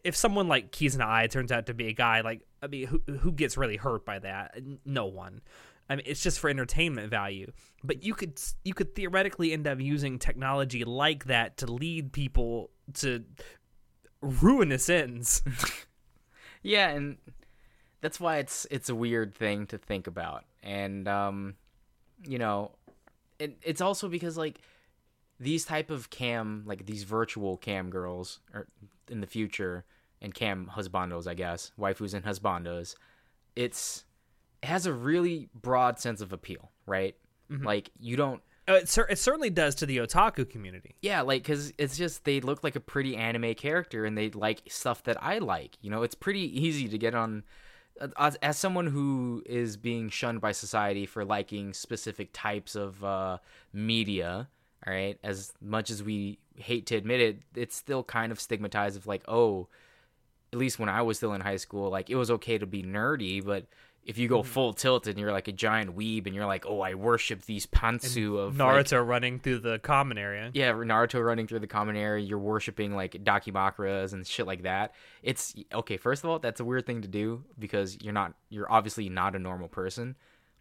if 0.04 0.16
someone 0.16 0.48
like 0.48 0.70
Kizuna 0.72 1.04
Ai 1.06 1.26
turns 1.26 1.52
out 1.52 1.66
to 1.66 1.74
be 1.74 1.88
a 1.88 1.92
guy, 1.92 2.20
like 2.20 2.42
I 2.62 2.66
mean, 2.66 2.86
who 2.86 3.00
who 3.18 3.32
gets 3.32 3.56
really 3.56 3.76
hurt 3.76 4.04
by 4.04 4.18
that? 4.20 4.58
No 4.84 5.06
one. 5.06 5.40
I 5.88 5.96
mean, 5.96 6.04
it's 6.06 6.22
just 6.22 6.38
for 6.38 6.48
entertainment 6.48 7.10
value. 7.10 7.50
But 7.82 8.04
you 8.04 8.14
could 8.14 8.40
you 8.64 8.74
could 8.74 8.94
theoretically 8.94 9.52
end 9.52 9.66
up 9.66 9.80
using 9.80 10.18
technology 10.18 10.84
like 10.84 11.24
that 11.24 11.56
to 11.58 11.72
lead 11.72 12.12
people 12.12 12.70
to 12.94 13.24
ruinous 14.20 14.88
ends. 14.88 15.42
yeah, 16.62 16.90
and 16.90 17.18
that's 18.00 18.20
why 18.20 18.38
it's 18.38 18.66
it's 18.70 18.88
a 18.88 18.94
weird 18.94 19.34
thing 19.34 19.66
to 19.66 19.78
think 19.78 20.06
about. 20.06 20.44
And 20.62 21.08
um, 21.08 21.54
you 22.26 22.38
know, 22.38 22.72
it, 23.38 23.56
it's 23.62 23.80
also 23.80 24.08
because 24.08 24.36
like 24.36 24.60
these 25.38 25.64
type 25.64 25.90
of 25.90 26.10
cam 26.10 26.64
like 26.66 26.86
these 26.86 27.04
virtual 27.04 27.56
cam 27.56 27.90
girls 27.90 28.40
or 28.52 28.66
in 29.08 29.20
the 29.20 29.26
future 29.26 29.84
and 30.22 30.34
cam 30.34 30.70
husbandos, 30.76 31.26
I 31.26 31.34
guess, 31.34 31.72
waifus 31.78 32.14
and 32.14 32.24
husbandos, 32.24 32.94
it's 33.56 34.04
it 34.62 34.66
has 34.66 34.86
a 34.86 34.92
really 34.92 35.48
broad 35.54 35.98
sense 35.98 36.20
of 36.20 36.32
appeal, 36.32 36.70
right? 36.86 37.16
Mm-hmm. 37.50 37.64
Like 37.64 37.90
you 37.98 38.16
don't. 38.16 38.42
Uh, 38.70 38.74
it, 38.74 38.88
cer- 38.88 39.08
it 39.10 39.18
certainly 39.18 39.50
does 39.50 39.74
to 39.76 39.86
the 39.86 39.98
otaku 39.98 40.48
community. 40.48 40.94
Yeah, 41.02 41.22
like 41.22 41.42
because 41.42 41.72
it's 41.76 41.96
just 41.98 42.24
they 42.24 42.40
look 42.40 42.62
like 42.62 42.76
a 42.76 42.80
pretty 42.80 43.16
anime 43.16 43.54
character 43.54 44.04
and 44.04 44.16
they 44.16 44.30
like 44.30 44.62
stuff 44.68 45.02
that 45.04 45.22
I 45.22 45.38
like. 45.38 45.76
You 45.80 45.90
know, 45.90 46.02
it's 46.02 46.14
pretty 46.14 46.42
easy 46.60 46.88
to 46.88 46.98
get 46.98 47.14
on. 47.14 47.42
Uh, 48.00 48.08
as, 48.16 48.36
as 48.36 48.56
someone 48.56 48.86
who 48.86 49.42
is 49.46 49.76
being 49.76 50.08
shunned 50.08 50.40
by 50.40 50.52
society 50.52 51.04
for 51.04 51.24
liking 51.24 51.74
specific 51.74 52.30
types 52.32 52.76
of 52.76 53.02
uh, 53.02 53.38
media, 53.72 54.48
all 54.86 54.92
right, 54.92 55.18
as 55.24 55.52
much 55.60 55.90
as 55.90 56.02
we 56.02 56.38
hate 56.54 56.86
to 56.86 56.96
admit 56.96 57.20
it, 57.20 57.42
it's 57.54 57.74
still 57.74 58.04
kind 58.04 58.30
of 58.30 58.40
stigmatized 58.40 58.96
of 58.96 59.06
like, 59.06 59.22
oh, 59.26 59.68
at 60.52 60.58
least 60.58 60.78
when 60.78 60.88
I 60.88 61.02
was 61.02 61.16
still 61.16 61.34
in 61.34 61.40
high 61.40 61.56
school, 61.56 61.90
like 61.90 62.08
it 62.08 62.16
was 62.16 62.30
okay 62.30 62.56
to 62.58 62.66
be 62.66 62.82
nerdy, 62.82 63.44
but 63.44 63.66
if 64.04 64.18
you 64.18 64.28
go 64.28 64.40
mm-hmm. 64.40 64.50
full 64.50 64.72
tilt 64.72 65.06
and 65.06 65.18
you're 65.18 65.32
like 65.32 65.48
a 65.48 65.52
giant 65.52 65.96
weeb 65.96 66.26
and 66.26 66.34
you're 66.34 66.46
like, 66.46 66.64
oh, 66.66 66.80
I 66.80 66.94
worship 66.94 67.42
these 67.42 67.66
pantsu 67.66 68.38
of 68.38 68.54
Naruto 68.54 68.98
like, 68.98 69.08
running 69.08 69.38
through 69.38 69.60
the 69.60 69.78
common 69.78 70.18
area. 70.18 70.50
Yeah, 70.54 70.72
Naruto 70.72 71.24
running 71.24 71.46
through 71.46 71.60
the 71.60 71.66
common 71.66 71.96
area. 71.96 72.24
You're 72.24 72.38
worshiping 72.38 72.94
like 72.94 73.12
dakimakuras 73.24 74.12
and 74.12 74.26
shit 74.26 74.46
like 74.46 74.62
that. 74.62 74.94
It's 75.22 75.54
okay. 75.72 75.96
First 75.96 76.24
of 76.24 76.30
all, 76.30 76.38
that's 76.38 76.60
a 76.60 76.64
weird 76.64 76.86
thing 76.86 77.02
to 77.02 77.08
do 77.08 77.44
because 77.58 77.98
you're 78.00 78.14
not, 78.14 78.34
you're 78.48 78.70
obviously 78.70 79.08
not 79.08 79.36
a 79.36 79.38
normal 79.38 79.68
person. 79.68 80.16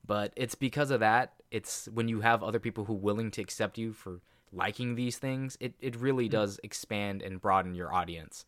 But 0.05 0.33
it's 0.35 0.55
because 0.55 0.91
of 0.91 1.01
that. 1.01 1.33
It's 1.51 1.87
when 1.93 2.07
you 2.07 2.21
have 2.21 2.43
other 2.43 2.59
people 2.59 2.85
who 2.85 2.93
willing 2.93 3.31
to 3.31 3.41
accept 3.41 3.77
you 3.77 3.93
for 3.93 4.21
liking 4.51 4.95
these 4.95 5.17
things. 5.17 5.57
It 5.59 5.75
it 5.79 5.95
really 5.95 6.27
mm. 6.27 6.31
does 6.31 6.59
expand 6.63 7.21
and 7.21 7.41
broaden 7.41 7.75
your 7.75 7.93
audience. 7.93 8.45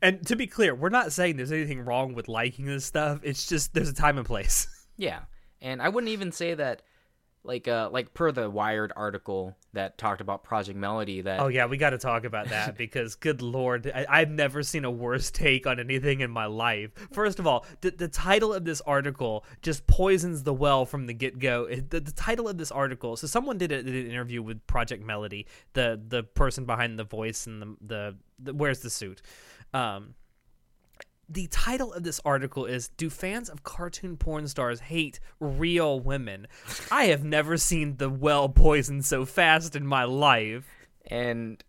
And 0.00 0.26
to 0.26 0.36
be 0.36 0.46
clear, 0.46 0.74
we're 0.74 0.88
not 0.88 1.12
saying 1.12 1.36
there's 1.36 1.52
anything 1.52 1.80
wrong 1.84 2.14
with 2.14 2.28
liking 2.28 2.66
this 2.66 2.84
stuff. 2.84 3.20
It's 3.22 3.46
just 3.46 3.74
there's 3.74 3.88
a 3.88 3.94
time 3.94 4.18
and 4.18 4.26
place. 4.26 4.66
Yeah. 4.98 5.20
And 5.62 5.80
I 5.80 5.88
wouldn't 5.88 6.12
even 6.12 6.32
say 6.32 6.52
that 6.52 6.82
like 7.44 7.66
uh 7.66 7.88
like 7.90 8.14
per 8.14 8.30
the 8.30 8.48
Wired 8.48 8.92
article 8.94 9.56
that 9.72 9.98
talked 9.98 10.20
about 10.20 10.44
Project 10.44 10.78
Melody 10.78 11.22
that 11.22 11.40
Oh 11.40 11.48
yeah, 11.48 11.66
we 11.66 11.76
got 11.76 11.90
to 11.90 11.98
talk 11.98 12.24
about 12.24 12.48
that 12.48 12.76
because 12.78 13.14
good 13.14 13.42
lord, 13.42 13.90
I, 13.90 14.20
have 14.20 14.30
never 14.30 14.62
seen 14.62 14.84
a 14.84 14.90
worse 14.90 15.30
take 15.30 15.66
on 15.66 15.80
anything 15.80 16.20
in 16.20 16.30
my 16.30 16.46
life. 16.46 16.90
First 17.12 17.38
of 17.38 17.46
all, 17.46 17.64
the, 17.80 17.90
the 17.90 18.08
title 18.08 18.52
of 18.52 18.64
this 18.64 18.80
article 18.82 19.44
just 19.62 19.86
poisons 19.86 20.42
the 20.42 20.54
well 20.54 20.84
from 20.84 21.06
the 21.06 21.14
get 21.14 21.38
go. 21.38 21.66
The, 21.66 22.00
the 22.00 22.12
title 22.12 22.48
of 22.48 22.58
this 22.58 22.70
article. 22.70 23.16
So 23.16 23.26
someone 23.26 23.58
did, 23.58 23.72
a, 23.72 23.82
did, 23.82 23.94
an 23.94 24.10
interview 24.10 24.42
with 24.42 24.64
Project 24.66 25.02
Melody, 25.02 25.46
the 25.72 26.00
the 26.06 26.22
person 26.22 26.64
behind 26.64 26.98
the 26.98 27.04
voice 27.04 27.46
and 27.46 27.62
the 27.62 27.76
the, 27.80 28.16
the 28.38 28.54
where's 28.54 28.80
the 28.80 28.90
suit. 28.90 29.22
Um, 29.74 30.14
the 31.28 31.46
title 31.46 31.92
of 31.92 32.02
this 32.02 32.20
article 32.24 32.66
is 32.66 32.88
Do 32.88 33.08
fans 33.08 33.48
of 33.48 33.64
cartoon 33.64 34.16
porn 34.16 34.46
stars 34.48 34.80
hate 34.80 35.18
real 35.40 35.98
women? 36.00 36.46
I 36.90 37.04
have 37.04 37.24
never 37.24 37.56
seen 37.56 37.96
the 37.96 38.10
well 38.10 38.48
poisoned 38.48 39.04
so 39.04 39.24
fast 39.24 39.74
in 39.74 39.86
my 39.86 40.04
life. 40.04 40.68
And 41.06 41.62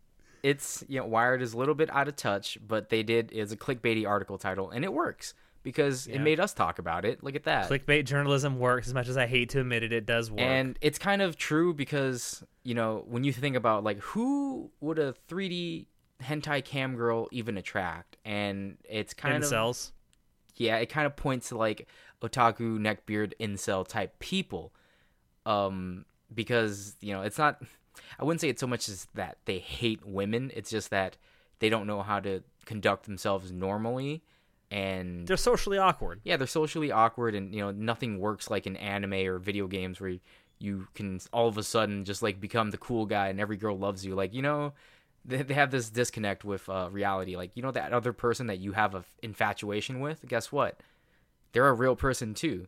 it's, 0.44 0.84
you 0.88 1.00
know, 1.00 1.06
Wired 1.06 1.42
is 1.42 1.54
a 1.54 1.58
little 1.58 1.76
bit 1.76 1.90
out 1.92 2.08
of 2.08 2.16
touch, 2.16 2.58
but 2.66 2.90
they 2.90 3.04
did, 3.04 3.32
is 3.32 3.52
a 3.52 3.58
clickbaity 3.58 4.08
article 4.08 4.38
title, 4.38 4.70
and 4.70 4.84
it 4.84 4.92
works 4.92 5.34
because 5.64 6.08
yeah. 6.08 6.16
it 6.16 6.22
made 6.22 6.40
us 6.40 6.54
talk 6.54 6.78
about 6.78 7.06
it. 7.06 7.24
Look 7.24 7.36
at 7.36 7.46
that. 7.46 7.70
Clickbait 7.70 8.06
journalism 8.06 8.60
works 8.60 8.88
as 8.88 8.94
much 8.94 9.08
as 9.08 9.18
I 9.18 9.26
hate 9.26 9.50
to 9.50 9.62
admit 9.62 9.84
it, 9.84 9.94
it 9.94 10.06
does 10.06 10.30
work. 10.30 10.42
And 10.42 10.78
it's 10.82 11.00
kind 11.00 11.22
of 11.22 11.38
true 11.38 11.74
because, 11.74 12.44
you 12.64 12.76
know, 12.76 13.04
when 13.08 13.24
you 13.24 13.32
think 13.32 13.56
about 13.56 13.84
like 13.84 14.00
who 14.00 14.70
would 14.82 15.00
a 15.00 15.16
3D 15.30 15.86
hentai 16.22 16.64
cam 16.64 16.96
girl 16.96 17.28
even 17.32 17.58
attract? 17.58 18.18
And 18.26 18.78
it's 18.88 19.14
kind 19.14 19.44
Incels. 19.44 19.90
of 19.90 19.94
yeah, 20.56 20.78
it 20.78 20.88
kind 20.88 21.06
of 21.06 21.16
points 21.16 21.50
to 21.50 21.58
like 21.58 21.88
otaku 22.22 22.78
neckbeard 22.80 23.34
incel 23.40 23.88
type 23.88 24.20
people, 24.20 24.74
um, 25.46 26.06
because 26.34 26.96
you 27.02 27.14
know 27.14 27.22
it's 27.22 27.38
not. 27.38 27.62
I 28.20 28.24
wouldn't 28.24 28.42
say 28.42 28.50
it's 28.50 28.60
so 28.60 28.68
much 28.68 28.90
as 28.90 29.08
that 29.14 29.38
they 29.46 29.60
hate 29.60 30.06
women. 30.06 30.52
It's 30.56 30.70
just 30.70 30.90
that 30.90 31.18
they 31.60 31.70
don't 31.70 31.88
know 31.88 32.02
how 32.02 32.20
to 32.20 32.44
conduct 32.66 33.06
themselves 33.06 33.52
normally 33.52 34.24
and 34.74 35.28
they're 35.28 35.38
socially 35.38 35.78
awkward. 35.78 36.20
Yeah, 36.24 36.36
they're 36.36 36.48
socially 36.48 36.92
awkward, 36.92 37.36
and 37.36 37.54
you 37.54 37.62
know 37.62 37.70
nothing 37.70 38.18
works 38.20 38.50
like 38.50 38.66
in 38.66 38.76
anime 38.76 39.14
or 39.14 39.38
video 39.38 39.68
games 39.68 40.02
where 40.02 40.16
you 40.58 40.88
can 40.96 41.20
all 41.32 41.48
of 41.48 41.60
a 41.60 41.64
sudden 41.64 42.06
just 42.06 42.24
like 42.24 42.42
become 42.42 42.72
the 42.72 42.78
cool 42.80 43.06
guy 43.06 43.28
and 43.28 43.40
every 43.40 43.56
girl 43.56 43.78
loves 43.78 44.04
you. 44.04 44.16
Like 44.16 44.34
you 44.34 44.42
know, 44.42 44.74
they, 45.26 45.42
they 45.42 45.54
have 45.54 45.72
this 45.72 45.90
disconnect 45.90 46.44
with 46.44 46.68
uh, 46.70 46.90
reality. 46.92 47.36
Like, 47.36 47.52
you 47.56 47.64
know, 47.64 47.72
that 47.72 47.94
other 47.94 48.14
person 48.14 48.48
that 48.48 48.60
you 48.60 48.74
have 48.74 48.96
a 48.96 49.04
infatuation 49.22 50.00
with, 50.00 50.28
guess 50.28 50.52
what? 50.52 50.80
They're 51.52 51.68
a 51.68 51.74
real 51.74 51.96
person 51.96 52.34
too. 52.34 52.68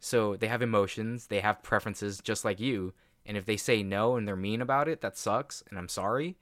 So 0.00 0.36
they 0.36 0.48
have 0.48 0.60
emotions, 0.60 1.28
they 1.28 1.40
have 1.40 1.62
preferences 1.62 2.20
just 2.20 2.44
like 2.44 2.60
you. 2.60 2.92
And 3.26 3.38
if 3.38 3.46
they 3.46 3.56
say 3.56 3.82
no 3.82 4.16
and 4.16 4.28
they're 4.28 4.36
mean 4.36 4.60
about 4.60 4.86
it, 4.86 5.00
that 5.00 5.16
sucks. 5.16 5.62
And 5.70 5.78
I'm 5.78 5.88
sorry. 5.88 6.36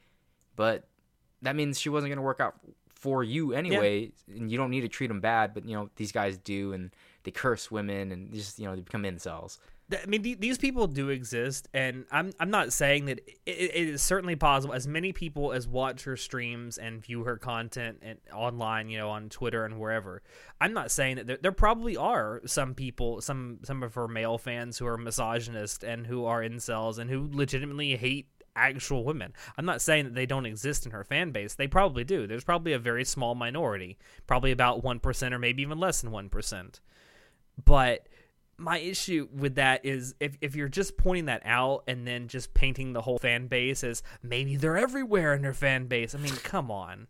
But 0.57 0.89
that 1.43 1.55
means 1.55 1.79
she 1.79 1.89
wasn't 1.89 2.11
going 2.11 2.17
to 2.17 2.23
work 2.23 2.41
out 2.41 2.57
for 2.93 3.23
you 3.23 3.53
anyway. 3.53 4.11
Yeah. 4.27 4.37
And 4.37 4.51
you 4.51 4.59
don't 4.59 4.71
need 4.71 4.81
to 4.81 4.89
treat 4.89 5.07
them 5.07 5.21
bad. 5.21 5.55
But, 5.55 5.65
you 5.65 5.77
know, 5.77 5.91
these 5.95 6.11
guys 6.11 6.39
do. 6.39 6.73
And 6.73 6.91
they 7.23 7.31
curse 7.31 7.71
women 7.71 8.11
and 8.11 8.33
just, 8.33 8.59
you 8.59 8.65
know, 8.65 8.75
they 8.75 8.81
become 8.81 9.05
incels. 9.05 9.59
I 9.95 10.07
mean, 10.07 10.23
these 10.23 10.59
people 10.59 10.87
do 10.87 11.09
exist, 11.09 11.69
and 11.75 12.05
I'm 12.11 12.33
I'm 12.39 12.51
not 12.51 12.73
saying 12.73 13.07
that 13.07 13.21
it, 13.47 13.51
it 13.75 13.89
is 13.89 14.03
certainly 14.03 14.37
possible. 14.37 14.75
As 14.75 14.87
many 14.87 15.13
people 15.13 15.53
as 15.53 15.67
watch 15.67 16.05
her 16.05 16.17
streams 16.17 16.79
and 16.79 17.03
view 17.03 17.25
her 17.25 17.37
content 17.37 17.99
and 18.03 18.19
online, 18.33 18.89
you 18.89 18.99
know, 18.99 19.11
on 19.11 19.29
Twitter 19.29 19.65
and 19.65 19.79
wherever. 19.79 20.23
I'm 20.61 20.73
not 20.73 20.91
saying 20.91 21.17
that 21.17 21.27
there, 21.27 21.39
there 21.41 21.53
probably 21.53 21.97
are 21.97 22.41
some 22.47 22.75
people, 22.75 23.21
some 23.21 23.59
some 23.65 23.83
of 23.83 23.95
her 23.95 24.09
male 24.09 24.39
fans 24.39 24.79
who 24.79 24.87
are 24.87 24.99
misogynist 24.99 25.83
and 25.85 26.07
who 26.07 26.25
are 26.25 26.43
incels 26.43 26.99
and 26.99 27.11
who 27.11 27.29
legitimately 27.33 27.97
hate 27.97 28.29
actual 28.55 29.05
women. 29.05 29.33
I'm 29.57 29.65
not 29.65 29.81
saying 29.81 30.05
that 30.05 30.15
they 30.15 30.27
don't 30.27 30.47
exist 30.47 30.87
in 30.87 30.93
her 30.93 31.05
fan 31.05 31.31
base. 31.31 31.55
They 31.55 31.67
probably 31.67 32.05
do. 32.05 32.27
There's 32.27 32.45
probably 32.45 32.73
a 32.73 32.79
very 32.79 33.05
small 33.05 33.35
minority, 33.35 33.99
probably 34.27 34.53
about 34.53 34.83
1% 34.83 35.33
or 35.33 35.39
maybe 35.39 35.63
even 35.63 35.79
less 35.79 36.01
than 36.01 36.13
1%. 36.13 36.81
But 37.65 38.09
my 38.63 38.79
issue 38.79 39.29
with 39.35 39.57
that 39.57 39.85
is 39.85 40.15
if, 40.21 40.37
if 40.41 40.55
you're 40.57 40.69
just 40.69 40.97
pointing 40.97 41.27
that 41.27 41.43
out 41.45 41.85
and 41.87 42.07
then 42.07 42.29
just 42.29 42.55
painting 42.55 42.93
the 42.93 43.03
whole 43.03 43.19
fan 43.19 43.47
base 43.49 43.85
as 43.85 44.03
maybe 44.23 44.57
they're 44.57 44.77
everywhere 44.77 45.35
in 45.35 45.43
their 45.43 45.55
fan 45.55 45.87
base. 45.87 46.15
I 46.15 46.19
mean, 46.19 46.37
come 46.37 46.71
on. 46.71 47.09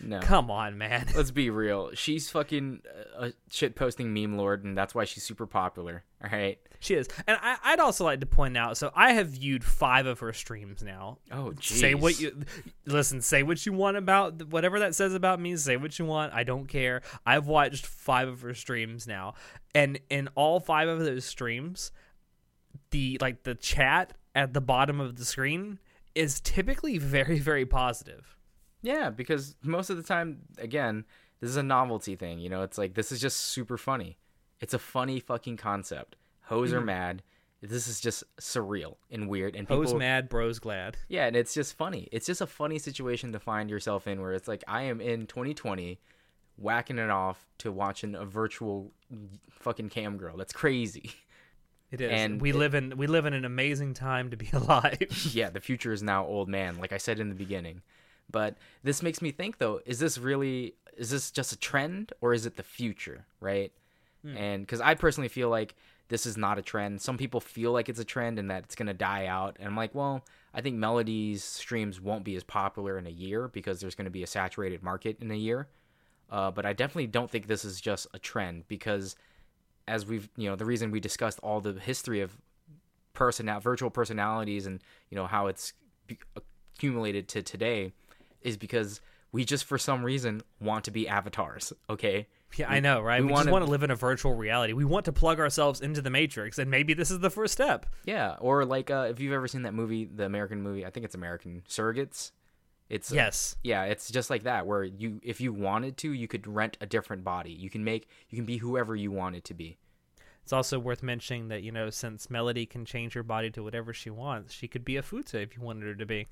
No. 0.00 0.20
Come 0.20 0.50
on, 0.50 0.78
man. 0.78 1.06
Let's 1.16 1.30
be 1.30 1.50
real. 1.50 1.90
She's 1.94 2.30
fucking 2.30 2.82
a 3.16 3.22
uh, 3.22 3.30
shit 3.50 3.74
posting 3.74 4.12
meme 4.12 4.36
lord, 4.36 4.64
and 4.64 4.76
that's 4.76 4.94
why 4.94 5.04
she's 5.04 5.22
super 5.22 5.46
popular. 5.46 6.04
All 6.22 6.30
right. 6.30 6.58
She 6.80 6.94
is, 6.94 7.08
and 7.26 7.36
I, 7.42 7.72
would 7.72 7.80
also 7.80 8.04
like 8.04 8.20
to 8.20 8.26
point 8.26 8.56
out. 8.56 8.76
So 8.76 8.92
I 8.94 9.12
have 9.12 9.28
viewed 9.28 9.64
five 9.64 10.06
of 10.06 10.20
her 10.20 10.32
streams 10.32 10.82
now. 10.82 11.18
Oh, 11.32 11.52
geez. 11.52 11.80
say 11.80 11.94
what 11.94 12.20
you 12.20 12.44
listen. 12.86 13.20
Say 13.20 13.42
what 13.42 13.66
you 13.66 13.72
want 13.72 13.96
about 13.96 14.44
whatever 14.48 14.78
that 14.78 14.94
says 14.94 15.12
about 15.12 15.40
me. 15.40 15.56
Say 15.56 15.76
what 15.76 15.98
you 15.98 16.04
want. 16.04 16.32
I 16.32 16.44
don't 16.44 16.66
care. 16.66 17.02
I've 17.26 17.48
watched 17.48 17.84
five 17.84 18.28
of 18.28 18.42
her 18.42 18.54
streams 18.54 19.08
now, 19.08 19.34
and 19.74 19.98
in 20.08 20.28
all 20.36 20.60
five 20.60 20.88
of 20.88 21.00
those 21.00 21.24
streams, 21.24 21.90
the 22.90 23.18
like 23.20 23.42
the 23.42 23.56
chat 23.56 24.12
at 24.36 24.54
the 24.54 24.60
bottom 24.60 25.00
of 25.00 25.16
the 25.16 25.24
screen 25.24 25.80
is 26.14 26.40
typically 26.40 26.98
very 26.98 27.40
very 27.40 27.66
positive 27.66 28.37
Yeah, 28.82 29.10
because 29.10 29.56
most 29.62 29.90
of 29.90 29.96
the 29.96 30.02
time, 30.02 30.38
again, 30.58 31.04
this 31.40 31.50
is 31.50 31.56
a 31.56 31.62
novelty 31.62 32.16
thing. 32.16 32.38
You 32.38 32.48
know, 32.48 32.62
it's 32.62 32.78
like 32.78 32.94
this 32.94 33.10
is 33.12 33.20
just 33.20 33.36
super 33.38 33.76
funny. 33.76 34.18
It's 34.60 34.74
a 34.74 34.78
funny 34.78 35.20
fucking 35.20 35.56
concept. 35.56 36.16
Hoes 36.42 36.70
Mm-hmm. 36.70 36.78
are 36.78 36.84
mad. 36.84 37.22
This 37.60 37.88
is 37.88 38.00
just 38.00 38.22
surreal 38.40 38.96
and 39.10 39.28
weird. 39.28 39.56
And 39.56 39.66
people, 39.66 39.82
Hoes 39.82 39.94
mad, 39.94 40.28
bros 40.28 40.60
glad. 40.60 40.96
yeah, 41.08 41.26
and 41.26 41.34
it's 41.34 41.52
just 41.54 41.76
funny. 41.76 42.08
It's 42.12 42.24
just 42.26 42.40
a 42.40 42.46
funny 42.46 42.78
situation 42.78 43.32
to 43.32 43.40
find 43.40 43.68
yourself 43.68 44.06
in, 44.06 44.20
where 44.20 44.32
it's 44.32 44.46
like 44.46 44.62
I 44.68 44.82
am 44.82 45.00
in 45.00 45.26
2020, 45.26 45.98
whacking 46.56 46.98
it 46.98 47.10
off 47.10 47.44
to 47.58 47.72
watching 47.72 48.14
a 48.14 48.24
virtual 48.24 48.92
fucking 49.50 49.88
cam 49.88 50.16
girl. 50.18 50.36
That's 50.36 50.52
crazy. 50.52 51.10
It 51.90 52.00
is. 52.02 52.10
And 52.12 52.40
we 52.40 52.50
it- 52.50 52.56
live 52.56 52.74
in 52.74 52.96
we 52.98 53.06
live 53.06 53.24
in 53.26 53.32
an 53.32 53.44
amazing 53.46 53.94
time 53.94 54.30
to 54.30 54.36
be 54.36 54.50
alive. 54.52 54.98
yeah, 55.32 55.50
the 55.50 55.60
future 55.60 55.90
is 55.92 56.02
now 56.02 56.24
old 56.26 56.46
man, 56.48 56.76
like 56.78 56.92
I 56.92 56.98
said 56.98 57.18
in 57.18 57.28
the 57.28 57.34
beginning. 57.34 57.80
But 58.30 58.56
this 58.82 59.02
makes 59.02 59.22
me 59.22 59.30
think 59.30 59.58
though, 59.58 59.80
is 59.86 59.98
this 59.98 60.18
really 60.18 60.74
is 60.96 61.10
this 61.10 61.30
just 61.30 61.52
a 61.52 61.56
trend 61.56 62.12
or 62.20 62.34
is 62.34 62.46
it 62.46 62.56
the 62.56 62.62
future, 62.62 63.26
right? 63.40 63.72
And 64.36 64.66
cuz 64.66 64.80
I 64.80 64.94
personally 64.94 65.28
feel 65.28 65.48
like 65.48 65.74
this 66.08 66.26
is 66.26 66.36
not 66.36 66.58
a 66.58 66.62
trend. 66.62 67.00
Some 67.00 67.18
people 67.18 67.40
feel 67.40 67.72
like 67.72 67.88
it's 67.88 68.00
a 68.00 68.04
trend 68.04 68.38
and 68.38 68.50
that 68.50 68.64
it's 68.64 68.74
going 68.74 68.86
to 68.86 68.94
die 68.94 69.26
out. 69.26 69.56
And 69.58 69.68
I'm 69.68 69.76
like, 69.76 69.94
well, 69.94 70.24
I 70.54 70.60
think 70.60 70.76
Melody's 70.76 71.44
streams 71.44 72.00
won't 72.00 72.24
be 72.24 72.34
as 72.34 72.42
popular 72.42 72.98
in 72.98 73.06
a 73.06 73.10
year 73.10 73.48
because 73.48 73.80
there's 73.80 73.94
going 73.94 74.06
to 74.06 74.10
be 74.10 74.22
a 74.22 74.26
saturated 74.26 74.82
market 74.82 75.18
in 75.20 75.30
a 75.30 75.36
year. 75.36 75.68
Uh, 76.30 76.50
but 76.50 76.66
I 76.66 76.72
definitely 76.72 77.06
don't 77.06 77.30
think 77.30 77.46
this 77.46 77.64
is 77.64 77.80
just 77.80 78.06
a 78.12 78.18
trend 78.18 78.66
because 78.68 79.16
as 79.86 80.06
we've, 80.06 80.28
you 80.36 80.48
know, 80.48 80.56
the 80.56 80.64
reason 80.64 80.90
we 80.90 81.00
discussed 81.00 81.38
all 81.42 81.60
the 81.60 81.74
history 81.74 82.20
of 82.20 82.36
personal 83.18 83.58
virtual 83.58 83.90
personalities 83.90 84.64
and 84.64 84.80
you 85.10 85.16
know 85.16 85.26
how 85.26 85.48
it's 85.48 85.72
accumulated 86.76 87.26
to 87.26 87.42
today 87.42 87.92
is 88.42 88.56
because 88.56 89.00
we 89.32 89.44
just 89.44 89.64
for 89.64 89.76
some 89.78 90.04
reason 90.04 90.42
want 90.60 90.84
to 90.84 90.90
be 90.90 91.06
avatars 91.08 91.72
okay 91.90 92.26
Yeah, 92.56 92.70
I 92.70 92.80
know, 92.80 93.02
right? 93.02 93.20
we 93.20 93.26
We, 93.26 93.32
just 93.32 93.40
wanna- 93.40 93.52
want 93.52 93.64
to 93.66 93.70
live 93.70 93.82
in 93.82 93.90
a 93.90 93.94
virtual 93.96 94.34
reality. 94.34 94.72
We 94.72 94.86
want 94.86 95.04
to 95.04 95.12
plug 95.12 95.38
ourselves 95.38 95.82
into 95.82 96.00
the 96.00 96.08
matrix, 96.08 96.58
and 96.58 96.70
maybe 96.70 96.94
this 96.94 97.10
is 97.10 97.18
the 97.18 97.28
first 97.30 97.52
step. 97.52 97.84
yeah 98.06 98.36
or 98.40 98.64
like 98.64 98.90
uh, 98.90 99.06
if 99.10 99.20
you've 99.20 99.34
ever 99.34 99.46
seen 99.48 99.62
that 99.62 99.74
movie 99.74 100.06
the 100.06 100.24
american 100.24 100.62
movie 100.62 100.86
i 100.86 100.90
think 100.90 101.04
it's 101.04 101.14
american 101.14 101.62
surrogates 101.68 102.32
it's 102.88 103.12
uh, 103.12 103.16
Yes. 103.16 103.56
yeah 103.62 103.84
it's 103.84 104.10
just 104.10 104.30
like 104.30 104.44
that 104.44 104.66
where 104.66 104.82
you 104.82 105.20
if 105.22 105.40
you 105.42 105.52
wanted 105.52 105.98
to 105.98 106.12
you 106.12 106.26
could 106.26 106.46
rent 106.46 106.78
a 106.80 106.86
different 106.86 107.22
body 107.22 107.52
you 107.52 107.68
can 107.68 107.84
make 107.84 108.08
you 108.30 108.36
can 108.38 108.46
be 108.46 108.56
whoever 108.56 108.96
you 108.96 109.10
wanted 109.12 109.44
to 109.44 109.52
be 109.54 109.76
It's 110.42 110.52
also 110.54 110.78
worth 110.78 111.02
mentioning 111.02 111.48
that, 111.48 111.62
you 111.62 111.70
know, 111.70 111.90
since 111.90 112.30
Melody 112.30 112.64
can 112.64 112.86
change 112.86 113.12
her 113.12 113.22
body 113.22 113.50
to 113.50 113.62
whatever 113.62 113.92
she 113.92 114.08
wants, 114.08 114.54
she 114.54 114.66
could 114.66 114.82
be 114.82 114.96
a 114.96 115.02
Futa 115.02 115.34
if 115.42 115.54
you 115.54 115.60
wanted 115.62 115.84
her 115.88 115.94
to 115.96 116.06
be. 116.06 116.26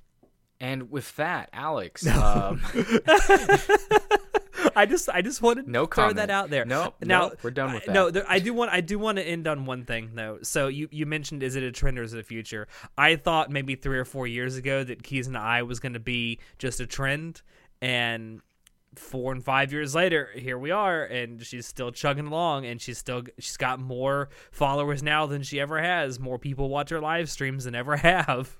And 0.60 0.90
with 0.90 1.14
that 1.16 1.50
alex 1.52 2.06
um, 2.06 2.60
I 4.74 4.86
just 4.86 5.08
I 5.08 5.22
just 5.22 5.42
wanted 5.42 5.68
No 5.68 5.86
to 5.86 5.94
throw 5.94 6.12
that 6.14 6.30
out 6.30 6.50
there. 6.50 6.64
Nope, 6.64 6.96
now 7.02 7.28
nope, 7.28 7.38
we're 7.42 7.50
done 7.50 7.74
with 7.74 7.88
I- 7.88 7.92
No, 7.92 8.10
there, 8.10 8.24
I 8.28 8.38
do 8.38 8.52
want 8.54 8.70
I 8.72 8.80
do 8.80 8.98
want 8.98 9.16
to 9.18 9.22
end 9.26 9.46
on 9.46 9.64
one 9.66 9.84
thing 9.84 10.10
though. 10.14 10.38
So 10.42 10.68
you 10.68 10.88
you 10.90 11.06
mentioned 11.06 11.42
is 11.42 11.56
it 11.56 11.62
a 11.62 11.72
trend 11.72 11.98
or 11.98 12.02
is 12.02 12.12
it 12.14 12.20
a 12.20 12.22
future? 12.22 12.68
I 12.96 13.16
thought 13.16 13.50
maybe 13.50 13.74
three 13.74 13.98
or 13.98 14.04
four 14.04 14.26
years 14.26 14.56
ago 14.56 14.82
that 14.84 15.02
Kizuna 15.02 15.38
Ai 15.38 15.62
was 15.62 15.78
going 15.80 15.92
to 15.94 16.00
be 16.00 16.38
just 16.58 16.80
a 16.80 16.86
trend, 16.86 17.42
and 17.80 18.40
four 18.94 19.32
and 19.32 19.44
five 19.44 19.72
years 19.72 19.94
later, 19.94 20.30
here 20.34 20.58
we 20.58 20.70
are, 20.70 21.04
and 21.04 21.42
she's 21.44 21.66
still 21.66 21.90
chugging 21.92 22.26
along, 22.26 22.64
and 22.66 22.80
she's 22.80 22.98
still 22.98 23.22
she's 23.38 23.56
got 23.58 23.78
more 23.78 24.30
followers 24.50 25.02
now 25.02 25.26
than 25.26 25.42
she 25.42 25.60
ever 25.60 25.80
has. 25.82 26.18
More 26.18 26.38
people 26.38 26.68
watch 26.68 26.90
her 26.90 27.00
live 27.00 27.30
streams 27.30 27.64
than 27.64 27.74
ever 27.74 27.96
have. 27.98 28.56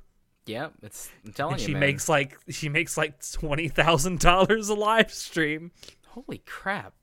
Yeah 0.47 0.69
it's 0.83 1.11
i'm 1.25 1.33
telling 1.33 1.55
And 1.55 1.61
you 1.63 1.67
she 1.67 1.73
man. 1.73 1.81
makes 1.81 2.09
like 2.09 2.39
she 2.49 2.69
makes 2.69 2.97
like 2.97 3.15
twenty 3.33 3.69
thousand 3.69 4.21
dollars 4.21 4.69
a 4.69 4.75
live 4.75 5.13
stream. 5.13 5.73
Holy 6.09 6.39
crap. 6.47 6.95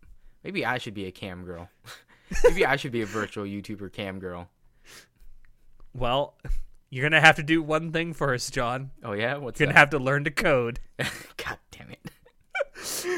Maybe 0.43 0.65
I 0.65 0.77
should 0.79 0.93
be 0.93 1.05
a 1.05 1.11
cam 1.11 1.43
girl. 1.45 1.69
Maybe 2.43 2.65
I 2.65 2.75
should 2.77 2.91
be 2.91 3.01
a 3.01 3.05
virtual 3.05 3.45
YouTuber 3.45 3.93
cam 3.93 4.19
girl. 4.19 4.49
Well, 5.93 6.35
you're 6.89 7.03
gonna 7.07 7.21
have 7.21 7.35
to 7.35 7.43
do 7.43 7.61
one 7.61 7.91
thing 7.91 8.13
first, 8.13 8.53
John. 8.53 8.91
Oh 9.03 9.13
yeah, 9.13 9.37
what's 9.37 9.59
that? 9.59 9.65
You're 9.65 9.67
gonna 9.67 9.73
that? 9.75 9.79
have 9.79 9.89
to 9.91 9.99
learn 9.99 10.23
to 10.23 10.31
code. 10.31 10.79
God 11.37 11.57
damn 11.71 11.91
it. 11.91 11.99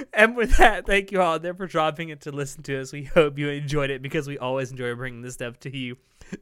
And 0.13 0.35
with 0.35 0.57
that, 0.57 0.85
thank 0.85 1.11
you 1.11 1.21
all 1.21 1.39
there 1.39 1.53
for 1.53 1.67
dropping 1.67 2.09
it 2.09 2.21
to 2.21 2.31
listen 2.31 2.63
to 2.63 2.79
us. 2.79 2.93
We 2.93 3.03
hope 3.03 3.37
you 3.37 3.49
enjoyed 3.49 3.89
it 3.89 4.01
because 4.01 4.27
we 4.27 4.37
always 4.37 4.71
enjoy 4.71 4.93
bringing 4.95 5.21
this 5.21 5.33
stuff 5.33 5.59
to 5.61 5.75
you. 5.75 5.97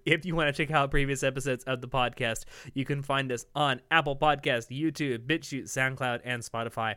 If 0.05 0.25
you 0.25 0.35
want 0.35 0.53
to 0.53 0.65
check 0.65 0.73
out 0.73 0.91
previous 0.91 1.23
episodes 1.23 1.63
of 1.65 1.81
the 1.81 1.87
podcast, 1.87 2.45
you 2.73 2.85
can 2.85 3.01
find 3.01 3.31
us 3.31 3.45
on 3.55 3.81
Apple 3.91 4.15
Podcast, 4.15 4.69
YouTube, 4.69 5.25
BitChute, 5.25 5.63
SoundCloud, 5.63 6.21
and 6.23 6.41
Spotify. 6.41 6.95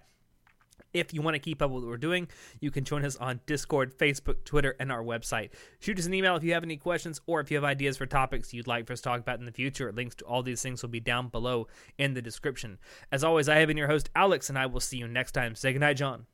If 0.93 1.13
you 1.13 1.21
want 1.21 1.35
to 1.35 1.41
keep 1.41 1.61
up 1.61 1.71
with 1.71 1.83
what 1.83 1.91
we're 1.91 1.97
doing, 1.97 2.29
you 2.61 2.71
can 2.71 2.85
join 2.85 3.05
us 3.05 3.17
on 3.17 3.41
Discord, 3.47 3.97
Facebook, 3.99 4.45
Twitter, 4.45 4.77
and 4.79 4.93
our 4.93 5.03
website. 5.03 5.51
Shoot 5.81 5.99
us 5.99 6.07
an 6.07 6.15
email 6.15 6.37
if 6.37 6.45
you 6.45 6.55
have 6.55 6.63
any 6.63 6.77
questions 6.77 7.21
or 7.27 7.41
if 7.41 7.51
you 7.51 7.57
have 7.57 7.65
ideas 7.65 7.97
for 7.97 8.07
topics 8.07 8.55
you'd 8.55 8.67
like 8.67 8.87
for 8.87 8.93
us 8.93 9.01
to 9.01 9.09
talk 9.09 9.21
about 9.21 9.39
in 9.39 9.45
the 9.45 9.53
future. 9.53 9.93
Links 9.93 10.15
to 10.17 10.25
all 10.25 10.43
these 10.43 10.63
things 10.63 10.83
will 10.83 10.89
be 10.89 11.01
down 11.01 11.29
below 11.29 11.67
in 11.99 12.15
the 12.15 12.23
description. 12.23 12.79
As 13.11 13.25
always, 13.25 13.49
I 13.49 13.57
have 13.57 13.69
been 13.69 13.77
your 13.77 13.89
host, 13.89 14.11
Alex, 14.15 14.49
and 14.49 14.59
I 14.59 14.67
will 14.67 14.81
see 14.81 14.99
you 14.99 15.09
next 15.09 15.33
time. 15.33 15.55
Say 15.55 15.73
goodnight, 15.73 15.97
John. 15.97 16.27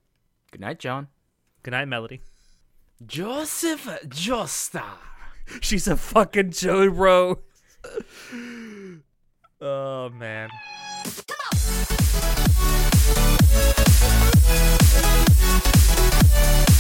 Good 0.53 0.61
night, 0.61 0.79
John. 0.79 1.09
Good 1.63 1.71
night, 1.71 1.89
Melody. 1.89 2.21
Joseph 3.07 3.87
Joestar. 4.07 4.99
She's 5.63 5.89
a 5.89 5.97
fucking 5.97 6.51
Joe, 6.51 6.91
bro. 6.91 7.39
oh, 9.63 10.11
man. 10.11 10.51
Come 11.27 11.37
on. 16.67 16.72